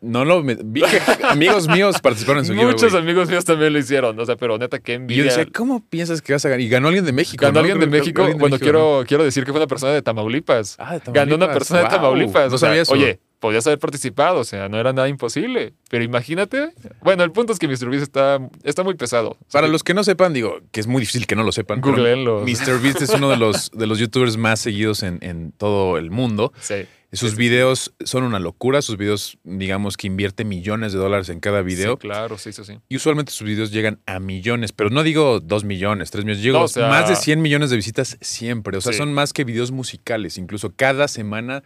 No 0.00 0.24
lo 0.24 0.42
me- 0.42 0.56
vi 0.64 0.80
que 0.80 1.02
amigos 1.28 1.68
míos 1.68 2.00
participaron 2.00 2.38
en 2.38 2.46
su 2.46 2.54
Muchos 2.54 2.80
giveaway. 2.80 3.02
amigos 3.02 3.28
míos 3.28 3.44
también 3.44 3.74
lo 3.74 3.78
hicieron. 3.78 4.18
O 4.18 4.24
sea, 4.24 4.34
pero 4.36 4.56
neta, 4.56 4.78
qué 4.78 4.92
Y 4.92 4.94
yo 4.94 5.00
envidia. 5.02 5.24
decía, 5.24 5.46
¿cómo 5.54 5.84
piensas 5.86 6.22
que 6.22 6.32
vas 6.32 6.42
a 6.46 6.48
ganar? 6.48 6.62
Y 6.62 6.68
ganó 6.70 6.88
alguien 6.88 7.04
de 7.04 7.12
México. 7.12 7.42
Ganó 7.42 7.52
¿no? 7.54 7.60
alguien 7.60 7.80
de 7.80 7.86
México. 7.86 8.22
alguien 8.22 8.38
de 8.38 8.40
Bueno, 8.40 8.54
México, 8.56 8.72
¿no? 8.72 8.78
quiero, 8.80 9.04
quiero 9.06 9.24
decir 9.24 9.44
que 9.44 9.50
fue 9.52 9.60
una 9.60 9.66
persona 9.66 9.92
de 9.92 10.00
Tamaulipas. 10.00 10.76
Ah, 10.78 10.94
de 10.94 11.00
Ganó 11.12 11.34
una 11.34 11.46
Tamaulipas. 11.46 11.52
persona 11.58 11.80
de 11.82 11.88
Tamaulipas. 11.88 12.48
No 12.48 12.54
O 12.54 12.58
sea, 12.58 12.68
sabía 12.70 12.82
eso. 12.82 12.92
Oye, 12.94 13.20
podías 13.40 13.66
haber 13.66 13.78
participado. 13.78 14.40
O 14.40 14.44
sea, 14.44 14.68
no 14.68 14.78
era 14.78 14.92
nada 14.92 15.08
imposible. 15.08 15.74
Pero 15.90 16.04
imagínate. 16.04 16.72
Bueno, 17.02 17.24
el 17.24 17.32
punto 17.32 17.52
es 17.52 17.58
que 17.58 17.68
MrBeast 17.68 18.02
está, 18.02 18.38
está 18.64 18.82
muy 18.82 18.94
pesado. 18.94 19.36
Para 19.52 19.68
los 19.68 19.82
que 19.82 19.94
no 19.94 20.04
sepan, 20.04 20.32
digo, 20.32 20.60
que 20.72 20.80
es 20.80 20.86
muy 20.86 21.00
difícil 21.00 21.26
que 21.26 21.36
no 21.36 21.42
lo 21.42 21.52
sepan. 21.52 21.80
Googleenlo. 21.80 22.40
MrBeast 22.40 23.02
es 23.02 23.10
uno 23.10 23.30
de 23.30 23.36
los, 23.36 23.70
de 23.70 23.86
los 23.86 23.98
youtubers 23.98 24.36
más 24.36 24.60
seguidos 24.60 25.02
en, 25.02 25.18
en 25.22 25.52
todo 25.52 25.98
el 25.98 26.10
mundo. 26.10 26.52
Sí. 26.60 26.86
Sus 27.16 27.32
Sí, 27.32 27.36
videos 27.36 27.94
son 28.04 28.22
una 28.24 28.38
locura. 28.38 28.82
Sus 28.82 28.96
videos, 28.96 29.38
digamos 29.44 29.96
que 29.96 30.06
invierte 30.06 30.44
millones 30.44 30.92
de 30.92 30.98
dólares 30.98 31.28
en 31.28 31.40
cada 31.40 31.62
video. 31.62 31.92
Sí, 31.94 31.98
claro, 31.98 32.38
sí, 32.38 32.52
sí, 32.52 32.64
sí. 32.64 32.78
Y 32.88 32.96
usualmente 32.96 33.32
sus 33.32 33.46
videos 33.46 33.70
llegan 33.72 34.00
a 34.06 34.20
millones, 34.20 34.72
pero 34.72 34.90
no 34.90 35.02
digo 35.02 35.40
dos 35.40 35.64
millones, 35.64 36.10
tres 36.10 36.24
millones, 36.24 36.42
digo 36.42 36.58
No, 36.58 36.64
o 36.64 36.68
sea- 36.68 36.88
más 36.88 37.08
de 37.08 37.16
100 37.16 37.40
millones 37.42 37.70
de 37.70 37.76
visitas 37.76 38.18
siempre. 38.20 38.76
O 38.78 38.80
sea, 38.80 38.92
Sí. 38.92 38.98
son 38.98 39.12
más 39.12 39.32
que 39.32 39.44
videos 39.44 39.70
musicales. 39.72 40.38
Incluso 40.38 40.72
cada 40.76 41.08
semana, 41.08 41.62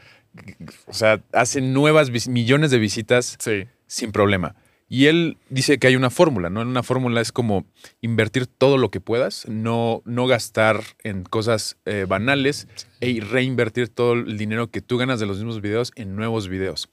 o 0.86 0.92
sea, 0.92 1.22
hacen 1.32 1.72
nuevas 1.72 2.10
millones 2.28 2.70
de 2.70 2.78
visitas 2.78 3.36
Sí. 3.40 3.64
sin 3.86 4.12
problema. 4.12 4.54
Y 4.92 5.06
él 5.06 5.36
dice 5.50 5.78
que 5.78 5.86
hay 5.86 5.94
una 5.94 6.10
fórmula, 6.10 6.50
¿no? 6.50 6.62
Una 6.62 6.82
fórmula 6.82 7.20
es 7.20 7.30
como 7.30 7.64
invertir 8.00 8.46
todo 8.48 8.76
lo 8.76 8.90
que 8.90 9.00
puedas, 9.00 9.46
no, 9.48 10.02
no 10.04 10.26
gastar 10.26 10.82
en 11.04 11.22
cosas 11.22 11.76
eh, 11.86 12.06
banales 12.08 12.66
e 13.00 13.20
reinvertir 13.20 13.88
todo 13.88 14.14
el 14.14 14.36
dinero 14.36 14.66
que 14.68 14.80
tú 14.80 14.98
ganas 14.98 15.20
de 15.20 15.26
los 15.26 15.36
mismos 15.36 15.60
videos 15.60 15.92
en 15.94 16.16
nuevos 16.16 16.48
videos. 16.48 16.88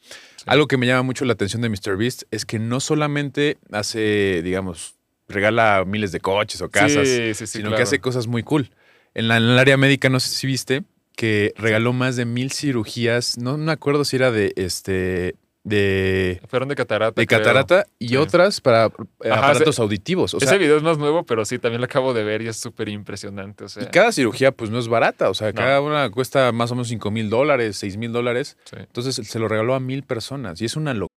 Algo 0.46 0.68
que 0.68 0.78
me 0.78 0.86
llama 0.86 1.02
mucho 1.02 1.26
la 1.26 1.34
atención 1.34 1.64
de 1.64 1.70
MrBeast 1.70 2.24
es 2.30 2.46
que 2.46 2.60
no 2.60 2.80
solamente 2.80 3.58
hace, 3.72 4.42
digamos, 4.44 4.94
regala 5.28 5.84
miles 5.86 6.12
de 6.12 6.20
coches 6.20 6.62
o 6.62 6.70
casas, 6.70 7.08
Sí, 7.08 7.34
sí, 7.34 7.48
sí, 7.48 7.48
sino 7.48 7.70
claro. 7.70 7.78
que 7.78 7.84
hace 7.84 8.00
cosas 8.00 8.28
muy 8.28 8.44
cool. 8.44 8.70
En, 9.16 9.28
la- 9.28 9.38
en 9.38 9.44
el 9.44 9.58
área 9.58 9.76
médica, 9.76 10.08
no 10.10 10.20
sé 10.20 10.30
si 10.30 10.46
viste, 10.46 10.84
que 11.16 11.52
regaló 11.58 11.94
más 11.94 12.16
de 12.16 12.26
mil 12.26 12.52
cirugías, 12.52 13.40
no, 13.40 13.58
no 13.58 13.66
me 13.66 13.72
acuerdo 13.72 14.06
si 14.06 14.18
era 14.18 14.30
de 14.32 14.54
este 14.56 15.36
de 15.68 16.42
Fueron 16.48 16.70
de 16.70 16.76
catarata. 16.76 17.20
de 17.22 17.28
creo. 17.28 17.40
catarata 17.42 17.86
y 18.00 18.10
Sí. 18.10 18.18
otras 18.18 18.62
para 18.62 18.86
eh, 18.86 19.30
Ajá, 19.32 19.50
aparatos 19.50 19.80
auditivos. 19.80 20.34
O 20.34 20.40
sea, 20.40 20.48
Ese 20.48 20.58
video 20.58 20.78
es 20.78 20.84
más 20.84 20.98
nuevo, 20.98 21.24
pero 21.24 21.44
sí, 21.46 21.60
también 21.60 21.82
lo 21.82 21.86
acabo 21.86 22.14
de 22.14 22.24
ver 22.24 22.42
y 22.42 22.48
es 22.48 22.58
súper 22.58 22.90
impresionante. 22.90 23.66
O 23.66 23.70
sea, 23.70 23.84
y 23.84 23.88
cada 23.88 24.12
cirugía 24.12 24.52
pues 24.52 24.70
no 24.70 24.80
es 24.80 24.88
barata. 24.88 25.30
O 25.30 25.34
sea, 25.34 25.50
No. 25.50 25.56
cada 25.56 25.82
una 25.82 26.10
cuesta 26.10 26.52
más 26.52 26.72
o 26.72 26.76
menos 26.76 26.88
5 26.88 27.12
mil 27.12 27.30
dólares, 27.30 27.78
6 27.78 27.98
mil 27.98 28.12
dólares. 28.12 28.58
sí. 28.66 28.78
Entonces 28.80 29.16
se 29.28 29.40
lo 29.40 29.48
regaló 29.48 29.74
a 29.76 29.80
mil 29.80 30.04
personas 30.04 30.62
y 30.62 30.66
es 30.66 30.76
una 30.76 30.94
locura. 30.94 31.08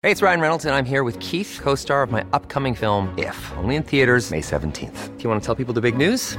Hey, 0.00 0.12
it's 0.12 0.22
Ryan 0.22 0.40
Reynolds, 0.40 0.64
and 0.64 0.72
I'm 0.76 0.86
here 0.86 1.02
with 1.02 1.18
Keith, 1.18 1.60
co 1.62 1.72
star 1.74 2.04
of 2.04 2.10
my 2.12 2.22
upcoming 2.32 2.74
film, 2.76 3.08
If, 3.16 3.34
only 3.58 3.74
in 3.74 3.82
theaters, 3.82 4.30
May 4.30 4.42
17th. 4.42 5.08
Do 5.16 5.24
you 5.24 5.28
want 5.28 5.42
to 5.42 5.46
tell 5.46 5.56
people 5.56 5.74
the 5.74 5.80
big 5.80 5.96
news? 5.96 6.38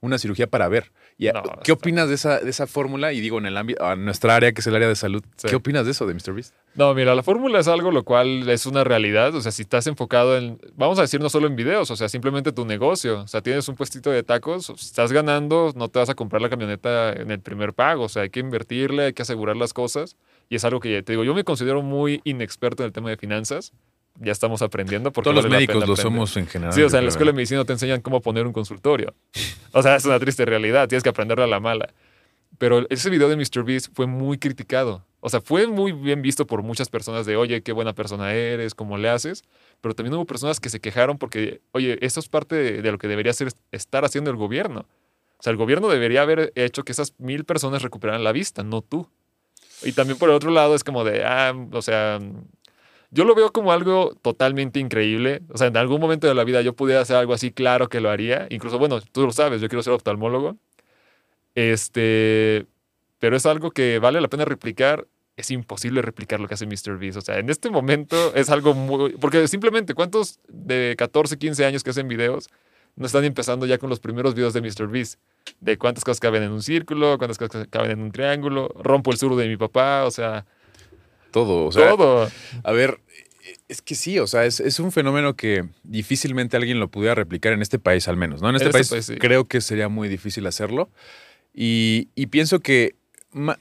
una 0.00 0.18
cirugía 0.18 0.46
para 0.46 0.68
ver. 0.68 0.92
Y, 1.18 1.26
No, 1.28 1.42
¿Qué 1.62 1.72
opinas 1.72 2.08
de 2.08 2.14
esa, 2.14 2.40
de 2.40 2.48
esa 2.48 2.66
fórmula? 2.66 3.12
Y 3.12 3.20
digo, 3.20 3.38
en 3.38 3.46
el 3.46 3.56
ámbito, 3.56 3.84
a 3.84 3.96
nuestra 3.96 4.34
área, 4.34 4.52
que 4.52 4.60
es 4.60 4.66
el 4.66 4.74
área 4.74 4.88
de 4.88 4.96
salud, 4.96 5.22
Sí. 5.36 5.48
¿qué 5.48 5.56
opinas 5.56 5.84
de 5.84 5.90
eso 5.92 6.06
de 6.06 6.14
MrBeast? 6.14 6.54
No, 6.74 6.94
mira, 6.94 7.14
la 7.14 7.22
fórmula 7.22 7.58
es 7.58 7.68
algo 7.68 7.90
lo 7.90 8.04
cual 8.04 8.48
es 8.48 8.64
una 8.64 8.84
realidad. 8.84 9.34
O 9.34 9.40
sea, 9.40 9.52
si 9.52 9.62
estás 9.62 9.86
enfocado 9.86 10.38
en, 10.38 10.58
vamos 10.76 10.98
a 10.98 11.02
decir, 11.02 11.20
no 11.20 11.28
solo 11.28 11.46
en 11.46 11.56
videos, 11.56 11.90
o 11.90 11.96
sea, 11.96 12.08
simplemente 12.08 12.52
tu 12.52 12.64
negocio. 12.64 13.20
O 13.20 13.28
sea, 13.28 13.42
tienes 13.42 13.68
un 13.68 13.76
puestito 13.76 14.10
de 14.10 14.22
tacos, 14.22 14.66
si 14.66 14.72
estás 14.86 15.12
ganando, 15.12 15.72
no 15.76 15.88
te 15.88 15.98
vas 15.98 16.08
a 16.08 16.14
comprar 16.14 16.40
la 16.40 16.48
camioneta 16.48 17.12
en 17.12 17.30
el 17.30 17.40
primer 17.40 17.74
pago. 17.74 18.04
O 18.04 18.08
sea, 18.08 18.22
hay 18.22 18.30
que 18.30 18.40
invertirle, 18.40 19.06
hay 19.06 19.12
que 19.12 19.22
asegurar 19.22 19.56
las 19.56 19.72
cosas. 19.72 20.16
Y 20.48 20.56
es 20.56 20.64
algo 20.64 20.80
que 20.80 21.02
te 21.02 21.12
digo, 21.12 21.24
yo 21.24 21.34
me 21.34 21.44
considero 21.44 21.82
muy 21.82 22.20
inexperto 22.24 22.82
en 22.82 22.86
el 22.88 22.92
tema 22.92 23.10
de 23.10 23.16
finanzas. 23.16 23.72
Ya 24.18 24.32
estamos 24.32 24.60
aprendiendo 24.60 25.12
porque 25.12 25.30
Todos 25.30 25.36
los 25.36 25.44
vale 25.44 25.54
la 25.54 25.72
médicos 25.72 25.88
lo 25.88 25.96
somos 25.96 26.36
en 26.36 26.46
general. 26.46 26.74
Sí, 26.74 26.82
o 26.82 26.90
sea, 26.90 26.98
en 26.98 27.06
la 27.06 27.10
escuela 27.10 27.32
de 27.32 27.36
medicina 27.36 27.64
te 27.64 27.72
enseñan 27.72 28.00
cómo 28.00 28.20
poner 28.20 28.46
un 28.46 28.52
consultorio. 28.52 29.14
O 29.72 29.84
sea, 29.84 29.94
es 29.94 30.04
una 30.04 30.18
triste 30.18 30.44
realidad, 30.44 30.88
tienes 30.88 31.04
que 31.04 31.10
aprenderlo 31.10 31.44
a 31.44 31.46
la 31.46 31.60
mala. 31.60 31.94
Pero 32.58 32.86
ese 32.90 33.08
video 33.08 33.28
de 33.28 33.36
MrBeast 33.36 33.94
fue 33.94 34.06
muy 34.06 34.36
criticado. 34.36 35.04
O 35.20 35.28
sea, 35.28 35.40
fue 35.40 35.68
muy 35.68 35.92
bien 35.92 36.22
visto 36.22 36.44
por 36.44 36.64
muchas 36.64 36.88
personas 36.88 37.24
de, 37.24 37.36
oye, 37.36 37.62
qué 37.62 37.70
buena 37.70 37.92
persona 37.92 38.32
eres, 38.32 38.74
cómo 38.74 38.98
le 38.98 39.08
haces. 39.08 39.44
Pero 39.80 39.94
también 39.94 40.14
hubo 40.14 40.24
personas 40.24 40.58
que 40.58 40.70
se 40.70 40.80
quejaron 40.80 41.18
porque, 41.18 41.60
oye, 41.70 42.04
esto 42.04 42.18
es 42.18 42.28
parte 42.28 42.56
de, 42.56 42.82
de 42.82 42.90
lo 42.90 42.98
que 42.98 43.06
debería 43.06 43.32
ser, 43.32 43.52
estar 43.70 44.04
haciendo 44.04 44.30
el 44.30 44.36
gobierno. 44.36 44.86
O 45.38 45.42
sea, 45.42 45.52
el 45.52 45.56
gobierno 45.56 45.88
debería 45.88 46.22
haber 46.22 46.52
hecho 46.54 46.82
que 46.82 46.92
esas 46.92 47.14
mil 47.18 47.44
personas 47.44 47.82
recuperaran 47.82 48.24
la 48.24 48.32
vista, 48.32 48.62
no 48.62 48.82
tú. 48.82 49.08
Y 49.82 49.92
también 49.92 50.18
por 50.18 50.28
el 50.28 50.34
otro 50.34 50.50
lado 50.50 50.74
es 50.74 50.84
como 50.84 51.04
de, 51.04 51.24
ah, 51.24 51.54
o 51.72 51.80
sea, 51.80 52.18
yo 53.10 53.24
lo 53.24 53.34
veo 53.34 53.52
como 53.52 53.72
algo 53.72 54.14
totalmente 54.22 54.78
increíble. 54.78 55.42
O 55.52 55.58
sea, 55.58 55.66
en 55.66 55.76
algún 55.76 56.00
momento 56.00 56.26
de 56.26 56.34
la 56.34 56.44
vida 56.44 56.60
yo 56.62 56.74
pudiera 56.74 57.00
hacer 57.00 57.16
algo 57.16 57.34
así, 57.34 57.50
claro 57.50 57.88
que 57.88 58.00
lo 58.00 58.10
haría. 58.10 58.46
Incluso, 58.50 58.78
bueno, 58.78 59.00
tú 59.00 59.22
lo 59.22 59.32
sabes, 59.32 59.60
yo 59.60 59.68
quiero 59.68 59.82
ser 59.82 59.92
oftalmólogo. 59.92 60.56
Este, 61.54 62.66
pero 63.18 63.36
es 63.36 63.46
algo 63.46 63.72
que 63.72 63.98
vale 63.98 64.20
la 64.20 64.28
pena 64.28 64.44
replicar. 64.44 65.06
Es 65.36 65.50
imposible 65.50 66.02
replicar 66.02 66.38
lo 66.38 66.48
que 66.48 66.54
hace 66.54 66.66
MrBeast. 66.66 67.18
O 67.18 67.20
sea, 67.20 67.38
en 67.38 67.50
este 67.50 67.70
momento 67.70 68.34
es 68.34 68.50
algo 68.50 68.74
muy... 68.74 69.12
Porque 69.12 69.48
simplemente, 69.48 69.94
¿cuántos 69.94 70.38
de 70.48 70.94
14, 70.96 71.38
15 71.38 71.64
años 71.64 71.82
que 71.82 71.90
hacen 71.90 72.08
videos 72.08 72.48
no 72.96 73.06
están 73.06 73.24
empezando 73.24 73.66
ya 73.66 73.78
con 73.78 73.88
los 73.88 74.00
primeros 74.00 74.34
videos 74.34 74.52
de 74.52 74.60
MrBeast? 74.60 75.18
De 75.60 75.78
cuántas 75.78 76.04
cosas 76.04 76.20
caben 76.20 76.42
en 76.42 76.52
un 76.52 76.62
círculo, 76.62 77.18
cuántas 77.18 77.38
cosas 77.38 77.66
caben 77.70 77.92
en 77.92 78.02
un 78.02 78.12
triángulo, 78.12 78.68
rompo 78.82 79.10
el 79.10 79.16
sur 79.16 79.34
de 79.34 79.48
mi 79.48 79.56
papá, 79.56 80.04
o 80.04 80.10
sea, 80.10 80.44
Todo, 81.30 81.66
o 81.66 81.72
sea, 81.72 81.90
todo. 81.90 82.30
A 82.64 82.72
ver, 82.72 83.00
es 83.68 83.82
que 83.82 83.94
sí, 83.94 84.18
o 84.18 84.26
sea, 84.26 84.44
es, 84.44 84.60
es 84.60 84.80
un 84.80 84.92
fenómeno 84.92 85.34
que 85.34 85.64
difícilmente 85.84 86.56
alguien 86.56 86.80
lo 86.80 86.88
pudiera 86.88 87.14
replicar 87.14 87.52
en 87.52 87.62
este 87.62 87.78
país 87.78 88.08
al 88.08 88.16
menos, 88.16 88.42
¿no? 88.42 88.50
En 88.50 88.56
este 88.56 88.68
En 88.68 88.76
este 88.76 88.94
país 88.94 89.06
sí. 89.06 89.16
creo 89.16 89.46
que 89.46 89.60
sería 89.60 89.88
muy 89.88 90.08
difícil 90.08 90.46
hacerlo. 90.46 90.90
Y, 91.54 92.08
y 92.14 92.26
pienso 92.26 92.60
que 92.60 92.94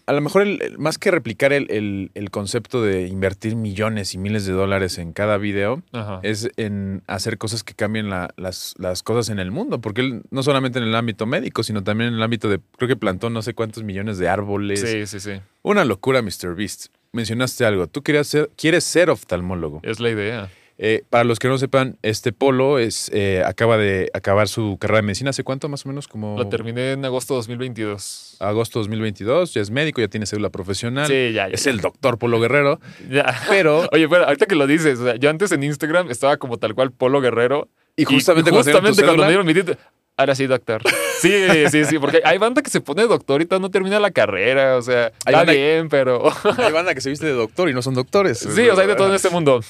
a 0.08 0.14
lo 0.14 0.22
mejor 0.22 0.42
el- 0.44 0.80
más 0.80 0.98
que 0.98 1.12
replicar 1.12 1.54
el, 1.54 1.70
el- 1.70 2.10
el 2.16 2.32
concepto 2.32 2.82
de 2.82 3.06
invertir 3.08 3.56
millones 3.56 4.16
y 4.16 4.18
miles 4.18 4.46
de 4.48 4.54
dólares 4.54 4.98
en 4.98 5.14
cada 5.14 5.38
video, 5.38 5.84
Ajá. 5.92 6.20
es 6.24 6.50
en 6.58 7.04
hacer 7.06 7.38
cosas 7.38 7.64
que 7.64 7.76
cambien 7.76 8.10
la- 8.10 8.34
las, 8.36 8.74
las 8.80 9.04
cosas 9.04 9.30
en 9.30 9.38
el 9.38 9.52
mundo, 9.52 9.80
porque 9.80 10.02
él 10.02 10.24
no 10.32 10.42
solamente 10.42 10.80
en 10.80 10.86
el 10.86 10.96
ámbito 10.96 11.28
médico, 11.28 11.62
sino 11.62 11.84
también 11.84 12.08
en 12.10 12.16
el 12.16 12.24
ámbito 12.24 12.50
de, 12.50 12.60
creo 12.78 12.88
que 12.88 12.96
plantó 12.96 13.30
no 13.30 13.44
sé 13.44 13.54
cuántos 13.54 13.84
millones 13.84 14.18
de 14.18 14.28
árboles. 14.28 14.80
Sí, 14.82 15.06
sí, 15.06 15.20
sí. 15.20 15.40
Una 15.62 15.86
locura, 15.86 16.24
Mr. 16.24 16.56
Beast. 16.56 16.88
Mencionaste 17.12 17.66
algo, 17.66 17.88
tú 17.88 18.02
querías 18.04 18.28
ser, 18.28 18.50
quieres 18.56 18.84
ser 18.84 19.10
oftalmólogo. 19.10 19.80
Es 19.84 20.00
la 20.00 20.10
idea. 20.10 20.50
Eh, 20.82 21.04
para 21.10 21.26
los 21.26 21.40
que 21.40 21.50
no 21.50 21.58
sepan, 21.58 21.98
este 22.04 22.32
Polo 22.32 22.80
es, 22.80 23.12
eh, 23.14 23.44
acaba 23.46 23.78
de 23.78 24.10
acabar 24.14 24.48
su 24.48 24.78
carrera 24.80 25.00
de 25.00 25.08
medicina. 25.08 25.32
¿Hace 25.32 25.44
cuánto 25.44 25.68
más 25.68 25.86
o 25.86 25.90
menos? 25.90 26.08
Como 26.08 26.38
La 26.38 26.48
terminé 26.48 26.94
en 26.94 27.04
agosto 27.04 27.34
de 27.34 27.40
2022. 27.40 28.38
agosto 28.40 28.80
2022. 28.80 29.54
Ya 29.56 29.62
es 29.62 29.72
médico, 29.72 30.00
ya 30.00 30.08
tiene 30.08 30.26
cédula 30.26 30.50
profesional. 30.52 31.08
Sí, 31.08 31.34
ya, 31.34 31.50
ya, 31.50 31.54
Es 31.54 31.66
ya. 31.66 31.72
el 31.72 31.82
doctor 31.82 32.18
Polo 32.18 32.40
Guerrero. 32.40 32.80
Ya. 33.10 33.26
Pero, 33.50 33.90
Oye, 33.92 34.06
bueno, 34.06 34.24
ahorita 34.24 34.46
que 34.46 34.56
lo 34.56 34.68
dices, 34.68 35.00
o 35.00 35.04
sea, 35.06 35.16
yo 35.18 35.30
antes 35.30 35.52
en 35.52 35.64
Instagram 35.64 36.10
estaba 36.12 36.38
como 36.38 36.58
tal 36.58 36.74
cual 36.76 36.92
Polo 36.94 37.20
Guerrero. 37.20 37.68
y 37.98 38.06
justamente, 38.06 38.50
cuando 38.52 38.64
justamente 38.72 39.04
cuando 39.04 39.24
me 39.24 39.30
dieron 39.30 39.46
mi 39.46 39.54
título, 39.54 39.78
ahora 40.20 40.36
sí, 40.36 40.48
doctor. 40.48 40.82
Sí, 41.22 41.34
sí, 41.72 41.86
sí, 41.86 41.98
porque 41.98 42.22
hay 42.24 42.38
banda 42.38 42.62
que 42.62 42.70
se 42.70 42.82
pone 42.82 43.04
doctor 43.04 43.42
y 43.42 43.46
todavía 43.46 43.68
no 43.68 43.72
termina 43.72 44.00
la 44.00 44.12
carrera, 44.12 44.78
o 44.78 44.82
sea, 44.82 45.12
Hay 45.26 45.34
está 45.34 45.44
bien, 45.52 45.90
pero... 45.90 46.32
hay 46.58 46.72
banda 46.72 46.94
que 46.94 47.02
se 47.02 47.10
viste 47.10 47.26
de 47.26 47.34
doctor 47.34 47.70
y 47.70 47.74
no 47.74 47.82
son 47.82 47.94
doctores. 47.94 48.38
Sí, 48.40 48.70
o 48.70 48.76
sea, 48.76 48.84
hay 48.84 48.88
de 48.88 48.96
todo 48.96 49.08
en 49.10 49.16
este 49.16 49.30
mundo. 49.30 49.62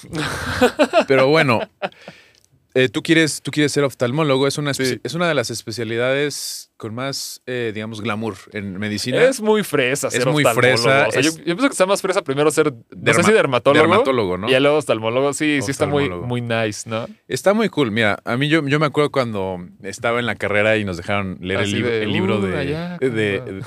Pero 1.07 1.27
bueno, 1.29 1.59
eh, 2.73 2.89
tú, 2.89 3.01
quieres, 3.01 3.41
tú 3.41 3.51
quieres 3.51 3.71
ser 3.71 3.83
oftalmólogo. 3.83 4.47
Es 4.47 4.57
una, 4.57 4.73
Sí. 4.73 4.99
es 5.03 5.13
una 5.13 5.27
de 5.27 5.33
las 5.33 5.49
especialidades 5.51 6.68
con 6.79 6.95
más, 6.95 7.41
eh, 7.45 7.71
digamos, 7.75 7.99
glamour 7.99 8.35
en 8.53 8.79
medicina. 8.79 9.21
Es 9.21 9.41
muy 9.41 9.63
fresa 9.63 10.09
ser 10.09 10.21
Es 10.21 10.25
muy 10.27 10.45
fresa, 10.45 11.07
O 11.09 11.11
sea, 11.11 11.21
yo, 11.21 11.29
es- 11.29 11.35
yo 11.39 11.43
pienso 11.43 11.67
que 11.67 11.73
está 11.73 11.85
más 11.85 12.01
fresa 12.01 12.21
primero 12.23 12.49
ser, 12.51 12.71
no 12.71 12.79
sé 12.79 13.19
Derma- 13.19 13.25
si 13.25 13.31
dermatólogo. 13.33 13.85
dermatólogo, 13.85 14.37
¿no? 14.37 14.49
Y 14.49 14.57
luego 14.61 14.77
oftalmólogo. 14.77 15.33
Sí, 15.33 15.59
sí 15.61 15.71
está 15.71 15.87
muy, 15.87 16.07
muy 16.09 16.39
nice, 16.39 16.89
¿no? 16.89 17.05
Está 17.27 17.53
muy 17.53 17.67
cool. 17.67 17.91
Mira, 17.91 18.19
a 18.23 18.37
mí 18.37 18.47
yo, 18.47 18.65
yo 18.65 18.79
me 18.79 18.85
acuerdo 18.85 19.11
cuando 19.11 19.57
estaba 19.83 20.19
en 20.21 20.25
la 20.25 20.35
carrera 20.35 20.77
y 20.77 20.85
nos 20.85 20.95
dejaron 20.95 21.37
leer 21.41 21.59
el, 21.59 21.71
libro- 21.73 21.89
de, 21.91 22.03
el 22.03 22.11
libro 22.13 22.37
"Uh, 22.39 22.41
de, 22.47 22.57
allá, 22.57 22.97
de- 22.97 23.61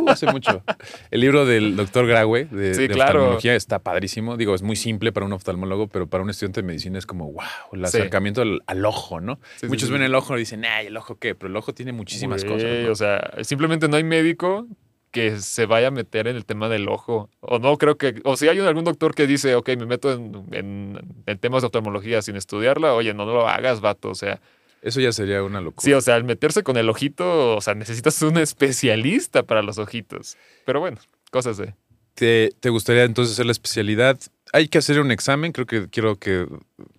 uh, 0.00 0.08
hace 0.10 0.26
mucho. 0.26 0.64
El 1.12 1.20
libro 1.20 1.46
del 1.46 1.76
doctor 1.76 2.08
Graue 2.08 2.46
de, 2.50 2.74
Sí, 2.74 2.88
claro. 2.88 3.10
oftalmología 3.20 3.54
está 3.54 3.78
padrísimo. 3.78 4.36
Digo, 4.36 4.56
es 4.56 4.62
muy 4.62 4.74
simple 4.74 5.12
para 5.12 5.26
un 5.26 5.32
oftalmólogo, 5.32 5.86
pero 5.86 6.08
para 6.08 6.24
un 6.24 6.30
estudiante 6.30 6.60
de 6.62 6.66
medicina 6.66 6.98
es 6.98 7.06
como, 7.06 7.26
wow, 7.32 7.44
el 7.74 7.80
Sí. 7.82 7.84
acercamiento 7.98 8.42
al, 8.42 8.62
al 8.66 8.84
ojo, 8.84 9.20
¿no? 9.20 9.38
Sí, 9.60 9.68
Muchos 9.68 9.90
ven 9.90 10.02
el 10.02 10.14
ojo 10.16 10.34
y 10.36 10.40
dicen, 10.40 10.64
ay, 10.64 10.86
¿el 10.88 10.96
ojo 10.96 11.14
qué? 11.20 11.36
Pero 11.36 11.48
el 11.48 11.56
ojo 11.56 11.72
tiene 11.72 11.92
muchísimas 12.32 12.44
Güey, 12.44 12.54
cosas. 12.54 12.84
¿no? 12.86 12.92
O 12.92 12.94
sea, 12.94 13.44
simplemente 13.44 13.88
no 13.88 13.96
hay 13.96 14.04
médico 14.04 14.66
que 15.10 15.38
se 15.40 15.66
vaya 15.66 15.88
a 15.88 15.90
meter 15.90 16.26
en 16.26 16.36
el 16.36 16.44
tema 16.46 16.68
del 16.70 16.88
ojo. 16.88 17.28
O 17.40 17.58
no 17.58 17.76
creo 17.76 17.96
que. 17.98 18.20
O 18.24 18.36
si 18.36 18.48
hay 18.48 18.58
algún 18.60 18.84
doctor 18.84 19.14
que 19.14 19.26
dice, 19.26 19.54
ok, 19.54 19.68
me 19.78 19.86
meto 19.86 20.10
en, 20.12 20.46
en- 20.52 21.00
en 21.26 21.38
temas 21.38 21.62
de 21.62 21.66
oftalmología 21.66 22.22
sin 22.22 22.36
estudiarla, 22.36 22.94
oye, 22.94 23.12
no 23.12 23.26
lo 23.26 23.46
hagas, 23.48 23.80
vato. 23.82 24.08
O 24.08 24.14
sea, 24.14 24.40
Eso 24.80 25.00
ya 25.00 25.12
sería 25.12 25.42
una 25.42 25.60
locura. 25.60 25.84
sí, 25.84 25.92
o 25.92 26.00
sea, 26.00 26.14
al 26.14 26.24
meterse 26.24 26.62
con 26.62 26.76
el 26.78 26.88
ojito, 26.88 27.56
o 27.56 27.60
sea, 27.60 27.74
necesitas 27.74 28.20
un 28.22 28.38
especialista 28.38 29.42
para 29.42 29.62
los 29.62 29.76
ojitos. 29.78 30.36
Pero 30.64 30.80
bueno, 30.80 30.98
cosas 31.30 31.58
de. 31.58 31.74
¿Te, 32.14 32.50
te 32.60 32.68
gustaría 32.70 33.04
entonces 33.04 33.34
hacer 33.34 33.46
la 33.46 33.52
especialidad? 33.52 34.18
Hay 34.54 34.68
que 34.68 34.76
hacer 34.76 35.00
un 35.00 35.10
examen, 35.10 35.52
creo 35.52 35.64
que 35.66 35.88
quiero 35.88 36.18
que 36.18 36.46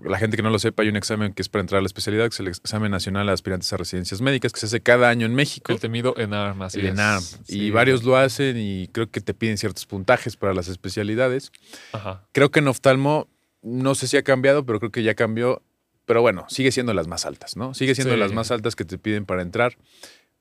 la 0.04 0.18
gente 0.18 0.36
que 0.36 0.42
no 0.42 0.50
lo 0.50 0.58
sepa, 0.58 0.82
hay 0.82 0.89
un 0.89 0.96
examen 0.96 1.34
que 1.34 1.44
es 1.44 1.50
para 1.50 1.62
entrar 1.62 1.78
a 1.78 1.82
la 1.82 1.86
especialidad, 1.86 2.24
que 2.24 2.34
es 2.34 2.39
el 2.39 2.48
examen 2.48 2.89
nacional 2.89 3.30
a 3.30 3.34
aspirantes 3.34 3.72
a 3.74 3.78
residencias 3.78 4.22
médicas, 4.22 4.52
que 4.54 4.60
se 4.60 4.66
hace 4.66 4.82
cada 4.82 5.08
año 5.10 5.28
en 5.28 5.36
México. 5.36 5.72
El 5.72 5.80
temido 5.80 6.16
ENARM, 6.18 6.63
así 6.63 6.80
el 6.80 6.88
es. 6.88 6.92
ENARM. 6.94 7.22
Sí. 7.22 7.62
Y 7.66 7.70
varios 7.70 8.04
lo 8.04 8.18
hacen 8.18 8.58
y 8.58 8.88
creo 8.88 9.12
que 9.12 9.22
te 9.22 9.36
piden 9.36 9.60
ciertos 9.60 9.86
puntajes 9.86 10.36
para 10.36 10.56
las 10.56 10.68
especialidades. 10.68 11.52
Ajá. 11.92 12.24
Creo 12.32 12.50
que 12.50 12.58
en 12.60 12.68
oftalmo, 12.70 13.28
no 13.62 13.94
sé 13.94 14.08
si 14.08 14.18
ha 14.18 14.24
cambiado, 14.24 14.66
pero 14.66 14.80
creo 14.80 14.92
que 14.92 15.04
ya 15.04 15.13
cambió. 15.13 15.62
Pero 16.06 16.22
bueno, 16.22 16.46
sigue 16.50 16.72
siendo 16.72 16.94
las 16.96 17.08
más 17.08 17.26
altas, 17.26 17.56
¿no? 17.56 17.74
Sigue 17.76 17.94
siendo 17.96 18.16
Sí. 18.16 18.20
las 18.20 18.34
más 18.34 18.50
altas 18.52 18.76
que 18.76 18.84
te 18.84 18.98
piden 18.98 19.26
para 19.26 19.42
entrar 19.44 19.78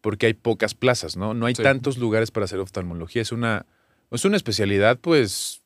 porque 0.01 0.27
hay 0.27 0.35
pocas 0.35 0.75
plazas, 0.75 1.17
¿no? 1.17 1.35
No 1.35 1.47
hay 1.47 1.55
Sí. 1.55 1.63
tantos 1.63 1.99
lugares 1.99 2.31
para 2.33 2.45
hacer 2.45 2.59
oftalmología. 2.59 3.23
Es 3.23 3.31
una, 3.31 3.67
es 4.11 4.25
una 4.25 4.37
especialidad, 4.37 4.99
pues, 4.99 5.62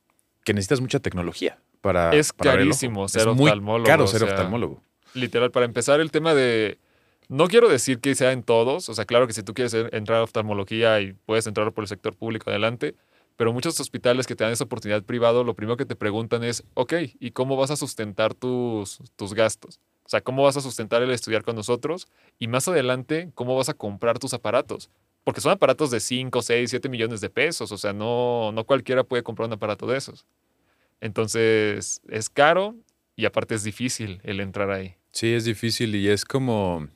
que 0.47 0.55
necesitas 0.55 0.81
mucha 0.81 1.01
tecnología 1.01 1.59
para. 1.81 2.15
Es 2.15 2.33
para 2.33 2.53
carísimo 2.53 3.09
ser 3.09 3.29
es 3.29 3.35
muy 3.35 3.51
oftalmólogo, 3.51 3.87
caro 3.87 4.05
o 4.05 4.07
ser 4.07 4.21
sea, 4.21 4.29
oftalmólogo. 4.31 4.81
literal, 5.13 5.51
para 5.51 5.67
empezar, 5.67 6.01
el 6.01 6.11
tema 6.13 6.33
de. 6.35 6.79
No 7.29 7.49
quiero 7.49 7.69
decir 7.69 7.99
que 7.99 8.15
sea 8.15 8.31
en 8.31 8.45
todos, 8.45 8.89
o 8.89 8.95
sea, 8.95 9.05
claro 9.05 9.27
que 9.27 9.33
si 9.33 9.43
tú 9.43 9.53
quieres 9.53 9.75
en- 9.75 9.89
entrar 9.93 10.19
a 10.19 10.23
oftalmología 10.23 11.01
y 11.01 11.13
puedes 11.27 11.49
entrar 11.49 11.73
por 11.73 11.83
el 11.83 11.89
sector 11.89 12.15
público 12.15 12.49
adelante, 12.49 12.95
pero 13.37 13.53
muchos 13.53 13.79
hospitales 13.81 14.29
que 14.29 14.37
te 14.37 14.45
dan 14.45 14.53
esa 14.53 14.63
oportunidad 14.65 15.03
privado, 15.03 15.43
lo 15.43 15.55
primero 15.55 15.77
que 15.77 15.85
te 15.85 15.97
preguntan 15.97 16.45
es, 16.45 16.63
ok, 16.75 16.95
¿y 17.19 17.33
cómo 17.33 17.57
vas 17.57 17.73
a 17.73 17.77
sustentar 17.77 18.33
tus, 18.35 19.01
tus 19.17 19.35
gastos? 19.35 19.81
O 20.05 20.09
sea, 20.09 20.21
¿cómo 20.21 20.45
vas 20.45 20.57
a 20.57 20.61
sustentar 20.61 21.03
el 21.03 21.11
estudiar 21.11 21.43
con 21.43 21.57
nosotros? 21.57 22.07
Y 22.39 22.47
más 22.47 22.69
adelante, 22.69 23.33
¿cómo 23.35 23.57
vas 23.57 23.69
a 23.69 23.75
comprar 23.75 24.21
tus 24.21 24.33
aparatos? 24.33 24.89
Porque 25.27 25.41
son 25.41 25.51
aparatos 25.51 25.91
de 25.91 25.99
5, 25.99 26.41
6, 26.41 26.71
7 26.71 26.89
millones 26.89 27.21
de 27.21 27.29
pesos, 27.31 27.73
o 27.73 27.77
sea, 27.79 27.93
no, 27.93 28.53
no 28.53 28.63
cualquiera 28.63 29.03
puede 29.03 29.25
comprar 29.25 29.49
un 29.49 29.55
aparato 29.55 29.85
de 29.89 29.99
esos. 29.99 30.25
Entonces, 31.01 32.01
es 32.09 32.31
caro 32.31 32.77
y 33.17 33.25
aparte 33.27 33.57
es 33.57 33.65
difícil 33.65 34.21
el 34.23 34.41
entrar 34.41 34.71
ahí. 34.71 34.95
Sí, 35.11 35.33
es 35.33 35.45
difícil 35.45 35.95
y 35.97 36.09
es 36.09 36.25
como. 36.25 36.89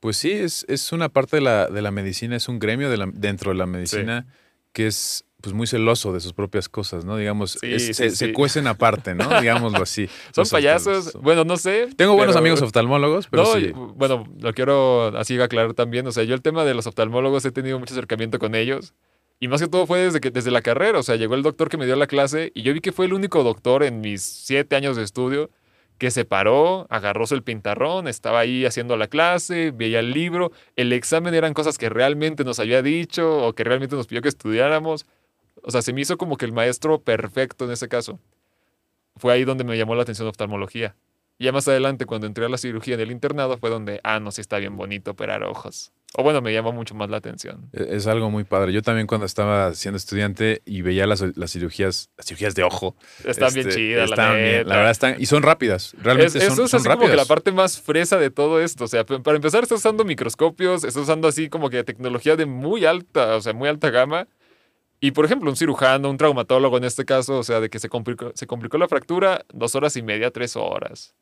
Pues 0.00 0.16
sí, 0.16 0.32
es, 0.32 0.66
es 0.68 0.92
una 0.92 1.08
parte 1.08 1.36
de 1.36 1.42
la, 1.42 1.68
de 1.68 1.80
la 1.80 1.90
medicina, 1.92 2.36
es 2.36 2.48
un 2.48 2.58
gremio 2.58 2.90
de 2.90 2.96
la- 2.98 3.10
dentro 3.14 3.52
de 3.52 3.56
la 3.56 3.66
medicina 3.66 4.26
que 4.72 4.86
es 4.88 5.24
pues 5.42 5.54
muy 5.54 5.66
celoso 5.66 6.12
de 6.14 6.20
sus 6.20 6.32
propias 6.32 6.68
cosas, 6.70 7.04
¿no? 7.04 7.18
Digamos, 7.18 7.58
Sí, 7.60 7.74
es- 7.74 7.86
sí, 7.88 7.92
se, 7.94 8.10
sí. 8.10 8.16
se 8.16 8.32
cuecen 8.32 8.66
aparte, 8.66 9.14
¿no? 9.14 9.28
Digámoslo 9.42 9.82
así. 9.82 10.08
Son 10.34 10.46
payasos, 10.48 11.12
bueno, 11.20 11.44
no 11.44 11.56
sé. 11.58 11.88
Tengo 11.96 12.14
buenos 12.14 12.36
amigos 12.36 12.62
oftalmólogos, 12.62 13.26
pero 13.28 13.42
no, 13.42 13.52
sí. 13.54 13.72
bueno, 13.74 14.24
lo 14.40 14.54
quiero 14.54 15.08
así 15.18 15.38
aclarar 15.40 15.74
también. 15.74 16.06
O 16.06 16.12
sea, 16.12 16.24
yo 16.24 16.34
el 16.34 16.40
tema 16.42 16.64
de 16.64 16.72
los 16.74 16.86
oftalmólogos 16.86 17.44
he 17.44 17.50
tenido 17.52 17.78
mucho 17.78 17.92
acercamiento 17.92 18.38
con 18.38 18.54
ellos. 18.54 18.94
Y 19.40 19.48
más 19.48 19.60
que 19.60 19.66
todo 19.66 19.86
fue 19.88 19.98
desde, 19.98 20.20
que, 20.20 20.30
desde 20.30 20.52
la 20.52 20.62
carrera. 20.62 21.00
O 21.00 21.02
sea, 21.02 21.16
llegó 21.16 21.34
el 21.34 21.42
doctor 21.42 21.68
que 21.68 21.76
me 21.76 21.84
dio 21.84 21.96
la 21.96 22.06
clase 22.06 22.52
y 22.54 22.62
yo 22.62 22.72
vi 22.72 22.80
que 22.80 22.92
fue 22.92 23.06
el 23.06 23.12
único 23.12 23.42
doctor 23.42 23.82
en 23.82 24.00
mis 24.00 24.22
siete 24.22 24.76
años 24.76 24.96
de 24.96 25.02
estudio 25.02 25.50
que 25.98 26.10
se 26.12 26.24
paró, 26.24 26.86
agarró 26.90 27.24
el 27.30 27.42
pintarrón, 27.42 28.08
estaba 28.08 28.40
ahí 28.40 28.64
haciendo 28.66 28.96
la 28.96 29.06
clase, 29.08 29.72
veía 29.72 30.00
el 30.00 30.12
libro. 30.12 30.50
El 30.76 30.92
examen 30.92 31.32
eran 31.34 31.54
cosas 31.54 31.76
que 31.78 31.88
realmente 31.88 32.44
nos 32.44 32.58
había 32.60 32.82
dicho 32.82 33.44
o 33.46 33.52
que 33.54 33.62
realmente 33.64 33.94
nos 33.96 34.06
pidió 34.06 34.22
que 34.22 34.28
estudiáramos. 34.28 35.06
O 35.62 35.70
sea, 35.70 35.82
se 35.82 35.92
me 35.92 36.00
hizo 36.00 36.16
como 36.18 36.36
que 36.36 36.44
el 36.44 36.52
maestro 36.52 37.00
perfecto 37.00 37.64
en 37.64 37.72
ese 37.72 37.88
caso. 37.88 38.18
Fue 39.16 39.32
ahí 39.32 39.44
donde 39.44 39.64
me 39.64 39.76
llamó 39.76 39.94
la 39.94 40.02
atención 40.02 40.26
oftalmología. 40.28 40.96
Y 41.38 41.44
ya 41.46 41.52
más 41.52 41.66
adelante, 41.68 42.06
cuando 42.06 42.26
entré 42.26 42.44
a 42.44 42.48
la 42.48 42.58
cirugía 42.58 42.94
en 42.94 43.00
el 43.00 43.10
internado, 43.10 43.56
fue 43.58 43.68
donde, 43.70 44.00
ah, 44.04 44.20
no, 44.20 44.30
sí 44.30 44.40
está 44.40 44.58
bien 44.58 44.76
bonito 44.76 45.12
operar 45.12 45.42
ojos. 45.42 45.92
O 46.14 46.22
bueno, 46.22 46.42
me 46.42 46.52
llamó 46.52 46.72
mucho 46.72 46.94
más 46.94 47.08
la 47.08 47.16
atención. 47.16 47.70
E- 47.72 47.96
Es 47.96 48.06
algo 48.06 48.30
muy 48.30 48.44
padre. 48.44 48.72
Yo 48.72 48.82
también 48.82 49.06
cuando 49.06 49.24
estaba 49.26 49.72
siendo 49.74 49.96
estudiante 49.96 50.60
y 50.66 50.82
veía 50.82 51.06
las, 51.06 51.24
las 51.36 51.50
cirugías, 51.50 52.10
las 52.18 52.26
cirugías 52.26 52.54
de 52.54 52.62
ojo. 52.64 52.96
Están 53.24 53.52
bien 53.54 53.68
este, 53.68 53.80
chidas, 53.80 54.10
la 54.10 54.34
bien, 54.34 54.44
neta. 54.44 54.68
La 54.68 54.76
verdad 54.76 54.90
están, 54.90 55.16
y 55.18 55.26
son 55.26 55.42
rápidas. 55.42 55.94
Realmente 56.02 56.38
Es- 56.38 56.44
son, 56.44 56.52
eso 56.52 56.64
es 56.64 56.70
son 56.70 56.80
así 56.80 56.88
como 56.90 57.08
que 57.10 57.16
la 57.16 57.24
parte 57.24 57.50
más 57.50 57.80
fresa 57.80 58.18
de 58.18 58.30
todo 58.30 58.60
esto. 58.60 58.84
O 58.84 58.88
sea, 58.88 59.04
para 59.04 59.36
empezar, 59.36 59.62
estás 59.62 59.78
usando 59.78 60.04
microscopios, 60.04 60.84
estás 60.84 61.02
usando 61.04 61.28
así 61.28 61.48
como 61.48 61.70
que 61.70 61.82
tecnología 61.82 62.36
de 62.36 62.46
muy 62.46 62.84
alta, 62.84 63.36
o 63.36 63.40
sea, 63.40 63.52
muy 63.54 63.68
alta 63.68 63.90
gama. 63.90 64.28
Y 65.04 65.10
por 65.10 65.24
ejemplo, 65.24 65.50
un 65.50 65.56
cirujano, 65.56 66.08
un 66.08 66.16
traumatólogo 66.16 66.76
en 66.76 66.84
este 66.84 67.04
caso, 67.04 67.38
o 67.38 67.42
sea, 67.42 67.58
de 67.58 67.68
que 67.68 67.80
se 67.80 67.88
complicó, 67.88 68.30
se 68.36 68.46
complicó 68.46 68.78
la 68.78 68.86
fractura, 68.86 69.44
dos 69.52 69.74
horas 69.74 69.96
y 69.96 70.02
media, 70.02 70.30
tres 70.30 70.54
horas. 70.54 71.12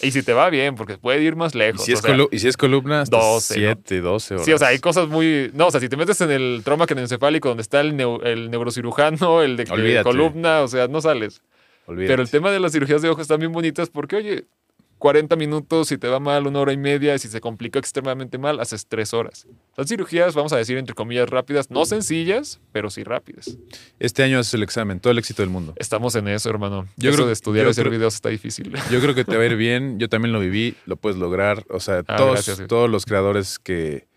Y 0.00 0.12
si 0.12 0.22
te 0.22 0.32
va 0.32 0.48
bien, 0.48 0.76
porque 0.76 0.96
puede 0.96 1.22
ir 1.22 1.36
más 1.36 1.54
Y 1.54 1.58
lejos. 1.58 1.84
si, 1.84 1.92
es 1.92 1.98
o 1.98 2.02
sea, 2.02 2.14
colu- 2.16 2.28
y 2.32 2.38
si 2.38 2.48
es 2.48 2.56
columna, 2.56 3.02
hasta 3.02 3.18
12, 3.18 3.54
¿no? 3.60 3.60
7, 3.74 4.00
12 4.00 4.34
horas. 4.34 4.46
Sí, 4.46 4.52
o 4.54 4.56
sea, 4.58 4.68
hay 4.68 4.78
cosas 4.78 5.08
muy. 5.08 5.50
No, 5.52 5.66
o 5.66 5.70
sea, 5.70 5.78
si 5.78 5.90
te 5.90 5.96
metes 5.98 6.18
en 6.22 6.30
el 6.30 6.62
trauma 6.64 6.86
craneoencefálico 6.86 7.48
donde 7.48 7.60
está 7.62 7.82
el, 7.82 7.92
neu- 7.98 8.24
el 8.24 8.50
neurocirujano, 8.50 9.42
el 9.42 9.58
de 9.58 10.00
columna, 10.02 10.62
o 10.62 10.68
sea, 10.68 10.88
no 10.88 11.02
sales. 11.02 11.42
Olvídate. 11.84 12.08
Pero 12.12 12.22
el 12.22 12.30
tema 12.30 12.50
de 12.50 12.60
las 12.60 12.72
cirugías 12.72 13.02
de 13.02 13.10
ojos 13.10 13.22
están 13.22 13.40
bien 13.40 13.52
bonitas 13.52 13.90
porque, 13.90 14.16
oye, 14.16 14.44
40 14.98 15.36
minutos, 15.36 15.88
si 15.88 15.98
te 15.98 16.08
va 16.08 16.18
mal, 16.20 16.46
una 16.46 16.60
hora 16.60 16.72
y 16.72 16.76
media, 16.76 17.14
y 17.14 17.18
si 17.18 17.28
se 17.28 17.40
complica 17.40 17.78
extremadamente 17.78 18.36
mal, 18.38 18.58
haces 18.60 18.86
tres 18.86 19.14
horas. 19.14 19.46
Son 19.76 19.86
cirugías, 19.86 20.34
vamos 20.34 20.52
a 20.52 20.56
decir, 20.56 20.76
entre 20.76 20.94
comillas, 20.94 21.28
rápidas, 21.28 21.70
no 21.70 21.84
sencillas, 21.86 22.60
pero 22.72 22.90
sí 22.90 23.04
rápidas. 23.04 23.56
Este 24.00 24.22
año 24.24 24.38
haces 24.40 24.54
el 24.54 24.62
examen, 24.62 24.98
todo 25.00 25.12
el 25.12 25.18
éxito 25.18 25.42
del 25.42 25.50
mundo. 25.50 25.72
Estamos 25.76 26.14
en 26.16 26.26
eso, 26.28 26.50
hermano. 26.50 26.88
Yo 26.96 27.10
eso 27.10 27.16
creo- 27.18 27.26
de 27.28 27.32
estudiar 27.32 27.66
y 27.66 27.70
hacer 27.70 27.84
creo- 27.84 27.92
videos 27.92 28.14
está 28.14 28.28
difícil. 28.28 28.72
Yo 28.90 29.00
creo 29.00 29.14
que 29.14 29.24
te 29.24 29.36
va 29.36 29.42
a 29.42 29.46
ir 29.46 29.56
bien. 29.56 29.98
Yo 30.00 30.08
también 30.08 30.32
lo 30.32 30.40
viví, 30.40 30.74
lo 30.86 30.96
puedes 30.96 31.18
lograr. 31.18 31.64
O 31.70 31.80
sea, 31.80 32.02
Ah, 32.08 32.16
todos, 32.16 32.32
gracias, 32.46 32.66
todos 32.66 32.90
los 32.90 33.04
creadores 33.06 33.58
que, 33.58 34.08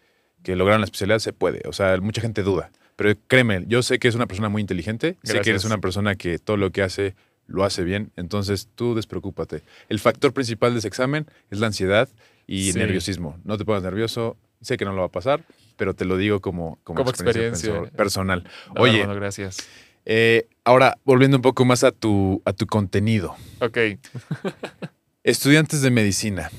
que 0.44 0.56
lograron 0.56 0.82
la 0.82 0.86
especialidad 0.86 1.20
se 1.20 1.34
puede. 1.34 1.62
O 1.68 1.74
sea, 1.74 1.96
mucha 2.02 2.22
gente 2.22 2.42
duda. 2.44 2.72
Pero 2.96 3.14
créeme, 3.28 3.64
yo 3.68 3.82
sé 3.84 4.00
que 4.00 4.08
es 4.08 4.16
una 4.16 4.28
persona 4.28 4.50
muy 4.50 4.62
inteligente. 4.62 5.18
Sé 5.24 5.40
que 5.42 5.50
eres 5.52 5.66
una 5.66 5.78
persona 5.80 6.16
que 6.16 6.40
todo 6.40 6.58
lo 6.58 6.72
que 6.72 6.82
hace 6.84 7.16
lo 7.48 7.64
hace 7.64 7.84
bien. 7.84 8.12
Entonces 8.16 8.70
tú 8.76 8.96
despreocúpate. 8.96 9.64
El 9.90 10.00
factor 10.00 10.34
principal 10.34 10.74
de 10.74 10.80
ese 10.80 10.88
examen 10.88 11.28
es 11.50 11.60
la 11.60 11.68
ansiedad 11.68 12.10
y 12.48 12.72
Sí. 12.72 12.80
nerviosismo. 12.80 13.38
No 13.44 13.58
te 13.58 13.66
pongas 13.66 13.84
nervioso. 13.84 14.38
Sé 14.62 14.78
que 14.78 14.86
no 14.86 14.92
lo 14.94 15.00
va 15.00 15.06
a 15.08 15.12
pasar, 15.12 15.44
pero 15.78 15.94
te 15.96 16.06
lo 16.06 16.18
digo 16.18 16.40
como, 16.40 16.78
como, 16.84 16.98
Como 16.98 17.10
experiencia. 17.10 17.74
perso- 17.74 17.92
personal. 17.92 18.44
No, 18.76 18.82
Oye, 18.84 19.02
hermano, 19.02 19.20
gracias. 19.20 19.58
eh, 20.06 20.48
ahora 20.64 20.98
volviendo 21.04 21.38
un 21.38 21.42
poco 21.42 21.66
más 21.66 21.84
a 21.84 21.92
tu, 21.92 22.42
a 22.46 22.54
tu 22.54 22.68
contenido. 22.68 23.36
Ok. 23.60 23.78
Estudiantes 25.24 25.82
de 25.82 25.92
medicina, 25.92 26.50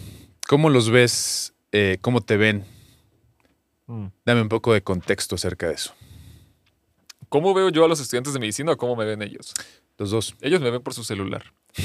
¿cómo 0.49 0.70
los 0.70 0.91
ves? 0.91 1.55
Eh, 1.72 1.99
¿Cómo 2.01 2.20
te 2.20 2.37
ven? 2.37 2.64
Mm. 3.87 4.07
Dame 4.24 4.43
un 4.43 4.49
poco 4.49 4.72
de 4.72 4.83
contexto 4.83 5.35
acerca 5.37 5.68
de 5.68 5.74
eso. 5.74 5.95
¿Cómo 7.28 7.55
veo 7.55 7.70
yo 7.70 7.85
a 7.85 7.89
los 7.89 8.01
estudiantes 8.01 8.35
de 8.35 8.41
medicina 8.41 8.72
o 8.72 8.76
cómo 8.76 8.95
me 8.95 9.05
ven 9.05 9.22
ellos? 9.22 9.55
Los 10.03 10.11
dos. 10.11 10.34
Ellos 10.40 10.61
me 10.61 10.68
ven 10.68 10.82
por 10.82 10.94
su 10.94 11.05
celular. 11.05 11.44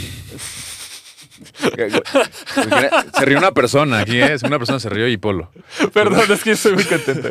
Se 3.17 3.25
rió 3.25 3.37
una 3.37 3.51
persona 3.51 3.99
aquí, 3.99 4.19
¿eh? 4.19 4.35
Una 4.43 4.57
persona 4.57 4.79
se 4.79 4.89
rió 4.89 5.07
y 5.07 5.17
Polo. 5.17 5.51
Perdón, 5.93 6.31
es 6.31 6.43
que 6.43 6.51
estoy 6.51 6.73
muy 6.73 6.83
contento. 6.83 7.29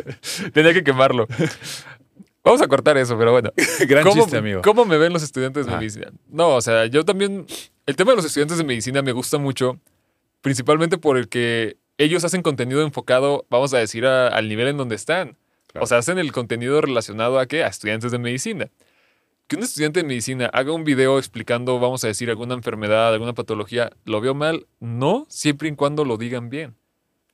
Tenía 0.53 0.73
que 0.73 0.81
quemarlo. 0.81 1.27
Vamos 2.41 2.61
a 2.61 2.67
cortar 2.69 2.97
eso, 2.97 3.17
pero 3.17 3.33
bueno. 3.33 3.51
Gran 3.85 4.03
¿Cómo, 4.05 4.21
chiste, 4.23 4.37
amigo. 4.37 4.61
¿Cómo 4.61 4.85
me 4.85 4.97
ven 4.97 5.11
los 5.11 5.23
estudiantes 5.23 5.65
de 5.65 5.73
Ah. 5.73 5.77
medicina? 5.77 6.07
No, 6.29 6.55
o 6.55 6.61
sea, 6.61 6.85
yo 6.85 7.03
también. 7.03 7.45
El 7.85 7.97
tema 7.97 8.11
de 8.11 8.15
los 8.15 8.25
estudiantes 8.25 8.57
de 8.57 8.63
medicina 8.63 9.01
me 9.01 9.11
gusta 9.11 9.37
mucho, 9.37 9.77
principalmente 10.41 10.97
por 10.97 11.17
el 11.17 11.27
que 11.27 11.75
ellos 11.97 12.23
hacen 12.23 12.41
contenido 12.43 12.83
enfocado, 12.83 13.45
vamos 13.49 13.73
a 13.73 13.77
decir, 13.79 14.05
a- 14.05 14.29
al 14.29 14.47
nivel 14.47 14.69
en 14.69 14.77
donde 14.77 14.95
están. 14.95 15.35
Claro. 15.73 15.83
O 15.83 15.87
sea, 15.87 15.97
hacen 15.97 16.17
el 16.17 16.31
contenido 16.31 16.79
relacionado 16.79 17.39
a 17.39 17.45
qué? 17.45 17.65
A 17.65 17.67
estudiantes 17.67 18.13
de 18.13 18.19
medicina. 18.19 18.69
Que 19.47 19.55
un 19.55 19.63
estudiante 19.63 20.01
de 20.01 20.05
medicina 20.05 20.47
haga 20.47 20.73
un 20.73 20.83
video 20.83 21.17
explicando, 21.17 21.79
vamos 21.79 22.03
a 22.03 22.07
decir, 22.07 22.29
alguna 22.29 22.53
enfermedad, 22.53 23.13
alguna 23.13 23.33
patología, 23.33 23.91
¿lo 24.03 24.19
veo 24.19 24.33
mal? 24.33 24.67
No, 24.81 25.25
siempre 25.29 25.69
y 25.69 25.75
cuando 25.75 26.03
lo 26.03 26.17
digan 26.17 26.49
bien. 26.49 26.75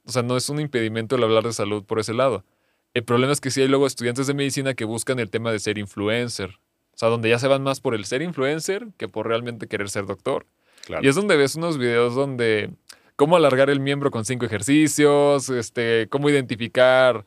O 0.05 0.11
sea, 0.11 0.22
no 0.22 0.38
es 0.38 0.47
un 0.49 0.59
impedimento 0.59 1.16
el 1.16 1.24
hablar 1.24 1.43
de 1.43 1.53
salud 1.53 1.84
por 1.84 1.99
ese 1.99 2.14
lado. 2.14 2.45
El 2.93 3.03
problema 3.03 3.34
es 3.34 3.41
que 3.41 3.49
sí 3.49 3.61
hay 3.61 3.68
luego 3.68 3.88
estudiantes 3.88 4.28
de 4.28 4.36
medicina 4.36 4.76
que 4.76 4.86
buscan 4.86 5.18
el 5.20 5.32
tema 5.32 5.51
de 5.51 5.57
ser 5.57 5.80
influencer. 5.80 6.51
O 6.93 6.97
sea, 6.97 7.09
donde 7.09 7.30
ya 7.30 7.39
se 7.39 7.47
van 7.47 7.64
más 7.64 7.82
por 7.82 7.95
el 7.95 8.05
ser 8.05 8.22
influencer 8.22 8.89
que 8.97 9.07
por 9.07 9.28
realmente 9.28 9.68
querer 9.68 9.89
ser 9.89 10.05
doctor. 10.05 10.45
Claro. 10.86 11.03
Y 11.03 11.07
es 11.07 11.16
donde 11.16 11.36
ves 11.36 11.55
unos 11.55 11.80
videos 11.80 12.14
donde 12.14 12.70
cómo 13.16 13.36
alargar 13.36 13.72
el 13.72 13.80
miembro 13.80 14.11
con 14.11 14.26
cinco 14.26 14.45
ejercicios, 14.45 15.49
este, 15.49 16.07
cómo 16.09 16.30
identificar, 16.30 17.26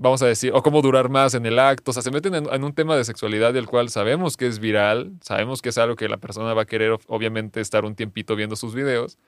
vamos 0.00 0.22
a 0.22 0.26
decir, 0.26 0.52
o 0.54 0.62
cómo 0.62 0.80
durar 0.80 1.08
más 1.10 1.34
en 1.34 1.44
el 1.44 1.58
acto. 1.58 1.90
O 1.90 1.94
sea, 1.94 2.02
se 2.02 2.10
meten 2.10 2.34
en, 2.34 2.46
en 2.52 2.64
un 2.64 2.72
tema 2.72 2.96
de 2.96 3.04
sexualidad 3.04 3.52
del 3.52 3.66
cual 3.66 3.90
sabemos 3.90 4.36
que 4.36 4.46
es 4.46 4.60
viral, 4.60 5.12
sabemos 5.20 5.60
que 5.60 5.68
es 5.70 5.78
algo 5.78 5.96
que 5.96 6.08
la 6.08 6.16
persona 6.18 6.54
va 6.54 6.62
a 6.62 6.66
querer, 6.66 6.96
obviamente, 7.08 7.60
estar 7.60 7.84
un 7.84 7.94
tiempito 7.94 8.36
viendo 8.36 8.54
sus 8.56 8.74
videos, 8.74 9.18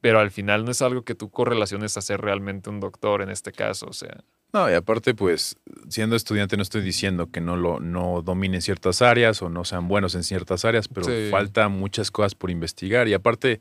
pero 0.00 0.20
al 0.20 0.30
final 0.30 0.64
no 0.64 0.70
es 0.70 0.80
algo 0.82 1.02
que 1.02 1.14
tú 1.16 1.30
correlaciones 1.30 1.96
a 1.96 2.02
ser 2.02 2.20
realmente 2.20 2.70
un 2.70 2.78
doctor 2.80 3.20
en 3.22 3.30
este 3.30 3.50
caso. 3.52 3.86
O 3.88 3.92
sea, 3.92 4.22
No, 4.52 4.70
y 4.70 4.74
aparte, 4.74 5.12
pues, 5.14 5.56
siendo 5.88 6.14
estudiante 6.14 6.56
no 6.56 6.62
estoy 6.62 6.82
diciendo 6.82 7.30
que 7.30 7.40
no 7.40 7.56
lo 7.56 7.80
no 7.80 8.22
dominen 8.22 8.62
ciertas 8.62 9.02
áreas 9.02 9.42
o 9.42 9.48
no 9.48 9.64
sean 9.64 9.88
buenos 9.88 10.14
en 10.14 10.22
ciertas 10.22 10.64
áreas, 10.64 10.86
pero 10.86 11.06
Sí. 11.06 11.28
falta 11.30 11.68
muchas 11.68 12.10
cosas 12.12 12.34
por 12.36 12.50
investigar. 12.50 13.08
Y 13.08 13.14
aparte, 13.14 13.60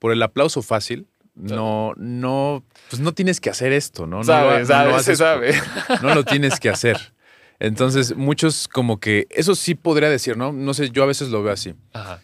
por 0.00 0.10
el 0.10 0.20
aplauso 0.22 0.60
fácil, 0.60 1.06
no, 1.34 1.92
no, 1.96 2.64
pues 2.90 3.00
no 3.00 3.12
tienes 3.12 3.40
que 3.40 3.50
hacer 3.50 3.72
esto, 3.72 4.06
¿no? 4.06 4.18
No 4.18 4.24
sabe, 4.24 4.60
no 4.60 4.66
sabe, 4.66 4.84
lo 4.90 4.94
se 4.94 5.00
haces 5.00 5.18
sabe. 5.18 5.54
no 6.02 6.14
lo 6.14 6.24
tienes 6.24 6.60
que 6.60 6.68
hacer. 6.70 7.12
Entonces, 7.58 8.16
muchos 8.16 8.68
como 8.68 8.98
que, 9.00 9.26
eso 9.30 9.54
sí 9.54 9.74
podría 9.74 10.08
decir, 10.10 10.36
¿no? 10.36 10.52
No 10.52 10.74
sé, 10.74 10.90
yo 10.90 11.02
a 11.02 11.06
veces 11.06 11.28
lo 11.30 11.42
veo 11.42 11.52
así. 11.52 11.74
Ajá. 11.92 12.20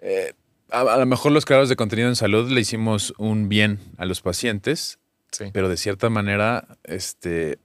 Eh, 0.00 0.34
a, 0.70 0.80
a 0.80 0.96
lo 0.98 1.06
mejor 1.06 1.32
los 1.32 1.44
creadores 1.44 1.68
de 1.68 1.76
contenido 1.76 2.08
en 2.08 2.16
salud 2.16 2.50
le 2.50 2.60
hicimos 2.60 3.12
un 3.18 3.48
bien 3.48 3.80
a 3.98 4.04
los 4.06 4.20
pacientes, 4.20 4.98
Sí. 5.32 5.46
pero 5.52 5.68
de 5.68 5.76
cierta 5.76 6.10
manera 6.10 6.78
este, 6.84 7.58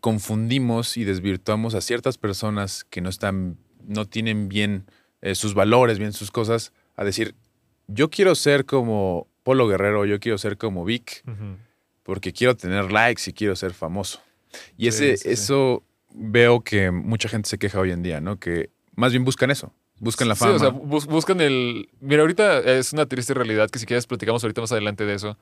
confundimos 0.00 0.98
y 0.98 1.04
desvirtuamos 1.04 1.74
a 1.74 1.80
ciertas 1.80 2.18
personas 2.18 2.84
que 2.84 3.00
no 3.00 3.08
están, 3.08 3.56
no 3.86 4.04
tienen 4.06 4.50
bien 4.50 4.84
eh, 5.22 5.34
sus 5.34 5.54
valores, 5.54 5.98
bien 5.98 6.12
sus 6.12 6.30
cosas, 6.30 6.74
a 6.94 7.04
decir, 7.04 7.34
yo 7.86 8.10
quiero 8.10 8.34
ser 8.34 8.66
como 8.66 9.28
Polo 9.44 9.68
Guerrero, 9.68 10.04
yo 10.06 10.18
quiero 10.18 10.36
ser 10.38 10.56
como 10.58 10.84
Vic, 10.84 11.22
porque 12.02 12.32
quiero 12.32 12.56
tener 12.56 12.90
likes 12.90 13.22
y 13.30 13.32
quiero 13.32 13.54
ser 13.54 13.72
famoso. 13.74 14.20
Y 14.76 14.82
Sí, 14.82 14.88
ese, 14.88 15.16
sí, 15.16 15.22
sí. 15.24 15.30
eso 15.30 15.84
veo 16.12 16.60
que 16.62 16.90
mucha 16.90 17.28
gente 17.28 17.48
se 17.48 17.58
queja 17.58 17.78
hoy 17.78 17.92
en 17.92 18.02
día, 18.02 18.20
¿no? 18.20 18.38
Que 18.40 18.70
más 18.96 19.12
bien 19.12 19.24
buscan 19.24 19.50
eso, 19.50 19.72
buscan 20.00 20.28
la 20.28 20.34
Sí, 20.34 20.40
fama. 20.40 20.54
o 20.54 20.58
sea, 20.58 20.68
bus- 20.70 21.06
buscan 21.06 21.40
el. 21.40 21.88
Mira, 22.00 22.22
ahorita 22.22 22.58
es 22.60 22.92
una 22.92 23.06
triste 23.06 23.34
realidad 23.34 23.70
que 23.70 23.78
si 23.78 23.86
quieres 23.86 24.06
platicamos 24.06 24.42
ahorita 24.42 24.60
más 24.60 24.72
adelante 24.72 25.04
de 25.04 25.14
eso. 25.14 25.38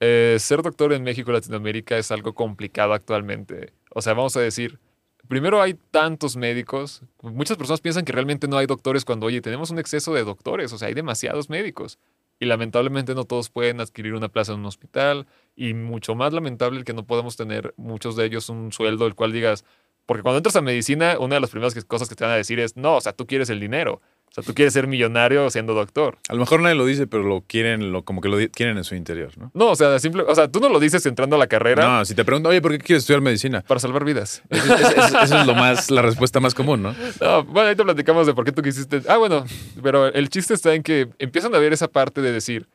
Eh, 0.00 0.36
ser 0.38 0.62
doctor 0.62 0.92
en 0.92 1.02
México 1.02 1.30
y 1.30 1.34
Latinoamérica 1.34 1.98
es 1.98 2.10
algo 2.12 2.32
complicado 2.34 2.92
actualmente. 2.92 3.72
O 3.90 4.00
sea, 4.02 4.14
vamos 4.14 4.36
a 4.36 4.40
decir, 4.40 4.78
primero 5.26 5.60
hay 5.60 5.74
tantos 5.90 6.36
médicos. 6.36 7.02
Muchas 7.22 7.56
personas 7.56 7.80
piensan 7.80 8.04
que 8.04 8.12
realmente 8.12 8.46
no 8.46 8.56
hay 8.58 8.66
doctores 8.66 9.04
cuando, 9.04 9.26
oye, 9.26 9.40
tenemos 9.40 9.70
un 9.70 9.80
exceso 9.80 10.14
de 10.14 10.22
doctores. 10.22 10.72
O 10.72 10.78
sea, 10.78 10.86
hay 10.88 10.94
demasiados 10.94 11.50
médicos. 11.50 11.98
Y 12.40 12.46
lamentablemente 12.46 13.14
no 13.14 13.24
todos 13.24 13.50
pueden 13.50 13.80
adquirir 13.80 14.14
una 14.14 14.28
plaza 14.28 14.52
en 14.52 14.60
un 14.60 14.66
hospital. 14.66 15.26
Y 15.56 15.74
mucho 15.74 16.14
más 16.14 16.32
lamentable 16.32 16.78
el 16.78 16.84
que 16.84 16.92
no 16.92 17.06
podamos 17.06 17.36
tener 17.36 17.74
muchos 17.76 18.16
de 18.16 18.24
ellos 18.26 18.48
un 18.48 18.72
sueldo 18.72 19.06
el 19.06 19.14
cual 19.14 19.32
digas, 19.32 19.64
porque 20.06 20.22
cuando 20.22 20.38
entras 20.38 20.56
a 20.56 20.62
medicina, 20.62 21.16
una 21.18 21.34
de 21.34 21.40
las 21.42 21.50
primeras 21.50 21.74
cosas 21.84 22.08
que 22.08 22.14
te 22.14 22.24
van 22.24 22.32
a 22.32 22.36
decir 22.36 22.60
es, 22.60 22.76
no, 22.76 22.96
o 22.96 23.00
sea, 23.00 23.12
tú 23.12 23.26
quieres 23.26 23.50
el 23.50 23.60
dinero. 23.60 24.00
O 24.30 24.34
sea, 24.34 24.44
tú 24.44 24.54
quieres 24.54 24.72
ser 24.74 24.86
millonario 24.86 25.48
siendo 25.50 25.74
doctor. 25.74 26.18
A 26.28 26.34
lo 26.34 26.40
mejor 26.40 26.60
nadie 26.60 26.74
lo 26.76 26.84
dice, 26.86 27.06
pero 27.06 27.22
lo 27.22 27.40
quieren, 27.46 27.92
lo, 27.92 28.04
como 28.04 28.20
que 28.20 28.28
lo 28.28 28.36
quieren 28.52 28.76
en 28.78 28.84
su 28.84 28.94
interior, 28.94 29.36
¿no? 29.38 29.50
No, 29.54 29.70
o 29.70 29.76
sea, 29.76 29.98
simple, 29.98 30.22
o 30.22 30.34
sea, 30.34 30.48
tú 30.48 30.60
no 30.60 30.68
lo 30.68 30.78
dices 30.80 31.04
entrando 31.06 31.36
a 31.36 31.38
la 31.38 31.46
carrera 31.46 31.86
No, 31.98 32.04
si 32.04 32.14
te 32.14 32.24
preguntan, 32.24 32.50
oye, 32.50 32.60
¿por 32.62 32.72
qué 32.72 32.78
quieres 32.78 33.02
estudiar 33.02 33.20
medicina? 33.22 33.62
para 33.66 33.80
salvar 33.80 34.04
vidas. 34.04 34.42
Eso, 34.50 34.74
eso- 34.74 34.90
eso- 35.06 35.20
eso 35.20 35.38
es 35.40 35.46
lo 35.46 35.54
más, 35.54 35.90
la 35.90 36.02
respuesta 36.02 36.40
más 36.40 36.54
común, 36.54 36.82
¿no? 36.82 36.94
No, 37.20 37.44
bueno, 37.44 37.62
ahorita 37.68 37.84
platicamos 37.84 38.26
de 38.26 38.34
por 38.34 38.44
qué 38.44 38.52
tú 38.52 38.62
quisiste. 38.62 39.02
Ah, 39.08 39.16
bueno, 39.16 39.44
pero 39.82 40.06
el 40.06 40.28
chiste 40.28 40.54
está 40.54 40.74
en 40.74 40.82
que 40.82 41.08
empiezan 41.18 41.54
a 41.54 41.58
ver 41.58 41.72
esa 41.72 41.88
parte 41.88 42.20
de 42.20 42.30
decir, 42.32 42.68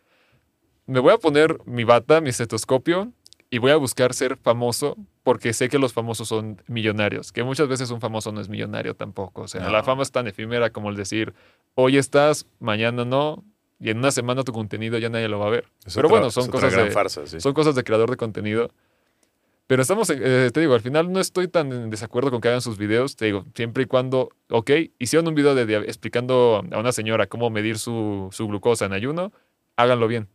me 0.85 0.99
voy 0.99 1.13
a 1.13 1.17
poner 1.17 1.57
mi 1.65 1.83
bata, 1.85 2.19
mi 2.19 2.29
estetoscopio 2.29 3.13
y 3.53 3.59
voy 3.59 3.69
a 3.71 3.75
buscar 3.75 4.13
ser 4.15 4.37
famoso 4.37 4.97
porque 5.21 5.53
sé 5.53 5.69
que 5.69 5.77
los 5.77 5.93
famosos 5.93 6.27
son 6.27 6.59
millonarios, 6.67 7.31
que 7.31 7.43
muchas 7.43 7.67
veces 7.67 7.91
un 7.91 8.01
famoso 8.01 8.31
no 8.31 8.41
es 8.41 8.49
millonario 8.49 8.95
tampoco. 8.95 9.43
O 9.43 9.47
sea, 9.47 9.61
No. 9.61 9.69
la 9.69 9.83
fama 9.83 10.01
es 10.01 10.11
tan 10.11 10.25
efímera 10.27 10.71
como 10.71 10.89
el 10.89 10.95
decir, 10.95 11.33
hoy 11.75 11.97
estás, 11.97 12.47
mañana 12.59 13.05
no, 13.05 13.43
y 13.79 13.91
en 13.91 13.99
una 13.99 14.09
semana 14.09 14.43
tu 14.43 14.53
contenido 14.53 14.97
ya 14.97 15.09
nadie 15.09 15.27
lo 15.27 15.37
va 15.37 15.47
a 15.47 15.49
ver. 15.51 15.65
Es 15.85 15.93
pero 15.93 16.07
otra- 16.07 16.19
bueno, 16.19 16.31
son 16.31 16.49
cosas 16.49 16.75
de, 16.75 16.89
farsa, 16.89 17.27
sí. 17.27 17.39
son 17.39 17.53
cosas 17.53 17.75
de 17.75 17.83
creador 17.83 18.09
de 18.09 18.17
contenido. 18.17 18.71
Pero 19.67 19.81
estamos, 19.83 20.09
eh, 20.09 20.49
te 20.53 20.59
digo, 20.59 20.73
al 20.73 20.81
final 20.81 21.11
no 21.11 21.19
estoy 21.19 21.47
tan 21.47 21.71
en 21.71 21.89
desacuerdo 21.89 22.31
con 22.31 22.41
que 22.41 22.47
hagan 22.49 22.61
sus 22.61 22.77
videos. 22.77 23.15
Te 23.15 23.25
digo, 23.25 23.45
siempre 23.55 23.83
y 23.83 23.85
cuando, 23.85 24.29
ok, 24.49 24.71
hicieron 24.99 25.27
un 25.27 25.35
video 25.35 25.53
de, 25.55 25.65
dia- 25.65 25.79
explicando 25.85 26.63
a 26.71 26.79
una 26.79 26.91
señora 26.91 27.27
cómo 27.27 27.49
medir 27.49 27.77
su, 27.77 28.29
su 28.31 28.47
glucosa 28.47 28.85
en 28.85 28.93
ayuno, 28.93 29.31
háganlo 29.77 30.07
bien. 30.07 30.27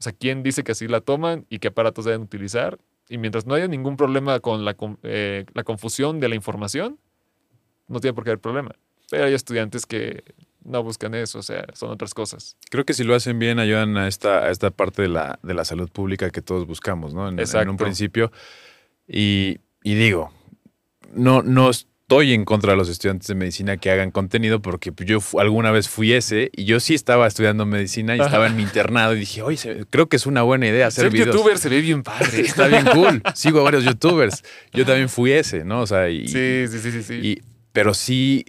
O 0.00 0.02
sea, 0.02 0.12
¿quién 0.12 0.42
dice 0.42 0.64
que 0.64 0.72
así 0.72 0.88
la 0.88 1.02
toman 1.02 1.44
y 1.50 1.58
qué 1.58 1.68
aparatos 1.68 2.06
deben 2.06 2.22
utilizar? 2.22 2.78
Y 3.10 3.18
mientras 3.18 3.44
no 3.44 3.52
haya 3.52 3.68
ningún 3.68 3.98
problema 3.98 4.40
con 4.40 4.64
la, 4.64 4.74
eh, 5.02 5.44
la 5.52 5.62
confusión 5.62 6.20
de 6.20 6.30
la 6.30 6.34
información, 6.34 6.98
no 7.86 8.00
tiene 8.00 8.14
por 8.14 8.24
qué 8.24 8.30
haber 8.30 8.40
problema. 8.40 8.74
Pero 9.10 9.24
hay 9.24 9.34
estudiantes 9.34 9.84
que 9.84 10.24
no 10.64 10.82
buscan 10.82 11.14
eso, 11.14 11.40
o 11.40 11.42
sea, 11.42 11.66
son 11.74 11.90
otras 11.90 12.14
cosas. 12.14 12.56
Creo 12.70 12.86
que 12.86 12.94
si 12.94 13.04
lo 13.04 13.14
hacen 13.14 13.38
bien, 13.38 13.58
ayudan 13.58 13.98
a 13.98 14.08
esta, 14.08 14.44
a 14.44 14.50
esta 14.50 14.70
parte 14.70 15.02
de 15.02 15.08
la, 15.08 15.38
de 15.42 15.52
la 15.52 15.66
salud 15.66 15.90
pública 15.90 16.30
que 16.30 16.40
todos 16.40 16.66
buscamos, 16.66 17.12
¿no? 17.12 17.28
En, 17.28 17.34
en 17.34 17.40
Exacto. 17.40 17.70
un 17.70 17.76
principio. 17.76 18.32
Y, 19.06 19.58
y 19.82 19.94
digo, 19.96 20.32
no, 21.12 21.42
no 21.42 21.70
estoy 22.10 22.32
en 22.34 22.44
contra 22.44 22.72
de 22.72 22.76
los 22.76 22.88
estudiantes 22.88 23.28
de 23.28 23.36
medicina 23.36 23.76
que 23.76 23.88
hagan 23.88 24.10
contenido, 24.10 24.60
porque 24.60 24.90
yo 25.06 25.20
alguna 25.38 25.70
vez 25.70 25.88
fui 25.88 26.12
ese 26.12 26.50
y 26.56 26.64
yo 26.64 26.80
sí 26.80 26.92
estaba 26.94 27.28
estudiando 27.28 27.66
medicina 27.66 28.16
y 28.16 28.20
estaba 28.20 28.48
en 28.48 28.56
mi 28.56 28.64
internado 28.64 29.14
y 29.14 29.20
dije, 29.20 29.42
oye, 29.42 29.84
creo 29.90 30.08
que 30.08 30.16
es 30.16 30.26
una 30.26 30.42
buena 30.42 30.66
idea 30.66 30.88
hacer 30.88 31.04
Ser 31.04 31.12
videos. 31.12 31.36
youtuber 31.36 31.58
se 31.58 31.68
ve 31.68 31.80
bien 31.80 32.02
padre. 32.02 32.40
Está 32.40 32.66
bien 32.66 32.84
cool. 32.92 33.22
Sigo 33.36 33.60
a 33.60 33.62
varios 33.62 33.84
youtubers. 33.84 34.42
Yo 34.72 34.84
también 34.84 35.08
fui 35.08 35.30
ese, 35.30 35.64
¿no? 35.64 35.82
O 35.82 35.86
sea, 35.86 36.10
y, 36.10 36.26
Sí, 36.26 36.66
sí, 36.68 36.78
sí, 36.80 36.90
sí. 36.90 37.02
sí. 37.04 37.14
y- 37.22 37.42
pero 37.72 37.94
sí 37.94 38.44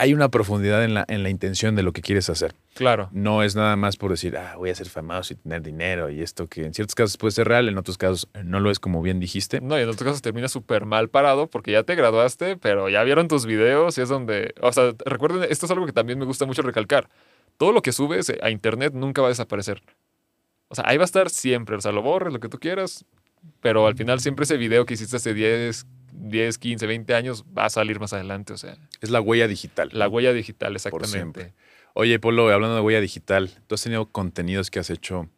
hay 0.00 0.14
una 0.14 0.30
profundidad 0.30 0.82
en 0.82 0.94
la, 0.94 1.04
en 1.08 1.22
la 1.22 1.28
intención 1.28 1.76
de 1.76 1.82
lo 1.82 1.92
que 1.92 2.00
quieres 2.00 2.30
hacer. 2.30 2.54
claro. 2.72 3.10
No 3.12 3.42
es 3.42 3.54
nada 3.54 3.76
más 3.76 3.98
por 3.98 4.10
decir, 4.10 4.34
ah, 4.38 4.54
voy 4.56 4.70
a 4.70 4.74
ser 4.74 4.88
famoso 4.88 5.34
y 5.34 5.36
tener 5.36 5.60
dinero 5.60 6.08
y 6.08 6.22
esto 6.22 6.46
que 6.48 6.64
en 6.64 6.72
ciertos 6.72 6.94
casos 6.94 7.18
puede 7.18 7.32
ser 7.32 7.46
real, 7.46 7.68
en 7.68 7.76
otros 7.76 7.98
casos 7.98 8.26
no 8.42 8.60
lo 8.60 8.70
es 8.70 8.78
como 8.80 9.02
bien 9.02 9.20
dijiste. 9.20 9.60
No, 9.60 9.78
y 9.78 9.82
en 9.82 9.88
otros 9.90 10.04
casos 10.04 10.22
termina 10.22 10.48
súper 10.48 10.86
mal 10.86 11.10
parado 11.10 11.48
porque 11.48 11.72
ya 11.72 11.82
te 11.82 11.94
graduaste, 11.96 12.56
pero 12.56 12.88
ya 12.88 13.02
vieron 13.02 13.28
tus 13.28 13.44
videos 13.44 13.98
y 13.98 14.00
es 14.00 14.08
donde... 14.08 14.54
O 14.62 14.72
sea, 14.72 14.92
recuerden, 15.04 15.46
esto 15.50 15.66
es 15.66 15.72
algo 15.72 15.84
que 15.84 15.92
también 15.92 16.18
me 16.18 16.24
gusta 16.24 16.46
mucho 16.46 16.62
recalcar. 16.62 17.10
Todo 17.58 17.72
lo 17.72 17.82
que 17.82 17.92
subes 17.92 18.32
a 18.42 18.50
internet 18.50 18.94
nunca 18.94 19.20
va 19.20 19.28
a 19.28 19.30
desaparecer. 19.30 19.82
O 20.68 20.74
sea, 20.74 20.84
ahí 20.86 20.96
va 20.96 21.04
a 21.04 21.04
estar 21.04 21.28
siempre. 21.28 21.76
O 21.76 21.80
sea, 21.82 21.92
lo 21.92 22.00
borres, 22.00 22.32
lo 22.32 22.40
que 22.40 22.48
tú 22.48 22.58
quieras, 22.58 23.04
pero 23.60 23.86
al 23.86 23.96
final 23.96 24.20
siempre 24.20 24.44
ese 24.44 24.56
video 24.56 24.86
que 24.86 24.94
hiciste 24.94 25.16
hace 25.16 25.34
10, 25.34 25.86
10, 26.12 26.58
15, 26.58 26.86
20 26.86 27.14
años 27.14 27.44
va 27.56 27.66
a 27.66 27.70
salir 27.70 28.00
más 28.00 28.12
adelante. 28.12 28.52
O 28.52 28.58
sea, 28.58 28.76
Es 29.00 29.10
la 29.10 29.20
huella 29.20 29.48
digital. 29.48 29.90
la 29.92 30.08
huella 30.08 30.32
digital, 30.32 30.74
exactamente. 30.74 31.52
Oye, 31.94 32.18
Polo, 32.18 32.48
hablando 32.50 32.76
de 32.76 32.82
huella 32.82 33.00
digital, 33.00 33.50
tú 33.66 33.74
has 33.74 33.82
tenido 33.82 34.06
contenidos 34.06 34.70
que 34.70 34.78
has 34.78 34.90
hecho 34.90 35.28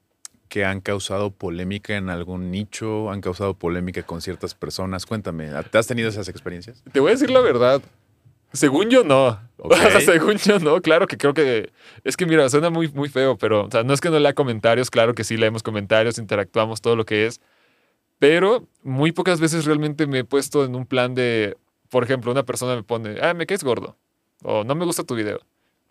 que 0.49 0.66
han 0.66 0.83
causado 0.83 1.31
polémica 1.31 1.97
en 1.97 2.11
algún 2.11 2.51
nicho, 2.51 3.11
han 3.11 3.23
causado 3.23 3.55
polémica 3.55 4.03
con 4.03 4.20
ciertas 4.20 4.55
personas. 4.55 5.07
Cuéntame, 5.07 5.49
¿te 5.70 5.79
has 5.79 5.87
tenido 5.87 6.11
esas 6.11 6.29
experiencias? 6.29 6.85
Te 6.93 7.01
voy 7.01 7.09
a 7.09 7.12
decir 7.12 7.31
la 7.31 7.41
verdad. 7.41 7.81
Según 8.53 8.91
yo, 8.91 9.03
no. 9.03 9.41
Según 10.05 10.37
yo, 10.37 10.59
no. 10.59 10.83
Claro 10.83 11.07
que 11.07 11.16
creo 11.16 11.33
que. 11.33 11.73
Es 12.05 12.18
que, 12.18 12.27
mira, 12.27 12.49
suena 12.51 12.68
muy, 12.68 12.89
muy 12.89 13.09
feo, 13.09 13.39
pero. 13.39 13.64
O 13.64 13.70
sea, 13.70 13.83
no 13.83 13.95
es 13.95 14.03
que 14.03 14.11
no 14.11 14.18
lea 14.18 14.35
comentarios. 14.35 14.91
Claro 14.91 15.14
que 15.14 15.25
sí 15.25 15.39
leemos 15.39 15.62
comentarios, 15.62 16.18
interactuamos, 16.18 16.83
todo 16.83 16.97
lo 16.97 17.07
que 17.07 17.25
es. 17.27 17.41
Pero 18.23 18.68
muy 18.85 19.11
pocas 19.11 19.41
veces 19.41 19.64
realmente 19.64 20.07
me 20.07 20.20
he 20.20 20.25
puesto 20.25 20.64
en 20.64 20.77
un 20.77 20.87
plan 20.87 21.12
de. 21.16 21.57
Por 21.91 22.05
ejemplo, 22.05 22.31
una 22.31 22.45
persona 22.45 22.77
me 22.77 22.85
pone, 22.85 23.16
ah, 23.20 23.35
me 23.35 23.47
caes 23.47 23.64
gordo. 23.64 23.97
O 24.45 24.62
no 24.62 24.77
me 24.77 24.85
gusta 24.85 25.03
tu 25.03 25.16
video. 25.16 25.41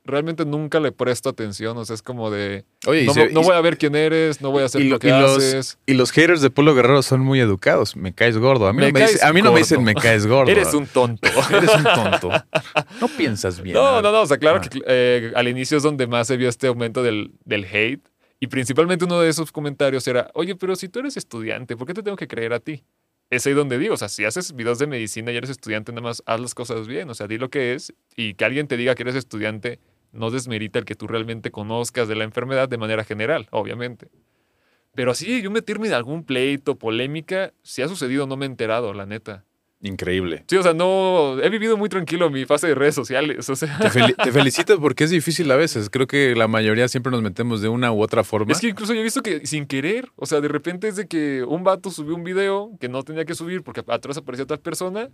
Realmente 0.06 0.46
nunca 0.46 0.80
le 0.80 0.94
presto 0.94 1.28
atención. 1.28 1.78
O 1.78 1.84
sea, 1.84 1.94
es 1.94 2.02
como 2.02 2.32
de. 2.32 2.64
Oye, 2.88 3.04
no, 3.04 3.14
se- 3.14 3.32
no 3.32 3.42
voy 3.42 3.54
a 3.54 3.60
ver 3.60 3.78
quién 3.78 3.96
eres, 3.96 4.40
no 4.40 4.50
voy 4.50 4.64
a 4.64 4.68
hacer 4.68 4.82
lo 4.82 4.92
lo- 4.92 5.00
que 5.00 5.10
y 5.10 5.12
los, 5.12 5.38
haces. 5.40 5.78
y 5.86 5.94
los 5.94 6.12
haters 6.12 6.40
de 6.42 6.50
Polo 6.50 6.74
Guerrero 6.74 7.02
son 7.04 7.20
muy 7.20 7.42
educados. 7.42 7.98
Me 7.98 8.14
caes 8.14 8.38
gordo. 8.38 8.66
A 8.66 8.72
mí, 8.72 8.80
Me 8.80 8.94
no, 8.94 9.00
me 9.00 9.06
dice- 9.08 9.26
a 9.26 9.34
mí 9.34 9.42
no 9.42 9.52
me 9.52 9.60
dicen 9.60 9.84
me 9.84 9.94
caes 9.94 10.26
gordo. 10.26 10.50
Eres 10.50 10.74
un 10.74 10.88
tonto. 10.88 11.28
Eres 11.52 11.76
un 11.76 11.84
tonto. 11.84 12.30
No 13.02 13.10
piensas 13.10 13.60
bien. 13.62 13.76
No, 13.76 14.02
no, 14.02 14.10
no. 14.10 14.22
O 14.22 14.26
sea, 14.26 14.38
claro 14.38 14.62
Ah. 14.64 14.70
que 14.70 14.82
eh, 14.88 15.34
al 15.36 15.50
inicio 15.50 15.76
es 15.76 15.84
donde 15.84 16.08
más 16.08 16.28
se 16.28 16.38
vio 16.38 16.48
este 16.48 16.68
aumento 16.68 17.04
del, 17.04 17.32
del 17.44 17.66
hate. 17.66 18.02
Y 18.44 18.48
principalmente 18.48 19.06
uno 19.06 19.20
de 19.22 19.30
esos 19.30 19.52
comentarios 19.52 20.08
era, 20.08 20.32
oye, 20.34 20.56
pero 20.56 20.76
si 20.76 20.90
tú 20.90 20.98
eres 20.98 21.16
estudiante, 21.16 21.78
¿por 21.78 21.86
qué 21.86 21.94
te 21.94 22.02
tengo 22.02 22.18
que 22.18 22.28
creer 22.28 22.54
a 22.54 22.60
ti? 22.60 22.84
Es 23.30 23.46
ahí 23.46 23.54
donde 23.54 23.78
digo, 23.78 23.94
o 23.94 23.98
sea, 23.98 24.10
si 24.10 24.26
haces 24.26 24.56
videos 24.56 24.80
de 24.80 24.88
medicina 24.88 25.32
y 25.32 25.38
eres 25.38 25.52
estudiante, 25.52 25.92
nada 25.92 26.02
más 26.02 26.24
haz 26.26 26.40
las 26.40 26.56
cosas 26.56 26.88
bien. 26.88 27.08
O 27.12 27.14
sea, 27.14 27.28
di 27.28 27.38
lo 27.38 27.52
que 27.52 27.76
es 27.76 27.94
y 28.16 28.34
que 28.34 28.44
alguien 28.44 28.68
te 28.68 28.78
diga 28.78 28.96
que 28.96 29.04
eres 29.04 29.14
estudiante 29.14 29.80
no 30.12 30.32
desmerita 30.32 30.80
el 30.80 30.86
que 30.86 30.96
tú 30.96 31.06
realmente 31.06 31.52
conozcas 31.52 32.08
de 32.08 32.16
la 32.16 32.24
enfermedad 32.24 32.68
de 32.68 32.80
manera 32.80 33.04
general, 33.04 33.48
obviamente. 33.52 34.10
Pero 34.96 35.12
así, 35.12 35.44
yo 35.44 35.52
meterme 35.52 35.88
en 35.88 35.94
algún 35.94 36.26
pleito, 36.26 36.80
polémica, 36.80 37.54
si 37.62 37.84
ha 37.84 37.88
sucedido, 37.88 38.26
no 38.26 38.38
me 38.38 38.48
he 38.48 38.50
enterado, 38.50 38.92
la 38.96 39.06
neta. 39.06 39.46
Increíble. 39.84 40.44
Sí, 40.48 40.58
o 40.58 40.64
sea, 40.64 40.74
no. 40.74 41.40
He 41.42 41.50
vivido 41.50 41.76
muy 41.76 41.90
tranquilo 41.90 42.30
mi 42.30 42.46
fase 42.46 42.68
de 42.68 42.76
redes 42.76 42.94
sociales. 42.94 43.50
O 43.50 43.56
sea. 43.56 43.78
Te, 43.80 43.90
fel- 43.90 44.16
te 44.24 44.32
felicito 44.32 44.80
porque 44.80 45.06
es 45.06 45.10
difícil 45.10 45.50
a 45.52 45.56
veces. 45.56 45.90
Creo 45.90 46.06
que 46.06 46.36
la 46.36 46.48
mayoría 46.48 46.88
siempre 46.88 47.12
nos 47.12 47.22
metemos 47.24 47.62
de 47.62 47.70
una 47.70 47.92
u 47.92 48.02
otra 48.02 48.24
forma. 48.24 48.52
Es 48.52 48.60
que 48.60 48.68
incluso 48.68 48.94
yo 48.94 49.00
he 49.00 49.04
visto 49.04 49.24
que 49.24 49.46
sin 49.48 49.66
querer, 49.66 50.10
o 50.18 50.26
sea, 50.28 50.40
de 50.40 50.48
repente 50.50 50.88
es 50.88 50.96
de 50.96 51.08
que 51.08 51.44
un 51.44 51.64
vato 51.64 51.90
subió 51.90 52.14
un 52.16 52.24
video 52.24 52.72
que 52.80 52.90
no 52.90 53.02
tenía 53.04 53.26
que 53.26 53.34
subir 53.34 53.64
porque 53.64 53.82
atrás 53.88 54.18
aparecía 54.18 54.46
tal 54.46 54.60
persona 54.60 55.10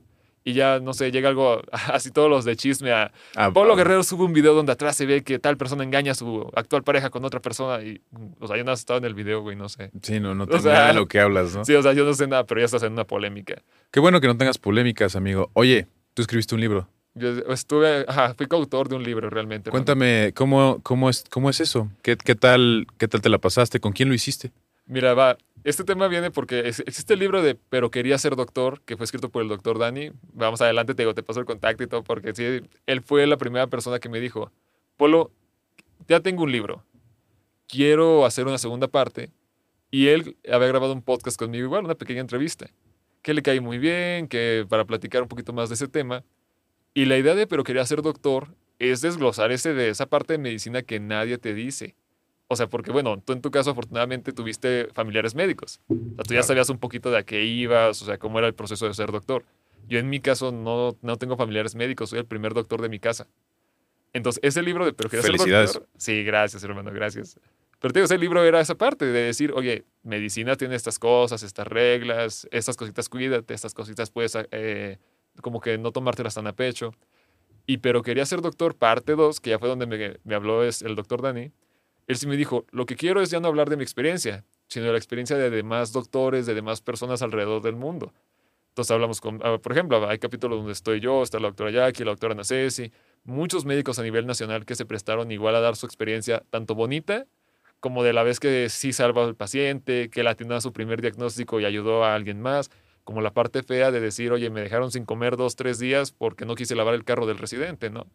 y 0.47 0.53
ya, 0.53 0.79
no 0.79 0.93
sé, 0.93 1.11
llega 1.11 1.27
algo 1.27 1.61
así 1.91 2.09
todos 2.09 2.29
los 2.29 2.45
de 2.45 2.55
chisme 2.55 2.93
a... 2.93 3.11
Ah, 3.35 3.51
Pablo 3.51 3.73
ah, 3.73 3.75
Guerrero 3.75 4.01
sube 4.01 4.23
un 4.23 4.31
video 4.31 4.53
donde 4.53 4.71
atrás 4.71 4.95
se 4.95 5.05
ve 5.05 5.21
que 5.21 5.39
tal 5.39 5.57
persona 5.57 5.83
engaña 5.83 6.13
a 6.13 6.15
su 6.15 6.49
actual 6.55 6.83
pareja 6.83 7.09
con 7.09 7.25
otra 7.25 7.41
persona 7.41 7.83
y, 7.83 7.99
o 8.39 8.47
sea, 8.47 8.55
yo 8.55 8.63
no 8.63 8.71
estaba 8.71 8.97
en 8.97 9.03
el 9.03 9.13
video, 9.13 9.41
güey, 9.41 9.57
no 9.57 9.67
sé. 9.67 9.91
Sí, 10.01 10.21
no, 10.21 10.35
no 10.35 10.47
tengo 10.47 10.61
sea, 10.61 10.71
nada 10.71 10.87
de 10.87 10.93
lo 10.93 11.05
que 11.05 11.19
hablas, 11.19 11.53
¿no? 11.53 11.65
Sí, 11.65 11.73
o 11.73 11.83
sea, 11.83 11.91
yo 11.91 12.05
no 12.05 12.13
sé 12.13 12.27
nada, 12.27 12.45
pero 12.45 12.61
ya 12.61 12.65
estás 12.65 12.83
en 12.83 12.93
una 12.93 13.03
polémica. 13.03 13.61
Qué 13.91 13.99
bueno 13.99 14.21
que 14.21 14.27
no 14.27 14.37
tengas 14.37 14.57
polémicas, 14.57 15.17
amigo. 15.17 15.51
Oye, 15.51 15.87
tú 16.13 16.21
escribiste 16.21 16.55
un 16.55 16.61
libro. 16.61 16.87
Yo 17.13 17.29
estuve, 17.51 18.05
ajá, 18.07 18.33
fui 18.33 18.45
coautor 18.45 18.87
de 18.87 18.95
un 18.95 19.03
libro 19.03 19.29
realmente. 19.29 19.69
Cuéntame, 19.69 20.31
¿cómo, 20.33 20.79
cómo, 20.81 21.09
es, 21.09 21.25
cómo 21.29 21.49
es 21.49 21.59
eso? 21.59 21.89
¿Qué, 22.03 22.15
qué, 22.15 22.35
tal, 22.35 22.87
¿Qué 22.97 23.09
tal 23.09 23.21
te 23.21 23.27
la 23.27 23.39
pasaste? 23.39 23.81
¿Con 23.81 23.91
quién 23.91 24.07
lo 24.07 24.15
hiciste? 24.15 24.53
Mira, 24.87 25.13
va, 25.13 25.37
este 25.65 25.83
tema 25.83 26.07
viene 26.07 26.31
porque 26.31 26.59
existe 26.59 27.13
el 27.13 27.19
libro 27.19 27.41
de 27.41 27.55
Pero 27.55 27.91
quería 27.91 28.17
ser 28.17 28.37
doctor, 28.37 28.81
que 28.81 28.95
fue 28.95 29.03
escrito 29.03 29.29
por 29.29 29.43
el 29.43 29.49
doctor 29.49 29.77
Dani. 29.77 30.11
Vamos 30.33 30.61
adelante, 30.61 30.95
te 30.95 31.03
digo, 31.03 31.13
te 31.13 31.23
paso 31.23 31.41
el 31.41 31.45
contacto 31.45 31.83
y 31.83 31.87
todo, 31.87 32.03
porque 32.03 32.33
sí, 32.33 32.61
él 32.85 33.01
fue 33.01 33.27
la 33.27 33.37
primera 33.37 33.67
persona 33.67 33.99
que 33.99 34.07
me 34.07 34.21
dijo, 34.21 34.49
Polo, 34.95 35.31
ya 36.07 36.21
tengo 36.21 36.43
un 36.43 36.53
libro, 36.53 36.85
quiero 37.67 38.25
hacer 38.25 38.47
una 38.47 38.57
segunda 38.57 38.87
parte. 38.87 39.29
Y 39.91 40.07
él 40.07 40.37
había 40.51 40.67
grabado 40.67 40.93
un 40.93 41.01
podcast 41.01 41.37
conmigo, 41.37 41.65
igual, 41.65 41.85
una 41.85 41.95
pequeña 41.95 42.21
entrevista, 42.21 42.69
que 43.21 43.33
le 43.33 43.41
caí 43.41 43.59
muy 43.59 43.77
bien, 43.77 44.27
que 44.27 44.65
para 44.69 44.85
platicar 44.85 45.21
un 45.21 45.27
poquito 45.27 45.51
más 45.51 45.67
de 45.69 45.75
ese 45.75 45.89
tema. 45.89 46.23
Y 46.93 47.05
la 47.05 47.17
idea 47.17 47.35
de 47.35 47.45
Pero 47.45 47.63
quería 47.63 47.85
ser 47.85 48.01
doctor 48.01 48.55
es 48.79 49.01
desglosar 49.01 49.51
ese 49.51 49.73
de 49.73 49.89
esa 49.89 50.05
parte 50.05 50.33
de 50.33 50.39
medicina 50.39 50.81
que 50.81 50.99
nadie 50.99 51.37
te 51.37 51.53
dice. 51.53 51.95
O 52.49 52.55
sea, 52.55 52.67
porque 52.67 52.91
bueno, 52.91 53.21
tú 53.23 53.33
en 53.33 53.41
tu 53.41 53.51
caso 53.51 53.71
afortunadamente 53.71 54.31
tuviste 54.31 54.87
familiares 54.93 55.35
médicos. 55.35 55.81
O 55.89 56.15
sea, 56.15 56.23
tú 56.23 56.33
ya 56.33 56.43
sabías 56.43 56.69
un 56.69 56.77
poquito 56.77 57.11
de 57.11 57.17
a 57.17 57.23
qué 57.23 57.43
ibas, 57.43 58.01
o 58.01 58.05
sea, 58.05 58.17
cómo 58.17 58.39
era 58.39 58.47
el 58.47 58.53
proceso 58.53 58.87
de 58.87 58.93
ser 58.93 59.11
doctor. 59.11 59.43
Yo 59.89 59.99
en 59.99 60.09
mi 60.09 60.19
caso 60.19 60.51
no, 60.51 60.97
no 61.01 61.17
tengo 61.17 61.35
familiares 61.35 61.75
médicos, 61.75 62.09
soy 62.09 62.19
el 62.19 62.25
primer 62.25 62.53
doctor 62.53 62.81
de 62.81 62.89
mi 62.89 62.99
casa. 62.99 63.27
Entonces, 64.13 64.39
ese 64.43 64.61
libro 64.61 64.85
de 64.85 64.93
Pero 64.93 65.09
quería 65.09 65.23
ser 65.23 65.31
Felicidades. 65.31 65.73
doctor. 65.73 65.89
Sí, 65.97 66.23
gracias, 66.23 66.63
hermano, 66.63 66.91
gracias. 66.91 67.37
Pero 67.79 67.93
te 67.93 67.99
digo, 67.99 68.05
ese 68.05 68.17
libro 68.17 68.43
era 68.43 68.59
esa 68.59 68.75
parte 68.75 69.05
de 69.05 69.21
decir, 69.21 69.51
oye, 69.53 69.85
medicina 70.03 70.55
tiene 70.55 70.75
estas 70.75 70.97
cosas, 70.97 71.43
estas 71.43 71.67
reglas, 71.67 72.47
estas 72.51 72.75
cositas 72.75 73.07
cuídate, 73.09 73.53
estas 73.53 73.73
cositas 73.73 74.09
puedes 74.09 74.35
eh, 74.51 74.97
como 75.41 75.59
que 75.59 75.77
no 75.77 75.91
tomártelas 75.91 76.35
tan 76.35 76.47
a 76.47 76.53
pecho. 76.53 76.93
Y 77.67 77.77
pero 77.77 78.01
quería 78.01 78.25
ser 78.25 78.41
doctor, 78.41 78.75
parte 78.75 79.15
2, 79.15 79.39
que 79.41 79.51
ya 79.51 79.59
fue 79.59 79.67
donde 79.67 79.85
me, 79.85 80.17
me 80.23 80.35
habló 80.35 80.63
es 80.63 80.81
el 80.81 80.95
doctor 80.95 81.21
Dani. 81.21 81.51
Él 82.07 82.15
sí 82.17 82.27
me 82.27 82.37
dijo, 82.37 82.65
lo 82.71 82.85
que 82.85 82.95
quiero 82.95 83.21
es 83.21 83.29
ya 83.29 83.39
no 83.39 83.47
hablar 83.47 83.69
de 83.69 83.77
mi 83.77 83.83
experiencia, 83.83 84.45
sino 84.67 84.85
de 84.85 84.91
la 84.93 84.97
experiencia 84.97 85.37
de 85.37 85.49
demás 85.49 85.91
doctores, 85.91 86.45
de 86.45 86.55
demás 86.55 86.81
personas 86.81 87.21
alrededor 87.21 87.61
del 87.61 87.75
mundo. 87.75 88.13
Entonces 88.69 88.91
hablamos 88.91 89.21
con, 89.21 89.39
ah, 89.43 89.57
por 89.57 89.71
ejemplo, 89.71 90.07
hay 90.07 90.19
capítulos 90.19 90.59
donde 90.59 90.73
estoy 90.73 90.99
yo, 90.99 91.23
está 91.23 91.39
la 91.39 91.47
doctora 91.47 91.71
Jackie, 91.71 92.03
la 92.03 92.11
doctora 92.11 92.35
Nacesi, 92.35 92.91
muchos 93.23 93.65
médicos 93.65 93.99
a 93.99 94.03
nivel 94.03 94.25
nacional 94.25 94.65
que 94.65 94.75
se 94.75 94.85
prestaron 94.85 95.31
igual 95.31 95.55
a 95.55 95.61
dar 95.61 95.75
su 95.75 95.85
experiencia 95.85 96.43
tanto 96.49 96.75
bonita 96.75 97.25
como 97.79 98.03
de 98.03 98.13
la 98.13 98.23
vez 98.23 98.39
que 98.39 98.69
sí 98.69 98.93
salva 98.93 99.23
al 99.23 99.35
paciente, 99.35 100.09
que 100.09 100.23
la 100.23 100.31
atinó 100.31 100.55
a 100.55 100.61
su 100.61 100.73
primer 100.73 101.01
diagnóstico 101.01 101.59
y 101.59 101.65
ayudó 101.65 102.03
a 102.03 102.15
alguien 102.15 102.41
más, 102.41 102.69
como 103.03 103.21
la 103.21 103.31
parte 103.31 103.63
fea 103.63 103.91
de 103.91 103.99
decir, 103.99 104.31
oye, 104.31 104.49
me 104.49 104.61
dejaron 104.61 104.91
sin 104.91 105.05
comer 105.05 105.37
dos, 105.37 105.55
tres 105.55 105.79
días 105.79 106.11
porque 106.11 106.45
no 106.45 106.55
quise 106.55 106.75
lavar 106.75 106.95
el 106.95 107.03
carro 107.03 107.25
del 107.25 107.37
residente, 107.37 107.89
¿no? 107.89 108.07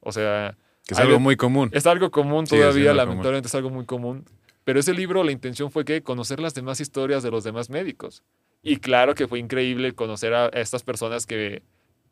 O 0.00 0.12
sea, 0.12 0.56
Que 0.86 0.94
es 0.94 1.00
algo 1.00 1.18
muy 1.18 1.36
común. 1.36 1.70
es 1.72 1.86
algo 1.86 2.10
común 2.10 2.46
Sí, 2.46 2.56
todavía, 2.56 2.90
común. 2.90 2.96
lamentablemente 2.96 3.48
es 3.48 3.54
algo 3.54 3.70
muy 3.70 3.84
común. 3.86 4.24
Pero 4.64 4.80
ese 4.80 4.94
libro, 4.94 5.24
la 5.24 5.32
intención 5.32 5.70
fue 5.70 5.84
que 5.84 6.02
conocer 6.02 6.40
las 6.40 6.54
demás 6.54 6.80
historias 6.80 7.22
de 7.22 7.30
los 7.30 7.44
demás 7.44 7.70
médicos. 7.70 8.22
Y 8.62 8.76
claro 8.76 9.14
que 9.14 9.28
fue 9.28 9.38
increíble 9.38 9.92
conocer 9.94 10.32
a 10.34 10.48
estas 10.48 10.82
personas 10.82 11.26
que 11.26 11.62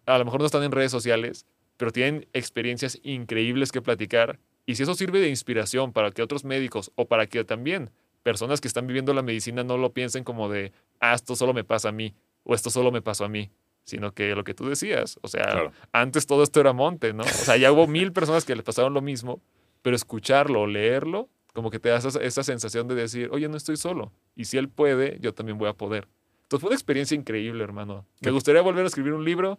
a 0.07 0.19
lo 0.19 0.25
mejor 0.25 0.41
no 0.41 0.47
están 0.47 0.63
en 0.63 0.73
redes 0.73 0.91
sociales, 0.91 1.47
pero 1.77 1.93
tienen 1.93 2.27
experiencias 2.33 2.99
increíbles 3.03 3.73
que 3.73 3.81
platicar. 3.81 4.39
Y 4.67 4.75
si 4.75 4.83
eso 4.83 4.95
sirve 4.95 5.21
de 5.21 5.29
inspiración 5.29 5.93
para 5.93 6.11
que 6.11 6.23
otros 6.23 6.45
médicos 6.45 6.93
o 6.95 7.07
para 7.07 7.27
que 7.27 7.45
también 7.45 7.91
personas 8.23 8.61
que 8.61 8.69
están 8.69 8.87
viviendo 8.87 9.15
la 9.15 9.23
medicina 9.23 9.65
no 9.65 9.79
lo 9.79 9.93
piensen 9.93 10.25
como 10.25 10.49
de, 10.49 10.73
ah, 11.01 11.15
esto 11.15 11.35
solo 11.37 11.55
me 11.55 11.65
pasa 11.65 11.89
a 11.89 11.93
mí 11.93 12.15
o 12.45 12.55
esto 12.55 12.71
solo 12.71 12.93
me 12.93 13.03
pasó 13.03 13.25
a 13.25 13.29
mí, 13.29 13.51
sino 13.85 14.13
que 14.13 14.35
lo 14.35 14.45
que 14.45 14.55
tú 14.55 14.69
decías, 14.69 15.19
o 15.23 15.29
sea, 15.29 15.43
Claro. 15.45 15.73
antes 15.93 16.27
todo 16.27 16.43
esto 16.43 16.61
era 16.61 16.73
monte, 16.73 17.13
¿no? 17.13 17.23
O 17.25 17.27
sea, 17.29 17.57
ya 17.57 17.73
hubo 17.73 17.87
mil 17.87 18.13
personas 18.13 18.45
que 18.45 18.55
le 18.57 18.63
pasaron 18.63 18.95
lo 18.95 19.01
mismo, 19.03 19.41
pero 19.83 19.97
escucharlo 19.97 20.67
leerlo, 20.67 21.29
como 21.53 21.71
que 21.71 21.79
te 21.79 21.89
da 21.91 21.97
esa, 21.99 22.21
esa 22.23 22.43
sensación 22.43 22.89
de 22.89 22.95
decir, 22.95 23.29
oye, 23.33 23.49
no 23.49 23.57
estoy 23.57 23.77
solo. 23.77 24.13
Y 24.37 24.45
si 24.47 24.57
él 24.57 24.69
puede, 24.69 25.19
yo 25.21 25.35
también 25.35 25.59
voy 25.59 25.69
a 25.69 25.73
poder. 25.75 26.09
Entonces 26.45 26.61
fue 26.63 26.69
una 26.69 26.77
experiencia 26.77 27.15
increíble, 27.17 27.63
hermano. 27.65 28.07
Me 28.21 28.31
gustaría 28.31 28.63
volver 28.63 28.85
a 28.85 28.89
escribir 28.89 29.13
un 29.15 29.25
libro. 29.25 29.59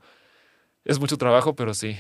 Es 0.86 1.00
mucho 1.00 1.18
trabajo, 1.18 1.56
pero 1.56 1.74
sí. 1.74 1.98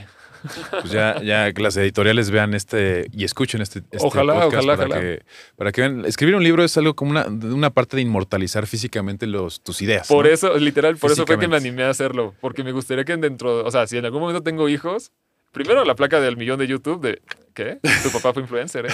Pues 0.71 0.91
ya, 0.91 1.21
ya 1.21 1.53
que 1.53 1.61
las 1.61 1.77
editoriales 1.77 2.29
vean 2.29 2.53
este 2.53 3.07
y 3.13 3.23
escuchen 3.23 3.61
este, 3.61 3.79
este 3.79 4.05
Ojalá, 4.05 4.34
podcast 4.34 4.55
ojalá, 4.55 4.75
para, 4.75 4.89
ojalá. 4.89 5.01
Que, 5.01 5.23
para 5.55 5.71
que 5.71 5.81
vean. 5.81 6.05
Escribir 6.05 6.36
un 6.36 6.43
libro 6.43 6.63
es 6.63 6.77
algo 6.77 6.95
como 6.95 7.11
una, 7.11 7.27
una 7.27 7.69
parte 7.69 7.95
de 7.95 8.01
inmortalizar 8.01 8.67
físicamente 8.67 9.25
los, 9.25 9.61
tus 9.61 9.81
ideas. 9.81 10.07
Por 10.07 10.25
¿no? 10.25 10.31
eso, 10.31 10.57
literal, 10.57 10.97
por 10.97 11.11
eso 11.11 11.25
fue 11.25 11.39
que 11.39 11.47
me 11.47 11.55
animé 11.55 11.84
a 11.84 11.89
hacerlo. 11.89 12.36
Porque 12.41 12.63
me 12.63 12.73
gustaría 12.73 13.05
que 13.05 13.15
dentro, 13.15 13.65
o 13.65 13.71
sea, 13.71 13.88
si 13.88 13.97
en 13.97 14.05
algún 14.05 14.19
momento 14.19 14.43
tengo 14.43 14.67
hijos, 14.67 15.13
primero 15.53 15.86
la 15.86 15.95
placa 15.95 16.19
del 16.19 16.36
millón 16.36 16.59
de 16.59 16.67
YouTube 16.67 17.01
de, 17.01 17.21
¿qué? 17.53 17.79
Tu 18.03 18.11
papá 18.11 18.34
fue 18.34 18.41
influencer, 18.41 18.88
¿eh? 18.88 18.89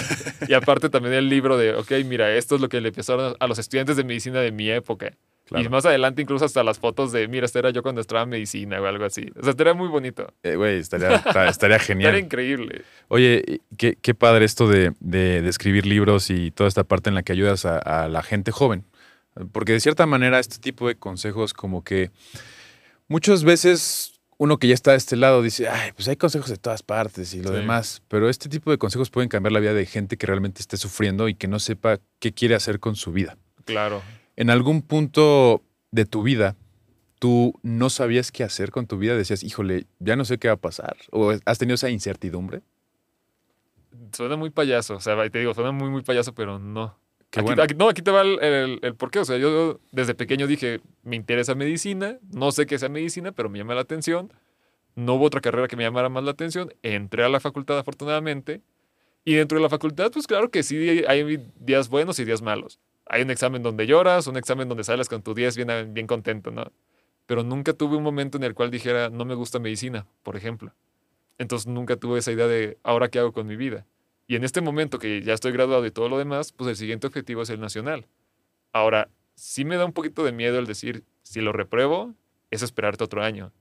Y 0.46 0.54
aparte 0.54 0.88
también 0.88 1.14
el 1.14 1.28
libro 1.28 1.56
de, 1.56 1.74
ok, 1.74 1.90
mira, 2.04 2.32
esto 2.32 2.54
es 2.54 2.60
lo 2.60 2.68
que 2.68 2.80
le 2.80 2.88
empezaron 2.88 3.34
a 3.38 3.46
los 3.48 3.58
estudiantes 3.58 3.96
de 3.96 4.04
medicina 4.04 4.40
de 4.40 4.52
mi 4.52 4.70
época. 4.70 5.12
Claro. 5.50 5.64
Y 5.66 5.68
más 5.68 5.84
adelante 5.84 6.22
incluso 6.22 6.44
hasta 6.46 6.62
las 6.64 6.78
fotos 6.78 7.12
de, 7.12 7.28
mira, 7.28 7.44
este 7.44 7.58
era 7.58 7.70
yo 7.70 7.82
cuando 7.82 8.00
estaba 8.00 8.22
en 8.22 8.30
medicina 8.30 8.80
o 8.80 8.86
algo 8.86 9.04
así. 9.04 9.26
O 9.36 9.42
sea, 9.42 9.50
estaría 9.50 9.74
muy 9.74 9.88
bonito. 9.88 10.32
Eh, 10.42 10.54
Güey, 10.56 10.78
estaría, 10.78 11.16
esta- 11.16 11.48
estaría 11.48 11.78
genial. 11.80 12.10
Estaría 12.14 12.24
increíble. 12.24 12.82
Oye, 13.08 13.60
qué, 13.76 13.98
qué 14.00 14.14
padre 14.14 14.44
esto 14.46 14.68
de, 14.68 14.92
de- 15.00 15.42
de 15.42 15.48
escribir 15.50 15.84
libros 15.86 16.30
y 16.30 16.50
toda 16.52 16.68
esta 16.68 16.84
parte 16.84 17.10
en 17.10 17.14
la 17.16 17.22
que 17.22 17.32
ayudas 17.32 17.66
a, 17.66 17.78
a 17.78 18.08
la 18.08 18.22
gente 18.22 18.52
joven. 18.52 18.84
Porque 19.52 19.72
de 19.72 19.80
cierta 19.80 20.06
manera 20.06 20.38
este 20.38 20.58
tipo 20.58 20.88
de 20.88 20.94
consejos 20.96 21.52
como 21.52 21.84
que 21.84 22.10
muchas 23.08 23.44
veces 23.44 24.20
uno 24.38 24.58
que 24.58 24.68
ya 24.68 24.74
está 24.74 24.92
de 24.92 24.96
este 24.96 25.16
lado 25.16 25.42
dice, 25.42 25.68
ay, 25.68 25.92
pues 25.92 26.08
hay 26.08 26.16
consejos 26.16 26.48
de 26.48 26.56
todas 26.56 26.82
partes 26.82 27.34
y 27.34 27.42
lo 27.42 27.50
Sí. 27.50 27.56
demás. 27.56 28.02
Pero 28.08 28.28
este 28.30 28.48
tipo 28.48 28.70
de 28.70 28.78
consejos 28.78 29.10
pueden 29.10 29.28
cambiar 29.28 29.52
la 29.52 29.60
vida 29.60 29.74
de 29.74 29.84
gente 29.84 30.16
que 30.16 30.26
realmente 30.26 30.60
esté 30.62 30.76
sufriendo 30.78 31.28
y 31.28 31.34
que 31.34 31.46
no 31.48 31.58
sepa 31.58 31.98
qué 32.20 32.32
quiere 32.32 32.54
hacer 32.54 32.80
con 32.80 32.96
su 32.96 33.12
vida. 33.12 33.36
Claro. 33.66 34.00
En 34.36 34.50
algún 34.50 34.82
punto 34.82 35.62
de 35.90 36.04
tu 36.06 36.22
vida, 36.22 36.56
tú 37.18 37.54
no 37.62 37.90
sabías 37.90 38.32
qué 38.32 38.44
hacer 38.44 38.70
con 38.70 38.86
tu 38.86 38.96
vida, 38.98 39.16
decías, 39.16 39.42
híjole, 39.42 39.86
ya 39.98 40.16
no 40.16 40.24
sé 40.24 40.38
qué 40.38 40.48
va 40.48 40.54
a 40.54 40.58
pasar. 40.58 40.96
O 41.10 41.32
has 41.44 41.58
tenido 41.58 41.74
esa 41.74 41.90
incertidumbre. 41.90 42.62
Suena 44.12 44.36
muy 44.36 44.50
payaso. 44.50 44.94
O 44.96 45.00
sea, 45.00 45.28
te 45.30 45.38
digo, 45.38 45.54
suena 45.54 45.72
muy, 45.72 45.90
muy 45.90 46.02
payaso, 46.02 46.34
pero 46.34 46.58
no. 46.58 46.96
Aquí, 47.32 47.42
bueno. 47.42 47.62
aquí- 47.62 47.74
no, 47.74 47.88
aquí 47.88 48.02
te 48.02 48.10
va 48.10 48.22
el, 48.22 48.42
el, 48.42 48.78
el 48.82 48.94
por 48.94 49.10
qué. 49.10 49.20
O 49.20 49.24
sea, 49.24 49.36
yo 49.36 49.78
desde 49.92 50.14
pequeño 50.14 50.46
dije, 50.46 50.80
me 51.02 51.16
interesa 51.16 51.54
medicina, 51.54 52.18
no 52.32 52.50
sé 52.52 52.66
qué 52.66 52.78
sea 52.78 52.88
medicina, 52.88 53.32
pero 53.32 53.48
me 53.48 53.58
llama 53.58 53.74
la 53.74 53.82
atención. 53.82 54.32
No 54.96 55.14
hubo 55.14 55.26
otra 55.26 55.40
carrera 55.40 55.68
que 55.68 55.76
me 55.76 55.84
llamara 55.84 56.08
más 56.08 56.24
la 56.24 56.32
atención. 56.32 56.72
Entré 56.82 57.24
a 57.24 57.28
la 57.28 57.38
facultad, 57.40 57.78
afortunadamente. 57.78 58.62
Y 59.24 59.34
dentro 59.34 59.58
de 59.58 59.62
la 59.62 59.68
facultad, 59.68 60.10
pues 60.10 60.26
claro 60.26 60.50
que 60.50 60.62
sí, 60.62 61.04
hay 61.06 61.48
días 61.60 61.88
buenos 61.88 62.18
y 62.18 62.24
días 62.24 62.42
malos. 62.42 62.80
Hay 63.06 63.22
un 63.22 63.30
examen 63.30 63.62
donde 63.62 63.86
lloras, 63.86 64.26
un 64.26 64.36
examen 64.36 64.68
donde 64.68 64.84
sales 64.84 65.08
con 65.08 65.22
tu 65.22 65.34
10 65.34 65.56
bien, 65.56 65.94
bien 65.94 66.06
contento, 66.06 66.50
¿no? 66.50 66.70
Pero 67.26 67.42
nunca 67.42 67.72
tuve 67.72 67.96
un 67.96 68.02
momento 68.02 68.38
en 68.38 68.44
el 68.44 68.54
cual 68.54 68.70
dijera, 68.70 69.10
no 69.10 69.24
me 69.24 69.34
gusta 69.34 69.58
medicina, 69.58 70.06
por 70.22 70.36
ejemplo. 70.36 70.74
Entonces 71.38 71.66
nunca 71.66 71.96
tuve 71.96 72.18
esa 72.18 72.32
idea 72.32 72.46
de, 72.46 72.78
ahora 72.82 73.08
qué 73.08 73.18
hago 73.18 73.32
con 73.32 73.46
mi 73.46 73.56
vida. 73.56 73.86
Y 74.26 74.36
en 74.36 74.44
este 74.44 74.60
momento 74.60 74.98
que 74.98 75.22
ya 75.22 75.34
estoy 75.34 75.52
graduado 75.52 75.84
y 75.86 75.90
todo 75.90 76.08
lo 76.08 76.18
demás, 76.18 76.52
pues 76.52 76.70
el 76.70 76.76
siguiente 76.76 77.06
objetivo 77.06 77.42
es 77.42 77.50
el 77.50 77.60
nacional. 77.60 78.06
Ahora, 78.72 79.08
sí 79.34 79.64
me 79.64 79.76
da 79.76 79.84
un 79.84 79.92
poquito 79.92 80.22
de 80.22 80.32
miedo 80.32 80.58
el 80.58 80.66
decir, 80.66 81.04
si 81.22 81.40
lo 81.40 81.52
repruebo, 81.52 82.14
es 82.50 82.62
esperarte 82.62 83.04
otro 83.04 83.22
año. 83.22 83.52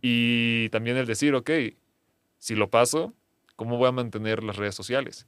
Y 0.00 0.68
también 0.70 0.96
el 0.96 1.06
decir, 1.06 1.34
ok, 1.34 1.50
si 2.38 2.54
lo 2.54 2.70
paso, 2.70 3.14
¿cómo 3.56 3.78
voy 3.78 3.88
a 3.88 3.92
mantener 3.92 4.42
las 4.42 4.56
redes 4.56 4.74
sociales? 4.74 5.26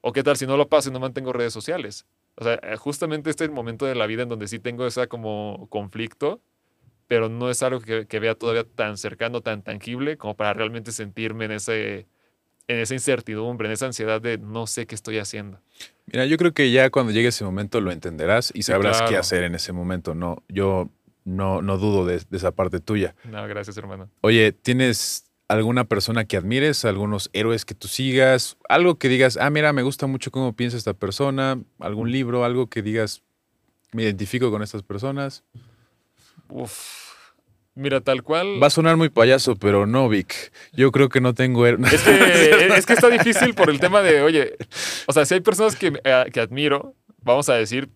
¿O 0.00 0.12
qué 0.12 0.22
tal 0.22 0.36
si 0.36 0.46
no 0.46 0.56
lo 0.56 0.68
paso 0.68 0.90
y 0.90 0.92
no 0.92 1.00
mantengo 1.00 1.32
redes 1.32 1.52
sociales? 1.52 2.06
O 2.36 2.44
sea, 2.44 2.54
eh, 2.62 2.76
justamente 2.76 3.30
este 3.30 3.44
es 3.44 3.48
el 3.50 3.54
momento 3.54 3.86
de 3.86 3.94
la 3.94 4.06
vida 4.06 4.22
en 4.22 4.28
donde 4.28 4.48
sí 4.48 4.58
tengo 4.58 4.86
esa 4.86 5.06
como 5.06 5.66
conflicto, 5.70 6.40
pero 7.06 7.28
no 7.28 7.50
es 7.50 7.62
algo 7.62 7.80
que, 7.80 8.06
que 8.06 8.18
vea 8.18 8.34
todavía 8.34 8.64
tan 8.64 8.96
cercano, 8.96 9.40
tan 9.40 9.62
tangible, 9.62 10.16
como 10.16 10.36
para 10.36 10.52
realmente 10.54 10.92
sentirme 10.92 11.44
en 11.46 11.52
ese 11.52 12.06
en 12.66 12.78
esa 12.78 12.94
incertidumbre, 12.94 13.68
en 13.68 13.72
esa 13.72 13.86
ansiedad 13.86 14.22
de 14.22 14.38
no 14.38 14.66
sé 14.66 14.86
qué 14.86 14.94
estoy 14.94 15.18
haciendo. 15.18 15.60
Mira, 16.06 16.24
yo 16.24 16.38
creo 16.38 16.52
que 16.52 16.70
ya 16.70 16.88
cuando 16.90 17.12
llegue 17.12 17.28
ese 17.28 17.44
momento 17.44 17.80
lo 17.80 17.92
entenderás 17.92 18.50
y 18.54 18.62
Sí, 18.62 18.72
sabrás 18.72 19.02
qué 19.02 19.16
hacer 19.18 19.44
en 19.44 19.54
ese 19.54 19.72
momento. 19.72 20.14
No, 20.14 20.42
yo 20.48 20.88
no, 21.24 21.60
no 21.60 21.76
dudo 21.76 22.06
de, 22.06 22.20
de 22.28 22.36
esa 22.36 22.52
parte 22.52 22.80
tuya. 22.80 23.14
No, 23.24 23.46
gracias, 23.46 23.76
hermano. 23.76 24.08
Oye, 24.22 24.52
¿tienes 24.52 25.30
alguna 25.54 25.84
persona 25.84 26.24
que 26.24 26.36
admires, 26.36 26.84
algunos 26.84 27.30
héroes 27.32 27.64
que 27.64 27.74
tú 27.74 27.88
sigas, 27.88 28.56
algo 28.68 28.98
que 28.98 29.08
digas, 29.08 29.36
ah, 29.40 29.50
mira, 29.50 29.72
me 29.72 29.82
gusta 29.82 30.06
mucho 30.06 30.30
cómo 30.30 30.54
piensa 30.54 30.76
esta 30.76 30.94
persona, 30.94 31.60
algún 31.78 32.10
libro, 32.10 32.44
algo 32.44 32.68
que 32.68 32.82
digas, 32.82 33.22
me 33.92 34.02
identifico 34.02 34.50
con 34.50 34.62
estas 34.62 34.82
personas? 34.82 35.44
Uf. 36.48 37.04
Mira, 37.76 38.00
tal 38.00 38.22
cual. 38.22 38.62
Va 38.62 38.68
a 38.68 38.70
sonar 38.70 38.96
muy 38.96 39.08
payaso, 39.08 39.56
pero 39.56 39.84
no, 39.84 40.08
Vic. 40.08 40.52
Yo 40.74 40.92
creo 40.92 41.08
que 41.08 41.20
no 41.20 41.34
tengo... 41.34 41.66
Es 41.66 41.76
que, 42.02 42.66
es 42.76 42.86
que 42.86 42.92
está 42.92 43.08
difícil 43.08 43.54
por 43.54 43.68
el 43.68 43.80
tema 43.80 44.00
de, 44.00 44.22
oye, 44.22 44.56
o 45.06 45.12
sea, 45.12 45.26
si 45.26 45.34
hay 45.34 45.40
personas 45.40 45.74
que, 45.74 45.92
eh, 46.04 46.24
que 46.32 46.40
admiro, 46.40 46.94
vamos 47.22 47.48
a 47.48 47.54
decir, 47.54 47.88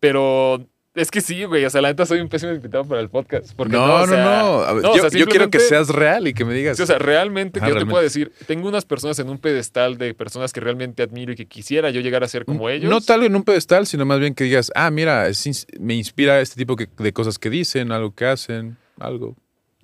pero 0.00 0.66
es 0.94 1.10
que 1.10 1.20
sí, 1.20 1.44
güey, 1.44 1.64
o 1.64 1.70
sea, 1.70 1.80
la 1.80 1.88
neta 1.88 2.06
soy 2.06 2.20
un 2.20 2.28
pésimo 2.28 2.52
invitado 2.52 2.84
para 2.84 3.00
el 3.00 3.08
podcast. 3.08 3.52
Porque 3.56 3.72
no, 3.72 3.86
no, 3.86 3.98
no, 3.98 4.02
o 4.04 4.06
sea, 4.06 4.24
no. 4.24 4.60
A 4.60 4.72
ver, 4.74 4.82
no, 4.82 4.90
o 4.92 4.96
yo, 4.96 5.10
sea, 5.10 5.18
yo 5.18 5.26
quiero 5.26 5.50
que 5.50 5.58
seas 5.58 5.88
real 5.88 6.28
y 6.28 6.34
que 6.34 6.44
me 6.44 6.54
digas... 6.54 6.76
Sí, 6.76 6.82
o 6.84 6.86
sea, 6.86 6.98
realmente 6.98 7.58
Ajá, 7.58 7.66
que 7.68 7.74
yo 7.74 7.78
te 7.80 7.86
puedo 7.86 8.02
decir, 8.02 8.32
tengo 8.46 8.68
unas 8.68 8.84
personas 8.84 9.18
en 9.18 9.28
un 9.28 9.38
pedestal 9.38 9.98
de 9.98 10.14
personas 10.14 10.52
que 10.52 10.60
realmente 10.60 11.02
admiro 11.02 11.32
y 11.32 11.36
que 11.36 11.46
quisiera 11.46 11.90
yo 11.90 12.00
llegar 12.00 12.22
a 12.22 12.28
ser 12.28 12.44
como 12.44 12.68
ellos. 12.70 12.88
No 12.88 13.00
tal 13.00 13.24
en 13.24 13.34
un 13.34 13.42
pedestal, 13.42 13.86
sino 13.86 14.04
más 14.04 14.20
bien 14.20 14.34
que 14.34 14.44
digas, 14.44 14.70
ah, 14.74 14.90
mira, 14.90 15.26
es 15.28 15.66
me 15.80 15.94
inspira 15.94 16.40
este 16.40 16.56
tipo 16.56 16.76
que- 16.76 16.88
de 16.96 17.12
cosas 17.12 17.38
que 17.38 17.50
dicen, 17.50 17.90
algo 17.90 18.14
que 18.14 18.26
hacen, 18.26 18.76
algo. 19.00 19.36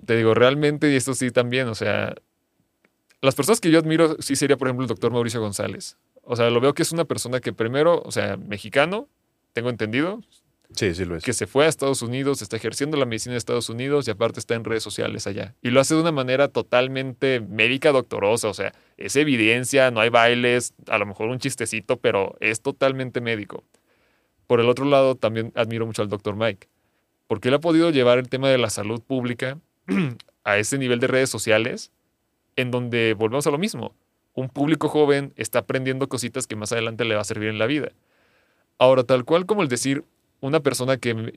Te 0.05 0.15
digo, 0.15 0.33
realmente, 0.33 0.91
y 0.91 0.95
esto 0.95 1.13
sí 1.13 1.29
también, 1.31 1.67
o 1.67 1.75
sea, 1.75 2.15
las 3.21 3.35
personas 3.35 3.59
que 3.59 3.69
yo 3.69 3.79
admiro 3.79 4.15
sí 4.19 4.35
sería, 4.35 4.57
por 4.57 4.67
ejemplo, 4.67 4.83
el 4.85 4.87
doctor 4.89 5.11
Mauricio 5.11 5.39
González. 5.41 5.97
O 6.23 6.35
sea, 6.35 6.49
lo 6.49 6.59
veo 6.61 6.73
que 6.73 6.81
es 6.83 6.91
una 6.91 7.05
persona 7.05 7.39
que 7.39 7.53
primero, 7.53 8.01
o 8.05 8.11
sea, 8.11 8.37
mexicano, 8.37 9.07
tengo 9.53 9.69
entendido, 9.69 10.21
Sí, 10.75 10.93
sí 10.95 11.05
lo 11.05 11.15
es. 11.15 11.23
que 11.23 11.33
se 11.33 11.47
fue 11.47 11.65
a 11.65 11.67
Estados 11.67 12.01
Unidos, 12.01 12.41
está 12.41 12.55
ejerciendo 12.55 12.97
la 12.97 13.05
medicina 13.05 13.33
de 13.33 13.37
Estados 13.37 13.69
Unidos 13.69 14.07
y 14.07 14.11
aparte 14.11 14.39
está 14.39 14.55
en 14.55 14.63
redes 14.63 14.83
sociales 14.83 15.27
allá. 15.27 15.55
Y 15.61 15.69
lo 15.69 15.79
hace 15.79 15.95
de 15.95 16.01
una 16.01 16.11
manera 16.11 16.47
totalmente 16.47 17.39
médica 17.41 17.91
doctorosa, 17.91 18.47
o 18.47 18.53
sea, 18.53 18.73
es 18.97 19.15
evidencia, 19.15 19.91
no 19.91 19.99
hay 19.99 20.09
bailes, 20.09 20.73
a 20.87 20.97
lo 20.97 21.05
mejor 21.05 21.29
un 21.29 21.39
chistecito, 21.39 21.97
pero 21.97 22.35
es 22.39 22.61
totalmente 22.61 23.21
médico. 23.21 23.63
Por 24.47 24.59
el 24.59 24.69
otro 24.69 24.85
lado, 24.85 25.15
también 25.15 25.51
admiro 25.55 25.85
mucho 25.85 26.01
al 26.01 26.09
doctor 26.09 26.35
Mike, 26.35 26.67
porque 27.27 27.49
él 27.49 27.53
ha 27.55 27.59
podido 27.59 27.89
llevar 27.89 28.17
el 28.17 28.29
tema 28.29 28.49
de 28.49 28.57
la 28.57 28.69
salud 28.69 29.01
pública 29.01 29.59
a 30.43 30.57
ese 30.57 30.77
nivel 30.77 30.99
de 30.99 31.07
redes 31.07 31.29
sociales, 31.29 31.91
en 32.55 32.71
donde 32.71 33.13
volvemos 33.13 33.47
a 33.47 33.51
lo 33.51 33.57
mismo. 33.57 33.95
Un 34.33 34.49
público 34.49 34.87
joven 34.87 35.33
está 35.35 35.59
aprendiendo 35.59 36.07
cositas 36.07 36.47
que 36.47 36.55
más 36.55 36.71
adelante 36.71 37.05
le 37.05 37.15
va 37.15 37.21
a 37.21 37.25
servir 37.25 37.49
en 37.49 37.59
la 37.59 37.65
vida. 37.65 37.91
Ahora, 38.77 39.03
tal 39.03 39.25
cual 39.25 39.45
como 39.45 39.61
el 39.61 39.67
decir, 39.67 40.03
una 40.41 40.59
persona 40.59 40.97
que... 40.97 41.33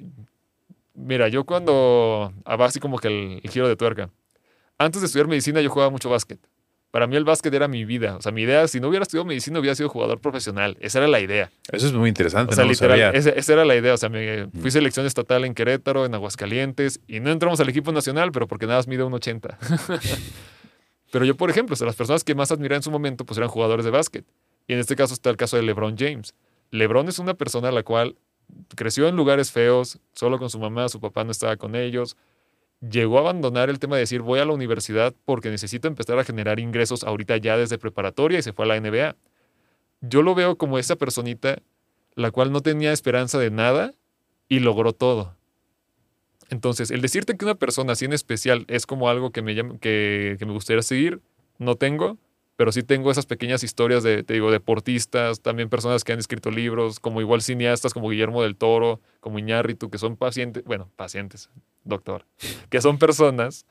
Mira, 0.95 1.29
yo 1.29 1.45
cuando... 1.45 2.33
ah, 2.45 2.57
así 2.61 2.81
como 2.81 2.99
que 2.99 3.09
el, 3.09 3.41
el 3.43 3.51
giro 3.51 3.69
de 3.69 3.77
tuerca. 3.77 4.11
Antes 4.79 5.01
de 5.01 5.07
estudiar 5.07 5.29
medicina 5.29 5.61
yo 5.61 5.71
jugaba 5.71 5.91
mucho 5.91 6.11
básquet. 6.11 6.39
Para 6.95 7.09
mí 7.09 7.17
el 7.17 7.25
básquet 7.25 7.53
era 7.53 7.67
mi 7.67 7.85
vida. 7.85 8.17
O 8.17 8.23
sea, 8.23 8.31
mi 8.31 8.43
idea, 8.43 8.69
si 8.69 8.79
no 8.79 8.87
hubiera 8.87 9.03
estudiado 9.03 9.25
medicina, 9.25 9.59
hubiera 9.59 9.75
sido 9.75 9.89
jugador 9.89 10.21
profesional. 10.21 10.77
Esa 10.79 10.99
era 10.99 11.09
la 11.09 11.19
idea. 11.19 11.51
Eso 11.73 11.89
es 11.89 11.93
muy 11.93 12.05
O 12.05 12.07
interesante, 12.07 12.55
sea, 12.55 12.63
no 12.63 12.69
lo 12.69 12.73
literal, 12.73 13.01
sabía. 13.01 13.19
esa, 13.19 13.31
esa 13.31 13.53
era 13.55 13.65
la 13.65 13.75
idea. 13.75 13.95
O 13.95 13.97
sea, 13.97 14.09
me, 14.09 14.47
fui 14.61 14.71
selección 14.71 15.05
estatal 15.05 15.45
en 15.45 15.55
Querétaro, 15.55 16.07
en 16.07 16.15
Aguascalientes, 16.15 17.01
y 17.09 17.19
no 17.19 17.33
entramos 17.33 17.59
al 17.59 17.69
equipo 17.69 17.91
nacional, 17.91 18.31
pero 18.31 18.47
porque 18.47 18.67
nada 18.67 18.79
más 18.79 18.87
mide 18.87 19.03
un 19.03 19.13
80. 19.13 19.59
pero 21.11 21.25
yo, 21.25 21.37
por 21.37 21.51
ejemplo, 21.51 21.75
o 21.75 21.77
sea, 21.77 21.87
las 21.89 21.97
personas 21.97 22.23
que 22.23 22.37
más 22.37 22.53
admiraba 22.53 22.77
en 22.77 22.85
su 22.85 22.93
momento, 22.93 23.25
pues 23.25 23.39
eran 23.39 23.51
jugadores 23.51 23.85
de 23.85 23.91
básquet. 23.91 24.25
Y 24.69 24.75
en 24.75 24.79
este 24.79 24.95
caso 24.95 25.15
está 25.15 25.31
el 25.31 25.37
caso 25.37 25.57
de 25.57 25.65
LeBron 25.65 25.97
James. 25.99 26.33
LeBron 26.71 27.09
es 27.09 27.19
una 27.19 27.35
persona 27.35 27.71
a 27.71 27.73
la 27.73 27.83
cual 27.83 28.15
creció 28.77 29.09
en 29.09 29.17
lugares 29.17 29.51
feos, 29.53 29.99
solo 30.15 30.39
con 30.39 30.51
su 30.51 30.59
mamá, 30.59 30.89
su 30.89 31.01
papá 31.01 31.25
no 31.25 31.31
estaba 31.31 31.57
con 31.57 31.75
ellos. 31.75 32.17
Llegó 32.81 33.19
a 33.19 33.21
abandonar 33.23 33.71
el 33.71 33.79
tema 33.79 33.97
de 33.97 34.01
decir 34.01 34.21
voy 34.23 34.41
a 34.41 34.45
la 34.45 34.53
universidad 34.53 35.15
porque 35.25 35.51
necesito 35.51 35.89
empezar 35.89 36.19
a 36.19 36.25
generar 36.25 36.61
ingresos 36.61 37.03
ahorita 37.05 37.37
ya 37.39 37.57
desde 37.57 37.79
preparatoria 37.79 38.39
y 38.39 38.43
se 38.43 38.53
fue 38.53 38.65
a 38.67 38.69
la 38.69 38.77
NBA. 38.77 39.17
Yo 40.01 40.23
lo 40.23 40.35
veo 40.35 40.57
como 40.57 40.79
esa 40.79 40.97
personita 40.97 41.59
la 42.15 42.31
cual 42.31 42.53
no 42.53 42.61
tenía 42.61 42.93
esperanza 42.93 43.39
de 43.39 43.51
nada 43.51 43.93
y 44.49 44.61
logró 44.61 44.93
todo. 44.93 45.35
Entonces, 46.51 46.91
el 46.91 47.01
decirte 47.01 47.37
que 47.37 47.45
una 47.45 47.55
persona 47.55 47.93
así 47.93 48.05
en 48.05 48.13
especial 48.13 48.65
es 48.69 48.87
como 48.87 49.09
algo 49.09 49.31
que 49.31 49.43
me, 49.43 49.55
llama- 49.55 49.79
que, 49.79 50.37
que 50.39 50.47
me 50.47 50.53
gustaría 50.53 50.83
seguir, 50.83 51.21
no 51.59 51.75
tengo, 51.77 52.19
pero 52.57 52.73
sí 52.73 52.83
tengo 52.83 53.11
esas 53.11 53.27
pequeñas 53.27 53.63
historias 53.65 54.03
de, 54.03 54.23
te 54.23 54.35
digo, 54.35 54.51
deportistas, 54.51 55.41
también 55.41 55.69
personas 55.69 56.05
que 56.05 56.13
han 56.13 56.19
escrito 56.19 56.51
libros, 56.51 57.01
como 57.01 57.21
igual 57.21 57.43
cineastas 57.43 57.93
como 57.93 58.09
Guillermo 58.09 58.43
del 58.43 58.57
Toro, 58.57 59.01
como 59.21 59.39
Iñárritu, 59.39 59.91
que 59.91 59.99
son 59.99 60.17
pacientes, 60.17 60.65
bueno, 60.65 60.91
pacientes, 60.97 61.51
doctor, 61.85 62.27
que 62.71 62.81
son 62.81 62.99
personas 62.99 63.67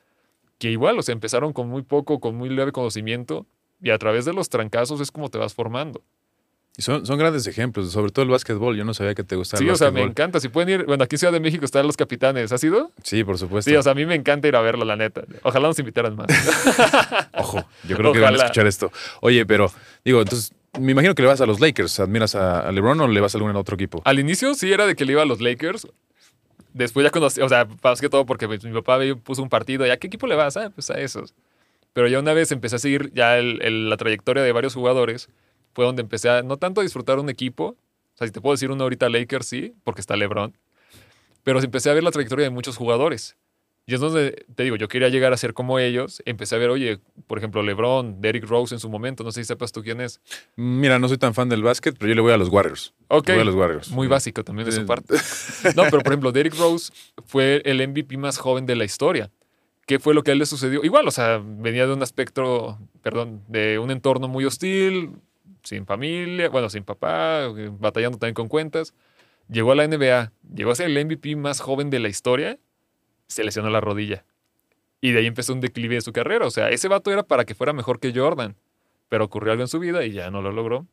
que 0.59 0.71
igual, 0.71 0.99
sea, 1.01 1.13
empezaron 1.13 1.53
con 1.53 1.67
muy 1.67 1.81
poco, 1.81 2.19
con 2.19 2.35
muy 2.35 2.49
leve 2.49 2.71
conocimiento, 2.71 3.45
y 3.81 3.89
a 3.89 3.97
través 3.97 4.25
de 4.25 4.33
los 4.33 4.49
trancazos 4.49 5.01
es 5.01 5.11
como 5.11 5.29
te 5.29 5.37
vas 5.37 5.53
formando. 5.53 6.01
Y 6.75 6.81
son, 6.81 7.05
son 7.05 7.19
grandes 7.19 7.45
ejemplos, 7.45 7.91
sobre 7.91 8.11
todo 8.11 8.23
el 8.23 8.31
básquetbol. 8.31 8.75
Yo 8.75 8.83
no 8.83 8.95
sabía 8.95 9.13
que 9.13 9.23
te 9.23 9.35
gustaba 9.35 9.59
Sí, 9.59 9.65
el 9.65 9.71
o 9.71 9.75
sea, 9.75 9.87
me 9.91 10.01
básquetbol. 10.01 10.09
encanta. 10.09 10.39
Si 10.39 10.49
pueden 10.49 10.69
ir, 10.69 10.85
bueno, 10.85 11.03
aquí 11.03 11.15
en 11.15 11.19
Ciudad 11.19 11.31
de 11.33 11.39
México 11.39 11.63
están 11.65 11.85
los 11.85 11.95
capitanes. 11.95 12.51
¿Has 12.51 12.63
ido? 12.63 12.91
Sí, 13.03 13.23
por 13.23 13.37
supuesto. 13.37 13.69
Sí, 13.69 13.75
o 13.77 13.83
sea, 13.83 13.91
a 13.91 13.95
mí 13.95 14.05
me 14.07 14.15
encanta 14.15 14.47
ir 14.47 14.55
a 14.55 14.61
verlo, 14.61 14.83
la 14.83 14.95
neta. 14.95 15.21
Ojalá 15.43 15.67
nos 15.67 15.77
invitaran 15.77 16.15
más. 16.15 16.27
Ojo, 17.37 17.63
yo 17.87 17.95
creo 17.95 18.11
que 18.11 18.19
van 18.19 18.33
a 18.33 18.37
escuchar 18.37 18.65
esto. 18.65 18.91
Oye, 19.21 19.45
pero 19.45 19.71
digo, 20.03 20.21
entonces, 20.21 20.51
me 20.79 20.93
imagino 20.93 21.13
que 21.13 21.21
le 21.21 21.27
vas 21.27 21.41
a 21.41 21.45
los 21.45 21.59
Lakers. 21.59 21.99
¿Admiras 21.99 22.33
a, 22.33 22.71
LeBron 22.71 22.99
o 23.01 23.07
le 23.07 23.21
vas 23.21 23.35
a 23.35 23.37
algún 23.37 23.55
otro 23.55 23.75
equipo? 23.75 24.01
Al 24.05 24.17
inicio 24.19 24.55
sí 24.55 24.71
era 24.73 24.87
de 24.87 24.95
que 24.95 25.05
le 25.05 25.11
iba 25.11 25.21
a 25.21 25.25
los 25.25 25.41
Lakers. 25.41 25.87
Después 26.73 27.03
ya 27.03 27.11
conocí, 27.11 27.39
o 27.39 27.49
sea, 27.49 27.67
más 27.83 28.01
que 28.01 28.09
todo 28.09 28.25
porque 28.25 28.47
mi 28.47 28.57
papá 28.57 28.97
me 28.97 29.15
puso 29.15 29.43
un 29.43 29.49
partido. 29.49 29.85
¿Y 29.85 29.91
a 29.91 29.97
qué 29.97 30.07
equipo 30.07 30.25
le 30.25 30.33
vas? 30.35 30.57
Ah, 30.57 30.71
pues 30.73 30.89
a 30.89 30.99
esos. 30.99 31.35
Pero 31.93 32.07
ya 32.07 32.17
una 32.17 32.33
vez 32.33 32.51
empecé 32.51 32.77
a 32.77 32.79
seguir 32.79 33.11
ya 33.13 33.37
el- 33.37 33.61
el- 33.61 33.89
la 33.91 33.97
trayectoria 33.97 34.41
de 34.41 34.51
varios 34.51 34.73
jugadores. 34.73 35.29
Fue 35.73 35.85
donde 35.85 36.01
empecé 36.01 36.29
a 36.29 36.43
no 36.43 36.57
tanto 36.57 36.81
a 36.81 36.83
disfrutar 36.83 37.19
un 37.19 37.29
equipo. 37.29 37.75
O 38.13 38.17
sea, 38.17 38.27
si 38.27 38.33
te 38.33 38.41
puedo 38.41 38.53
decir 38.53 38.71
uno 38.71 38.83
ahorita 38.83 39.09
Lakers, 39.09 39.47
sí, 39.47 39.73
porque 39.83 40.01
está 40.01 40.15
LeBron. 40.15 40.55
Pero 41.43 41.59
empecé 41.59 41.89
a 41.89 41.93
ver 41.93 42.03
la 42.03 42.11
trayectoria 42.11 42.45
de 42.45 42.49
muchos 42.51 42.77
jugadores. 42.77 43.35
Y 43.85 43.93
es 43.93 43.99
donde, 43.99 44.45
te 44.55 44.63
digo, 44.63 44.77
yo 44.77 44.87
quería 44.87 45.09
llegar 45.09 45.33
a 45.33 45.37
ser 45.37 45.53
como 45.53 45.77
ellos. 45.77 46.21
Empecé 46.25 46.55
a 46.55 46.57
ver, 46.57 46.69
oye, 46.69 46.99
por 47.27 47.37
ejemplo, 47.37 47.61
LeBron, 47.61 48.21
Derrick 48.21 48.45
Rose 48.45 48.73
en 48.73 48.79
su 48.79 48.89
momento. 48.89 49.25
No 49.25 49.31
sé 49.33 49.41
si 49.41 49.47
sepas 49.47 49.73
tú 49.73 49.83
quién 49.83 49.99
es. 49.99 50.21
Mira, 50.55 50.99
no 50.99 51.09
soy 51.09 51.17
tan 51.17 51.33
fan 51.33 51.49
del 51.49 51.63
básquet, 51.63 51.97
pero 51.97 52.07
yo 52.07 52.15
le 52.15 52.21
voy 52.21 52.31
a 52.31 52.37
los 52.37 52.47
Warriors. 52.47 52.93
Ok. 53.09 53.27
Le 53.27 53.33
voy 53.33 53.41
a 53.41 53.45
los 53.45 53.55
Warriors. 53.55 53.91
Muy 53.91 54.07
básico 54.07 54.43
también 54.43 54.67
de 54.67 54.71
su 54.71 54.85
parte. 54.85 55.15
No, 55.75 55.83
pero 55.83 55.99
por 55.99 56.13
ejemplo, 56.13 56.31
Derrick 56.31 56.57
Rose 56.57 56.93
fue 57.25 57.61
el 57.65 57.85
MVP 57.85 58.17
más 58.17 58.37
joven 58.37 58.65
de 58.65 58.75
la 58.75 58.85
historia. 58.85 59.31
¿Qué 59.85 59.99
fue 59.99 60.13
lo 60.13 60.23
que 60.23 60.31
a 60.31 60.33
él 60.33 60.39
le 60.39 60.45
sucedió? 60.45 60.81
Igual, 60.83 61.07
o 61.07 61.11
sea, 61.11 61.41
venía 61.43 61.85
de 61.85 61.93
un 61.93 62.01
aspecto, 62.03 62.79
perdón, 63.01 63.43
de 63.49 63.79
un 63.79 63.91
entorno 63.91 64.29
muy 64.29 64.45
hostil, 64.45 65.11
sin 65.63 65.85
familia, 65.85 66.49
bueno, 66.49 66.69
sin 66.69 66.83
papá, 66.83 67.45
eh, 67.45 67.69
batallando 67.71 68.17
también 68.17 68.35
con 68.35 68.47
cuentas. 68.47 68.93
Llegó 69.49 69.71
a 69.71 69.75
la 69.75 69.87
NBA, 69.87 70.31
llegó 70.53 70.71
a 70.71 70.75
ser 70.75 70.89
el 70.89 71.05
MVP 71.05 71.35
más 71.35 71.59
joven 71.59 71.89
de 71.89 71.99
la 71.99 72.09
historia, 72.09 72.59
se 73.27 73.43
lesionó 73.43 73.69
la 73.69 73.81
rodilla. 73.81 74.25
Y 75.01 75.11
de 75.11 75.19
ahí 75.19 75.25
empezó 75.25 75.53
un 75.53 75.59
declive 75.59 75.95
de 75.95 76.01
su 76.01 76.13
carrera. 76.13 76.47
O 76.47 76.51
sea, 76.51 76.69
ese 76.69 76.87
vato 76.87 77.11
era 77.11 77.23
para 77.23 77.45
que 77.45 77.55
fuera 77.55 77.73
mejor 77.73 77.99
que 77.99 78.13
Jordan, 78.15 78.55
pero 79.09 79.25
ocurrió 79.25 79.51
algo 79.51 79.63
en 79.63 79.67
su 79.67 79.79
vida 79.79 80.05
y 80.05 80.11
ya 80.11 80.31
no 80.31 80.41
lo 80.41 80.51
logró. 80.51 80.87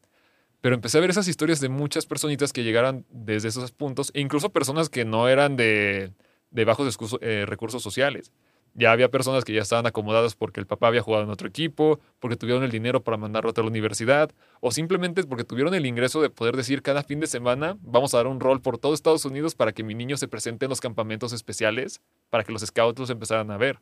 Pero 0.61 0.75
empecé 0.75 0.99
a 0.99 1.01
ver 1.01 1.11
esas 1.11 1.29
historias 1.29 1.61
de 1.61 1.69
muchas 1.69 2.07
personitas 2.07 2.53
que 2.53 2.65
llegaran 2.65 3.07
desde 3.09 3.49
esos 3.49 3.73
puntos, 3.73 4.11
e 4.15 4.21
incluso 4.21 4.51
personas 4.51 4.89
que 4.91 5.05
no 5.05 5.29
eran 5.29 5.57
de, 5.57 6.13
de 6.51 6.65
bajos 6.65 6.99
eh, 7.21 7.45
recursos 7.47 7.83
sociales. 7.83 8.33
Ya 8.81 8.93
había 8.93 9.11
personas 9.11 9.45
que 9.45 9.53
ya 9.53 9.61
estaban 9.61 9.87
acomodadas 9.87 10.35
porque 10.35 10.59
el 10.59 10.67
papá 10.67 10.87
había 10.87 11.03
jugado 11.03 11.25
en 11.25 11.29
otro 11.29 11.47
equipo, 11.47 12.01
porque 12.19 12.37
tuvieron 12.37 12.65
el 12.65 12.71
dinero 12.71 13.05
para 13.05 13.19
mandarlo 13.19 13.51
a 13.51 13.53
otra 13.53 13.63
universidad, 13.63 14.31
o 14.61 14.71
simplemente 14.71 15.23
porque 15.25 15.45
tuvieron 15.45 15.75
el 15.75 15.85
ingreso 15.85 16.23
de 16.23 16.31
poder 16.31 16.57
decir 16.57 16.81
cada 16.81 17.03
fin 17.03 17.21
de 17.21 17.27
semana 17.27 17.77
vamos 17.83 18.15
a 18.15 18.17
dar 18.17 18.27
un 18.27 18.41
rol 18.41 18.63
por 18.63 18.79
todo 18.79 18.95
Estados 18.95 19.27
Unidos 19.27 19.55
para 19.55 19.73
que 19.73 19.83
mi 19.83 19.95
niño 19.95 20.17
se 20.17 20.29
presente 20.29 20.65
en 20.65 20.71
los 20.71 20.81
campamentos 20.81 21.35
especiales, 21.35 22.01
para 22.31 22.43
que 22.43 22.53
los 22.53 22.63
scouts 22.63 22.99
los 22.99 23.11
empezaran 23.11 23.51
a 23.51 23.59
ver. 23.59 23.81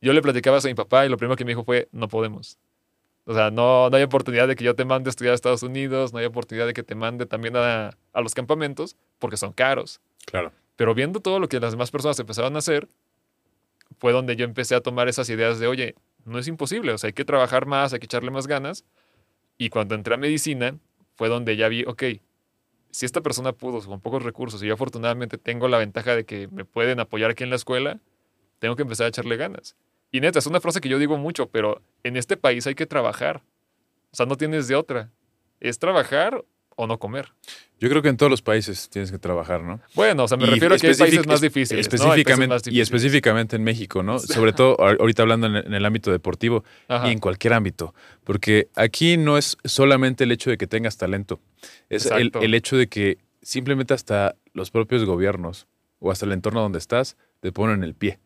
Yo 0.00 0.12
le 0.12 0.20
platicaba 0.20 0.58
eso 0.58 0.66
a 0.66 0.70
mi 0.70 0.74
papá 0.74 1.06
y 1.06 1.08
lo 1.08 1.16
primero 1.16 1.36
que 1.36 1.44
me 1.44 1.52
dijo 1.52 1.62
fue, 1.62 1.88
no 1.92 2.08
podemos. 2.08 2.58
O 3.24 3.34
sea, 3.34 3.52
no, 3.52 3.88
no 3.88 3.96
hay 3.96 4.02
oportunidad 4.02 4.48
de 4.48 4.56
que 4.56 4.64
yo 4.64 4.74
te 4.74 4.84
mande 4.84 5.10
a 5.10 5.10
estudiar 5.10 5.30
a 5.30 5.34
Estados 5.36 5.62
Unidos, 5.62 6.12
no 6.12 6.18
hay 6.18 6.26
oportunidad 6.26 6.66
de 6.66 6.72
que 6.72 6.82
te 6.82 6.96
mande 6.96 7.24
también 7.24 7.56
a, 7.56 7.90
a 8.12 8.20
los 8.20 8.34
campamentos, 8.34 8.96
porque 9.20 9.36
son 9.36 9.52
caros. 9.52 10.00
Claro. 10.26 10.50
Pero 10.74 10.92
viendo 10.92 11.20
todo 11.20 11.38
lo 11.38 11.48
que 11.48 11.60
las 11.60 11.70
demás 11.70 11.92
personas 11.92 12.18
empezaron 12.18 12.56
a 12.56 12.58
hacer, 12.58 12.88
fue 13.98 14.12
donde 14.12 14.36
yo 14.36 14.44
empecé 14.44 14.74
a 14.74 14.80
tomar 14.80 15.08
esas 15.08 15.28
ideas 15.30 15.58
de, 15.58 15.66
oye, 15.66 15.94
no 16.24 16.38
es 16.38 16.48
imposible, 16.48 16.92
o 16.92 16.98
sea, 16.98 17.08
hay 17.08 17.12
que 17.12 17.24
trabajar 17.24 17.66
más, 17.66 17.92
hay 17.92 18.00
que 18.00 18.06
echarle 18.06 18.30
más 18.30 18.46
ganas. 18.46 18.84
Y 19.56 19.70
cuando 19.70 19.94
entré 19.94 20.14
a 20.14 20.16
medicina, 20.16 20.78
fue 21.16 21.28
donde 21.28 21.56
ya 21.56 21.68
vi, 21.68 21.84
ok, 21.84 22.02
si 22.90 23.06
esta 23.06 23.20
persona 23.20 23.52
pudo 23.52 23.80
con 23.84 24.00
pocos 24.00 24.22
recursos 24.22 24.62
y 24.62 24.66
yo 24.66 24.74
afortunadamente 24.74 25.36
tengo 25.38 25.68
la 25.68 25.78
ventaja 25.78 26.14
de 26.14 26.24
que 26.24 26.48
me 26.48 26.64
pueden 26.64 27.00
apoyar 27.00 27.30
aquí 27.30 27.44
en 27.44 27.50
la 27.50 27.56
escuela, 27.56 28.00
tengo 28.58 28.76
que 28.76 28.82
empezar 28.82 29.06
a 29.06 29.08
echarle 29.08 29.36
ganas. 29.36 29.76
Y 30.10 30.20
neta, 30.20 30.38
es 30.38 30.46
una 30.46 30.60
frase 30.60 30.80
que 30.80 30.88
yo 30.88 30.98
digo 30.98 31.18
mucho, 31.18 31.50
pero 31.50 31.82
en 32.02 32.16
este 32.16 32.36
país 32.36 32.66
hay 32.66 32.74
que 32.74 32.86
trabajar. 32.86 33.42
O 34.10 34.16
sea, 34.16 34.26
no 34.26 34.36
tienes 34.36 34.68
de 34.68 34.74
otra. 34.74 35.10
Es 35.60 35.78
trabajar 35.78 36.44
o 36.78 36.86
no 36.86 36.98
comer. 36.98 37.32
Yo 37.80 37.88
creo 37.88 38.02
que 38.02 38.08
en 38.08 38.16
todos 38.16 38.30
los 38.30 38.40
países 38.40 38.88
tienes 38.88 39.10
que 39.10 39.18
trabajar, 39.18 39.62
¿no? 39.62 39.80
Bueno, 39.94 40.24
o 40.24 40.28
sea, 40.28 40.36
me 40.36 40.44
Y 40.44 40.50
refiero 40.50 40.74
a 40.76 40.78
que 40.78 40.86
hay 40.86 40.94
países 40.94 41.26
más 41.26 41.40
difíciles. 41.40 41.80
Específicamente, 41.86 42.70
y 42.70 42.80
específicamente 42.80 43.56
en 43.56 43.64
México, 43.64 44.02
¿no? 44.04 44.18
Sobre 44.20 44.52
todo 44.52 44.76
ahor- 44.78 44.96
ahorita 45.00 45.22
hablando 45.22 45.48
en 45.48 45.56
el, 45.56 45.66
en 45.66 45.74
el 45.74 45.84
ámbito 45.84 46.10
deportivo 46.12 46.64
Ajá. 46.86 47.08
y 47.08 47.12
en 47.12 47.18
cualquier 47.18 47.52
ámbito. 47.54 47.94
Porque 48.22 48.68
aquí 48.76 49.16
no 49.16 49.38
es 49.38 49.58
solamente 49.64 50.22
el 50.24 50.30
hecho 50.32 50.50
de 50.50 50.56
que 50.56 50.66
tengas 50.68 50.96
talento, 50.96 51.40
es 51.88 52.06
el, 52.06 52.30
el 52.40 52.54
hecho 52.54 52.76
de 52.76 52.86
que 52.86 53.18
simplemente 53.42 53.92
hasta 53.92 54.36
los 54.54 54.70
propios 54.70 55.04
gobiernos 55.04 55.66
o 55.98 56.12
hasta 56.12 56.26
el 56.26 56.32
entorno 56.32 56.60
donde 56.60 56.78
estás 56.78 57.16
te 57.40 57.50
ponen 57.50 57.82
el 57.82 57.94
pie. 57.94 58.20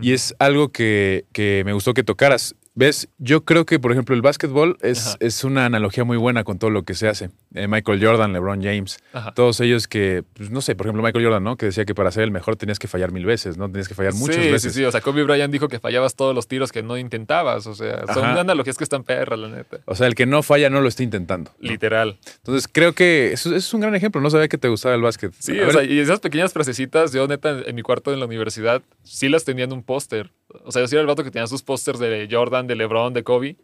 Y 0.00 0.12
es 0.12 0.36
algo 0.38 0.70
que, 0.70 1.24
que 1.32 1.62
me 1.64 1.72
gustó 1.72 1.94
que 1.94 2.04
tocaras. 2.04 2.54
¿Ves? 2.74 3.08
Yo 3.18 3.44
creo 3.44 3.66
que, 3.66 3.80
por 3.80 3.90
ejemplo, 3.90 4.14
el 4.14 4.22
básquetbol 4.22 4.78
es, 4.80 5.16
es 5.18 5.42
una 5.42 5.66
analogía 5.66 6.04
muy 6.04 6.16
buena 6.16 6.44
con 6.44 6.58
todo 6.58 6.70
lo 6.70 6.84
que 6.84 6.94
se 6.94 7.08
hace. 7.08 7.30
Eh, 7.54 7.66
Michael 7.66 8.02
Jordan, 8.04 8.32
LeBron 8.32 8.62
James, 8.62 8.98
Ajá. 9.12 9.34
todos 9.34 9.58
ellos 9.60 9.88
que, 9.88 10.22
pues, 10.34 10.50
no 10.50 10.60
sé, 10.60 10.76
por 10.76 10.86
ejemplo, 10.86 11.02
Michael 11.02 11.24
Jordan, 11.24 11.42
¿no? 11.42 11.56
Que 11.56 11.66
decía 11.66 11.84
que 11.84 11.96
para 11.96 12.12
ser 12.12 12.22
el 12.22 12.30
mejor 12.30 12.54
tenías 12.54 12.78
que 12.78 12.86
fallar 12.86 13.10
mil 13.10 13.26
veces, 13.26 13.56
¿no? 13.56 13.66
Tenías 13.68 13.88
que 13.88 13.94
fallar 13.94 14.14
muchas 14.14 14.36
sí, 14.36 14.50
veces. 14.50 14.72
Sí, 14.72 14.78
sí, 14.78 14.84
o 14.84 14.92
sea, 14.92 15.00
Kobe 15.00 15.24
Bryant 15.24 15.52
dijo 15.52 15.66
que 15.68 15.80
fallabas 15.80 16.14
todos 16.14 16.32
los 16.32 16.46
tiros 16.46 16.70
que 16.70 16.82
no 16.84 16.96
intentabas. 16.96 17.66
O 17.66 17.74
sea, 17.74 18.06
son 18.06 18.24
Ajá. 18.24 18.40
analogías 18.40 18.76
que 18.78 18.84
están 18.84 19.02
perras, 19.02 19.38
la 19.40 19.48
neta. 19.48 19.80
O 19.86 19.96
sea, 19.96 20.06
el 20.06 20.14
que 20.14 20.26
no 20.26 20.42
falla 20.44 20.70
no 20.70 20.80
lo 20.80 20.88
está 20.88 21.02
intentando. 21.02 21.50
Literal. 21.58 22.18
Entonces, 22.36 22.68
creo 22.72 22.94
que 22.94 23.32
eso, 23.32 23.48
eso 23.50 23.56
es 23.58 23.74
un 23.74 23.80
gran 23.80 23.96
ejemplo. 23.96 24.20
No 24.20 24.30
sabía 24.30 24.46
que 24.46 24.58
te 24.58 24.68
gustaba 24.68 24.94
el 24.94 25.02
básquet. 25.02 25.32
Sí, 25.40 25.58
A 25.58 25.62
o 25.64 25.66
ver, 25.66 25.72
sea, 25.74 25.84
y 25.84 25.98
esas 25.98 26.20
pequeñas 26.20 26.52
frasecitas, 26.52 27.12
yo 27.12 27.26
neta, 27.26 27.50
en, 27.50 27.64
en 27.68 27.74
mi 27.74 27.82
cuarto 27.82 28.12
en 28.12 28.20
la 28.20 28.26
universidad, 28.26 28.80
sí 29.02 29.28
las 29.28 29.44
tenía 29.44 29.64
en 29.64 29.72
un 29.72 29.82
póster. 29.82 30.30
O 30.64 30.72
sea, 30.72 30.82
yo 30.82 30.88
sí 30.88 30.94
era 30.94 31.00
el 31.00 31.06
vato 31.06 31.24
que 31.24 31.30
tenía 31.30 31.46
sus 31.46 31.62
pósters 31.62 31.98
de 31.98 32.28
Jordan, 32.30 32.66
de 32.66 32.76
LeBron, 32.76 33.14
de 33.14 33.22
Kobe, 33.22 33.56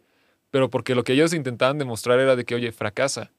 pero 0.49 0.69
porque 0.69 0.95
lo 0.95 1.03
que 1.03 1.13
ellos 1.13 1.33
intentaban 1.33 1.77
demostrar 1.77 2.19
era 2.19 2.35
de 2.35 2.45
que, 2.45 2.55
oye, 2.55 2.71
fracasa. 2.71 3.31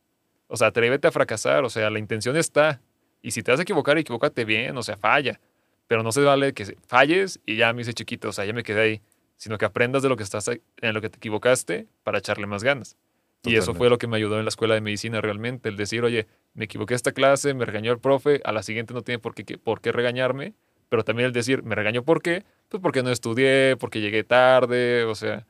O 0.47 0.57
sea, 0.57 0.69
atrévete 0.69 1.09
a 1.09 1.13
fracasar, 1.13 1.65
o 1.65 1.71
sea, 1.71 1.91
la 1.91 1.99
intención 1.99 2.37
está. 2.37 2.81
Y 3.23 3.33
si 3.33 3.43
te 3.43 3.51
vas 3.51 3.61
a 3.61 3.63
equivocar, 3.63 3.99
equivócate 3.99 4.45
bien, 4.45 4.77
o 4.77 4.83
sea, 4.83 4.97
falla. 4.97 5.41
Pero 5.87 6.03
no 6.03 6.13
se 6.13 6.21
vale 6.21 6.53
que 6.53 6.77
falles 6.87 7.41
y 7.47 7.57
ya 7.57 7.73
me 7.73 7.83
hice 7.83 7.95
chiquito, 7.95 8.29
o 8.29 8.33
sea, 8.33 8.45
ya 8.45 8.53
me 8.53 8.63
quedé 8.63 8.81
ahí. 8.81 9.03
Sino 9.37 9.57
que 9.57 9.65
aprendas 9.65 10.03
de 10.03 10.09
lo 10.09 10.17
que 10.17 10.23
estás 10.23 10.49
en 10.49 10.95
lo 10.95 11.01
que 11.01 11.09
te 11.09 11.17
equivocaste 11.17 11.87
para 12.03 12.19
echarle 12.19 12.47
más 12.47 12.65
ganas. 12.65 12.97
Y 13.45 13.55
eso 13.57 13.75
fue 13.75 13.89
lo 13.89 13.99
que 13.99 14.07
me 14.07 14.17
ayudó 14.17 14.39
en 14.39 14.45
la 14.45 14.49
escuela 14.49 14.75
de 14.75 14.81
medicina 14.81 15.21
realmente, 15.21 15.69
el 15.69 15.77
decir, 15.77 16.03
oye, 16.03 16.27
me 16.55 16.65
equivoqué 16.65 16.95
esta 16.95 17.13
clase, 17.13 17.55
me 17.55 17.65
regañó 17.65 17.93
el 17.93 17.99
profe, 17.99 18.41
a 18.45 18.53
la 18.53 18.63
siguiente 18.63 18.95
no 18.95 19.03
tiene 19.03 19.21
por 19.21 19.35
qué, 19.35 19.59
por 19.59 19.81
qué 19.81 19.93
regañarme, 19.93 20.55
pero 20.89 21.05
también 21.05 21.27
el 21.27 21.33
decir, 21.33 21.63
me 21.63 21.75
regañó 21.75 22.03
por 22.03 22.21
qué, 22.21 22.45
pues 22.69 22.83
porque 22.83 23.03
no 23.03 23.11
estudié, 23.11 23.77
porque 23.79 24.01
llegué 24.01 24.25
tarde, 24.25 25.05
o 25.05 25.15
sea, 25.15 25.47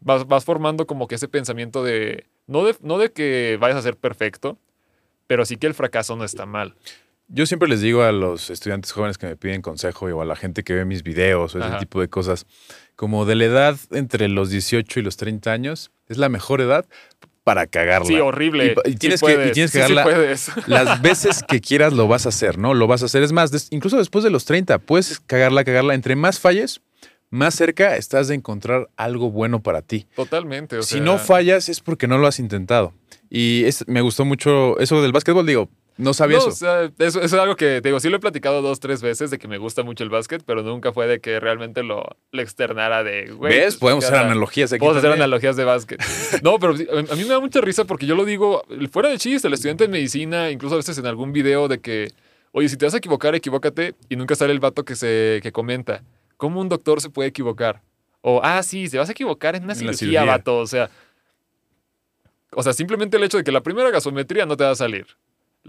vas, 0.00 0.26
vas 0.26 0.44
formando 0.44 0.86
como 0.86 1.08
que 1.08 1.16
ese 1.16 1.28
pensamiento 1.28 1.82
de 1.84 2.26
no, 2.46 2.64
de, 2.64 2.76
no 2.82 2.98
de 2.98 3.12
que 3.12 3.58
vayas 3.60 3.78
a 3.78 3.82
ser 3.82 3.96
perfecto, 3.96 4.58
pero 5.26 5.44
sí 5.44 5.56
que 5.56 5.66
el 5.66 5.74
fracaso 5.74 6.16
no 6.16 6.24
está 6.24 6.46
mal. 6.46 6.74
Yo 7.28 7.46
siempre 7.46 7.68
les 7.68 7.80
digo 7.80 8.02
a 8.02 8.10
los 8.10 8.50
estudiantes 8.50 8.90
jóvenes 8.90 9.16
que 9.16 9.28
me 9.28 9.36
piden 9.36 9.62
consejo 9.62 10.06
o 10.06 10.20
a 10.20 10.24
la 10.24 10.34
gente 10.34 10.64
que 10.64 10.74
ve 10.74 10.84
mis 10.84 11.04
videos 11.04 11.54
o 11.54 11.58
ese 11.58 11.68
Ajá. 11.68 11.78
tipo 11.78 12.00
de 12.00 12.08
cosas, 12.08 12.44
como 12.96 13.24
de 13.24 13.36
la 13.36 13.44
edad 13.44 13.76
entre 13.92 14.28
los 14.28 14.50
18 14.50 14.98
y 14.98 15.02
los 15.04 15.16
30 15.16 15.52
años, 15.52 15.92
es 16.08 16.18
la 16.18 16.28
mejor 16.28 16.60
edad 16.60 16.86
para 17.50 17.66
cagarla. 17.66 18.06
Sí, 18.06 18.14
horrible. 18.14 18.74
Y 18.84 18.90
Sí 18.92 18.96
tienes, 18.96 19.20
que, 19.20 19.32
y 19.48 19.52
tienes 19.52 19.72
que 19.72 19.82
sí, 19.82 19.94
cagarla 19.94 20.36
las 20.68 21.02
veces 21.02 21.42
que 21.42 21.60
quieras 21.60 21.92
lo 21.92 22.06
vas 22.06 22.26
a 22.26 22.28
hacer, 22.28 22.58
¿no? 22.58 22.74
Lo 22.74 22.86
vas 22.86 23.02
a 23.02 23.06
hacer. 23.06 23.24
Es 23.24 23.32
más, 23.32 23.50
des- 23.50 23.66
incluso 23.70 23.98
después 23.98 24.22
de 24.22 24.30
los 24.30 24.44
30, 24.44 24.78
puedes 24.78 25.18
cagarla, 25.20 25.64
cagarla. 25.64 25.94
Entre 25.94 26.14
más 26.14 26.38
falles, 26.38 26.80
más 27.28 27.54
cerca 27.56 27.96
estás 27.96 28.28
de 28.28 28.36
encontrar 28.36 28.88
algo 28.96 29.32
bueno 29.32 29.62
para 29.62 29.82
ti. 29.82 30.06
Totalmente. 30.14 30.78
o 30.78 30.82
si 30.84 30.94
sea, 30.96 31.00
no 31.02 31.18
fallas 31.18 31.68
es 31.68 31.80
porque 31.80 32.06
no 32.06 32.18
lo 32.18 32.28
has 32.28 32.38
intentado. 32.38 32.92
Y 33.28 33.64
es- 33.64 33.84
me 33.88 34.00
gustó 34.00 34.24
mucho 34.24 34.78
eso 34.78 35.02
del 35.02 35.10
básquetbol, 35.12 35.44
digo, 35.46 35.68
no 36.00 36.14
sabía 36.14 36.38
No, 36.38 36.42
eso. 36.44 36.48
o 36.50 36.52
sea, 36.52 36.82
eso, 36.98 37.20
eso 37.20 37.20
es 37.22 37.32
algo 37.34 37.54
que, 37.56 37.80
te 37.80 37.88
digo, 37.88 38.00
sí 38.00 38.08
lo 38.08 38.16
he 38.16 38.20
platicado 38.20 38.62
dos, 38.62 38.80
tres 38.80 39.02
veces 39.02 39.30
de 39.30 39.38
que 39.38 39.46
me 39.48 39.58
gusta 39.58 39.82
mucho 39.82 40.02
el 40.02 40.10
básquet, 40.10 40.42
pero 40.44 40.62
nunca 40.62 40.92
fue 40.92 41.06
de 41.06 41.20
que 41.20 41.38
realmente 41.38 41.82
lo, 41.82 42.04
lo 42.32 42.42
externara 42.42 43.04
de, 43.04 43.30
güey. 43.32 43.52
¿Ves? 43.54 43.62
pues, 43.64 43.76
Podemos 43.76 44.04
¿qué 44.04 44.08
hacer 44.14 44.26
analogías 44.26 44.72
aquí. 44.72 44.80
Podemos 44.80 44.98
hacer 44.98 45.12
analogías 45.12 45.56
de 45.56 45.64
básquet. 45.64 46.02
No, 46.42 46.58
pero 46.58 46.72
a 46.74 47.14
mí 47.16 47.22
me 47.22 47.28
da 47.28 47.40
mucha 47.40 47.60
risa 47.60 47.84
porque 47.84 48.06
yo 48.06 48.14
lo 48.16 48.24
digo 48.24 48.64
fuera 48.90 49.08
de 49.08 49.18
chiste, 49.18 49.46
el 49.48 49.54
estudiante 49.54 49.84
de 49.84 49.88
medicina, 49.88 50.50
incluso 50.50 50.74
a 50.74 50.78
veces 50.78 50.96
en 50.98 51.06
algún 51.06 51.32
video 51.32 51.68
de 51.68 51.80
que, 51.80 52.08
oye, 52.52 52.68
si 52.68 52.76
te 52.76 52.84
vas 52.86 52.94
a 52.94 52.98
equivocar, 52.98 53.34
equivócate, 53.34 53.94
y 54.08 54.16
nunca 54.16 54.34
sale 54.34 54.52
el 54.52 54.60
vato 54.60 54.84
que, 54.84 54.96
se, 54.96 55.40
que 55.42 55.52
comenta, 55.52 56.02
¿cómo 56.36 56.60
un 56.60 56.68
doctor 56.68 57.00
se 57.00 57.10
puede 57.10 57.28
equivocar? 57.28 57.82
O, 58.22 58.40
ah, 58.42 58.62
sí, 58.62 58.88
te 58.88 58.98
vas 58.98 59.08
a 59.08 59.12
equivocar 59.12 59.56
en 59.56 59.64
una 59.64 59.72
En 59.74 59.78
cirugía, 59.78 59.98
cirugía. 59.98 60.24
vato, 60.24 60.58
o 60.58 60.66
sea... 60.66 60.90
O 62.52 62.62
sea, 62.64 62.72
simplemente 62.72 63.16
el 63.16 63.22
hecho 63.22 63.36
de 63.36 63.44
que 63.44 63.52
la 63.52 63.60
primera 63.62 63.90
gasometría 63.90 64.44
no 64.44 64.56
te 64.56 64.64
va 64.64 64.70
a 64.70 64.74
salir. 64.74 65.06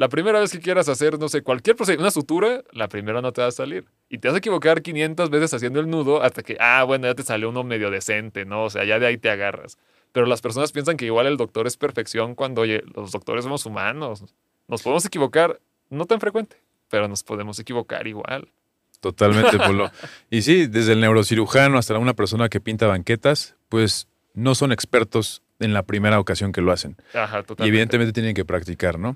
La 0.01 0.09
primera 0.09 0.39
vez 0.39 0.51
que 0.51 0.59
quieras 0.59 0.89
hacer, 0.89 1.19
no 1.19 1.29
sé, 1.29 1.43
cualquier 1.43 1.75
procedimiento, 1.75 2.05
una 2.05 2.09
sutura, 2.09 2.63
la 2.71 2.87
primera 2.87 3.21
no 3.21 3.31
te 3.33 3.41
va 3.41 3.49
a 3.49 3.51
salir. 3.51 3.85
Y 4.09 4.17
te 4.17 4.29
vas 4.29 4.33
a 4.33 4.39
equivocar 4.39 4.81
500 4.81 5.29
veces 5.29 5.53
haciendo 5.53 5.79
el 5.79 5.87
nudo 5.91 6.23
hasta 6.23 6.41
que, 6.41 6.57
ah, 6.59 6.83
bueno, 6.85 7.05
ya 7.05 7.13
te 7.13 7.21
salió 7.21 7.49
uno 7.49 7.63
medio 7.63 7.91
decente, 7.91 8.43
¿no? 8.43 8.63
O 8.63 8.71
sea, 8.71 8.83
ya 8.83 8.97
de 8.97 9.05
ahí 9.05 9.19
te 9.19 9.29
agarras. 9.29 9.77
Pero 10.11 10.25
las 10.25 10.41
personas 10.41 10.71
piensan 10.71 10.97
que 10.97 11.05
igual 11.05 11.27
el 11.27 11.37
doctor 11.37 11.67
es 11.67 11.77
perfección 11.77 12.33
cuando, 12.33 12.61
oye, 12.61 12.81
los 12.95 13.11
doctores 13.11 13.43
somos 13.43 13.63
humanos. 13.67 14.23
Nos 14.67 14.81
podemos 14.81 15.05
equivocar, 15.05 15.59
no 15.91 16.07
tan 16.07 16.19
frecuente, 16.19 16.57
pero 16.89 17.07
nos 17.07 17.21
podemos 17.21 17.59
equivocar 17.59 18.07
igual. 18.07 18.47
Totalmente, 19.01 19.55
Polo. 19.67 19.91
y 20.31 20.41
sí, 20.41 20.65
desde 20.65 20.93
el 20.93 21.01
neurocirujano 21.01 21.77
hasta 21.77 21.95
una 21.99 22.15
persona 22.15 22.49
que 22.49 22.59
pinta 22.59 22.87
banquetas, 22.87 23.55
pues 23.69 24.07
no 24.33 24.55
son 24.55 24.71
expertos 24.71 25.43
en 25.59 25.75
la 25.75 25.83
primera 25.83 26.19
ocasión 26.19 26.53
que 26.53 26.61
lo 26.61 26.71
hacen. 26.71 26.97
Ajá, 27.13 27.41
Y 27.41 27.43
totalmente. 27.43 27.67
evidentemente 27.67 28.13
tienen 28.13 28.33
que 28.33 28.45
practicar, 28.45 28.97
¿no? 28.97 29.15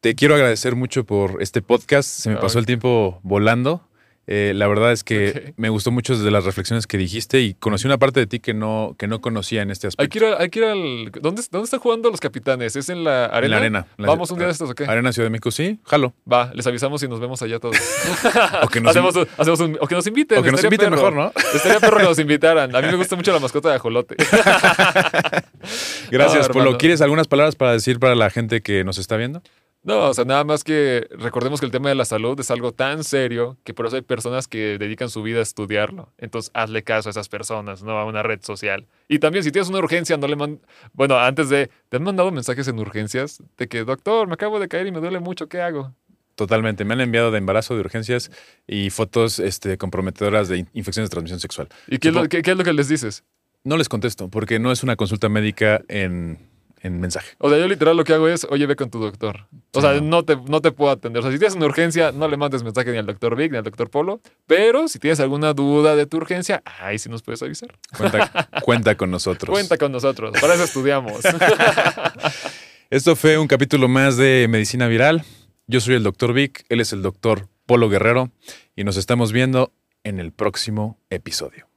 Te 0.00 0.14
quiero 0.14 0.34
agradecer 0.36 0.76
mucho 0.76 1.04
por 1.04 1.42
este 1.42 1.60
podcast. 1.60 2.08
Se 2.08 2.30
me 2.30 2.36
pasó 2.36 2.60
el 2.60 2.66
tiempo 2.66 3.18
volando. 3.24 3.82
Eh, 4.30 4.52
la 4.54 4.68
verdad 4.68 4.92
es 4.92 5.02
que 5.04 5.30
Ok. 5.48 5.54
me 5.56 5.70
gustó 5.70 5.90
mucho 5.90 6.14
desde 6.14 6.30
las 6.30 6.44
reflexiones 6.44 6.86
que 6.86 6.98
dijiste 6.98 7.40
y 7.40 7.54
conocí 7.54 7.86
una 7.86 7.96
parte 7.96 8.20
de 8.20 8.26
ti 8.26 8.40
que 8.40 8.52
no, 8.52 8.94
que 8.98 9.06
no 9.08 9.22
conocía 9.22 9.62
en 9.62 9.70
este 9.70 9.86
Hay 9.86 9.88
aspecto. 9.88 10.12
que 10.12 10.18
ir, 10.18 10.24
a- 10.32 10.38
hay 10.42 10.50
que 10.50 10.58
ir 10.58 10.64
al... 10.66 11.10
¿Dónde, 11.22 11.42
¿Dónde 11.50 11.64
están 11.64 11.80
jugando 11.80 12.10
los 12.10 12.20
capitanes? 12.20 12.76
¿Es 12.76 12.90
en 12.90 13.04
la 13.04 13.24
arena? 13.24 13.44
En 13.46 13.50
la 13.50 13.56
arena. 13.56 13.86
La- 13.96 14.06
Vamos 14.08 14.30
un 14.30 14.36
día 14.36 14.46
de 14.46 14.52
estos, 14.52 14.68
¿o 14.70 14.74
qué? 14.74 14.84
Arena 14.84 15.12
Ciudad 15.14 15.26
de 15.26 15.30
México, 15.30 15.50
sí, 15.50 15.80
jalo. 15.84 16.12
Va, 16.30 16.52
les 16.54 16.66
avisamos 16.66 17.02
y 17.02 17.08
nos 17.08 17.20
vemos 17.20 17.40
allá 17.42 17.58
todos. 17.58 17.76
O 18.62 18.68
que 18.68 18.82
nos, 18.82 18.90
hacemos, 18.90 19.16
hacemos 19.38 19.60
un- 19.60 19.78
o 19.80 19.86
que 19.88 19.94
nos 19.94 20.06
inviten. 20.06 20.38
o 20.38 20.42
que 20.42 20.52
nos 20.52 20.62
inviten 20.62 20.90
perro. 20.90 21.10
mejor, 21.10 21.14
¿no? 21.14 21.32
Estaría 21.54 21.80
perro 21.80 21.96
que 21.96 22.02
nos 22.04 22.18
invitaran. 22.20 22.76
A 22.76 22.82
mí 22.82 22.86
me 22.88 22.96
gusta 22.96 23.16
mucho 23.16 23.32
la 23.32 23.40
mascota 23.40 23.70
de 23.70 23.76
ajolote. 23.76 24.14
Gracias, 26.10 26.48
No, 26.48 26.52
Polo. 26.52 26.76
¿Quieres 26.78 27.00
algunas 27.00 27.26
palabras 27.28 27.56
para 27.56 27.72
decir 27.72 27.98
para 27.98 28.14
la 28.14 28.28
gente 28.28 28.60
que 28.60 28.84
nos 28.84 28.98
está 28.98 29.16
viendo? 29.16 29.42
No, 29.88 30.10
o 30.10 30.12
sea, 30.12 30.26
nada 30.26 30.44
más 30.44 30.64
que 30.64 31.08
recordemos 31.12 31.60
que 31.60 31.64
el 31.66 31.72
tema 31.72 31.88
de 31.88 31.94
la 31.94 32.04
salud 32.04 32.38
es 32.38 32.50
algo 32.50 32.72
tan 32.72 33.04
serio 33.04 33.56
que 33.64 33.72
por 33.72 33.86
eso 33.86 33.96
hay 33.96 34.02
personas 34.02 34.46
que 34.46 34.76
dedican 34.76 35.08
su 35.08 35.22
vida 35.22 35.38
a 35.38 35.42
estudiarlo. 35.42 36.12
Entonces, 36.18 36.50
hazle 36.52 36.82
caso 36.82 37.08
a 37.08 37.10
esas 37.10 37.30
personas, 37.30 37.82
no 37.82 37.92
a 37.92 38.04
una 38.04 38.22
red 38.22 38.40
social. 38.42 38.86
Y 39.08 39.18
también, 39.18 39.44
si 39.44 39.50
tienes 39.50 39.70
una 39.70 39.78
urgencia, 39.78 40.18
no 40.18 40.28
le 40.28 40.36
man... 40.36 40.60
Bueno, 40.92 41.18
antes 41.18 41.48
de... 41.48 41.70
¿Te 41.88 41.96
han 41.96 42.02
mandado 42.02 42.30
mensajes 42.30 42.68
en 42.68 42.78
urgencias 42.78 43.42
de 43.56 43.66
que, 43.66 43.84
doctor, 43.84 44.26
me 44.26 44.34
acabo 44.34 44.60
de 44.60 44.68
caer 44.68 44.88
y 44.88 44.92
me 44.92 45.00
duele 45.00 45.20
mucho, 45.20 45.48
¿qué 45.48 45.62
hago? 45.62 45.94
Totalmente. 46.34 46.84
Me 46.84 46.92
han 46.92 47.00
enviado 47.00 47.30
de 47.30 47.38
embarazo, 47.38 47.74
de 47.74 47.80
urgencias 47.80 48.30
y 48.66 48.90
fotos 48.90 49.38
este, 49.38 49.78
comprometedoras 49.78 50.48
de 50.48 50.58
in- 50.58 50.68
infecciones 50.74 51.08
de 51.08 51.14
transmisión 51.14 51.40
sexual. 51.40 51.68
¿Y 51.86 51.96
qué 51.96 52.08
es, 52.08 52.14
lo, 52.14 52.28
qué 52.28 52.42
es 52.44 52.56
lo 52.58 52.62
que 52.62 52.74
les 52.74 52.88
dices? 52.88 53.24
No 53.64 53.78
les 53.78 53.88
contesto 53.88 54.28
porque 54.28 54.58
no 54.58 54.70
es 54.70 54.82
una 54.82 54.96
consulta 54.96 55.30
médica 55.30 55.80
en, 55.88 56.47
en 56.82 57.00
mensaje. 57.00 57.34
O 57.38 57.48
sea, 57.48 57.58
yo 57.58 57.66
literal 57.66 57.96
lo 57.96 58.04
que 58.04 58.12
hago 58.12 58.28
es, 58.28 58.46
oye, 58.50 58.66
ve 58.66 58.76
con 58.76 58.90
tu 58.90 58.98
doctor. 58.98 59.46
O 59.72 59.80
sea, 59.80 60.00
no 60.00 60.24
te, 60.24 60.36
no 60.36 60.60
te 60.60 60.72
puedo 60.72 60.90
atender. 60.90 61.20
O 61.20 61.22
sea, 61.22 61.32
si 61.32 61.38
tienes 61.38 61.56
una 61.56 61.66
urgencia, 61.66 62.12
no 62.12 62.28
le 62.28 62.36
mandes 62.36 62.62
mensaje 62.62 62.90
ni 62.92 62.98
al 62.98 63.06
doctor 63.06 63.36
Vic 63.36 63.52
ni 63.52 63.58
al 63.58 63.64
doctor 63.64 63.90
Polo. 63.90 64.20
Pero 64.46 64.88
si 64.88 64.98
tienes 64.98 65.20
alguna 65.20 65.52
duda 65.54 65.96
de 65.96 66.06
tu 66.06 66.16
urgencia, 66.16 66.62
ahí 66.80 66.98
sí 66.98 67.08
nos 67.08 67.22
puedes 67.22 67.42
avisar. 67.42 67.76
Cuenta, 67.96 68.48
cuenta 68.62 68.96
con 68.96 69.10
nosotros. 69.10 69.50
Cuenta 69.52 69.78
con 69.78 69.92
nosotros. 69.92 70.38
Para 70.40 70.54
eso 70.54 70.64
estudiamos. 70.64 71.20
Esto 72.90 73.16
fue 73.16 73.36
un 73.38 73.48
capítulo 73.48 73.88
más 73.88 74.16
de 74.16 74.46
Medicina 74.48 74.86
Viral. 74.88 75.24
Yo 75.66 75.80
soy 75.80 75.94
el 75.94 76.02
doctor 76.02 76.32
Vic, 76.32 76.64
él 76.70 76.80
es 76.80 76.94
el 76.94 77.02
doctor 77.02 77.48
Polo 77.66 77.90
Guerrero 77.90 78.30
y 78.74 78.84
nos 78.84 78.96
estamos 78.96 79.32
viendo 79.32 79.72
en 80.04 80.18
el 80.18 80.32
próximo 80.32 80.98
episodio. 81.10 81.68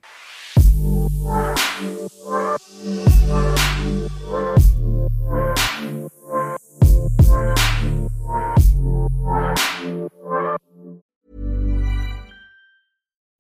Thank 9.82 10.62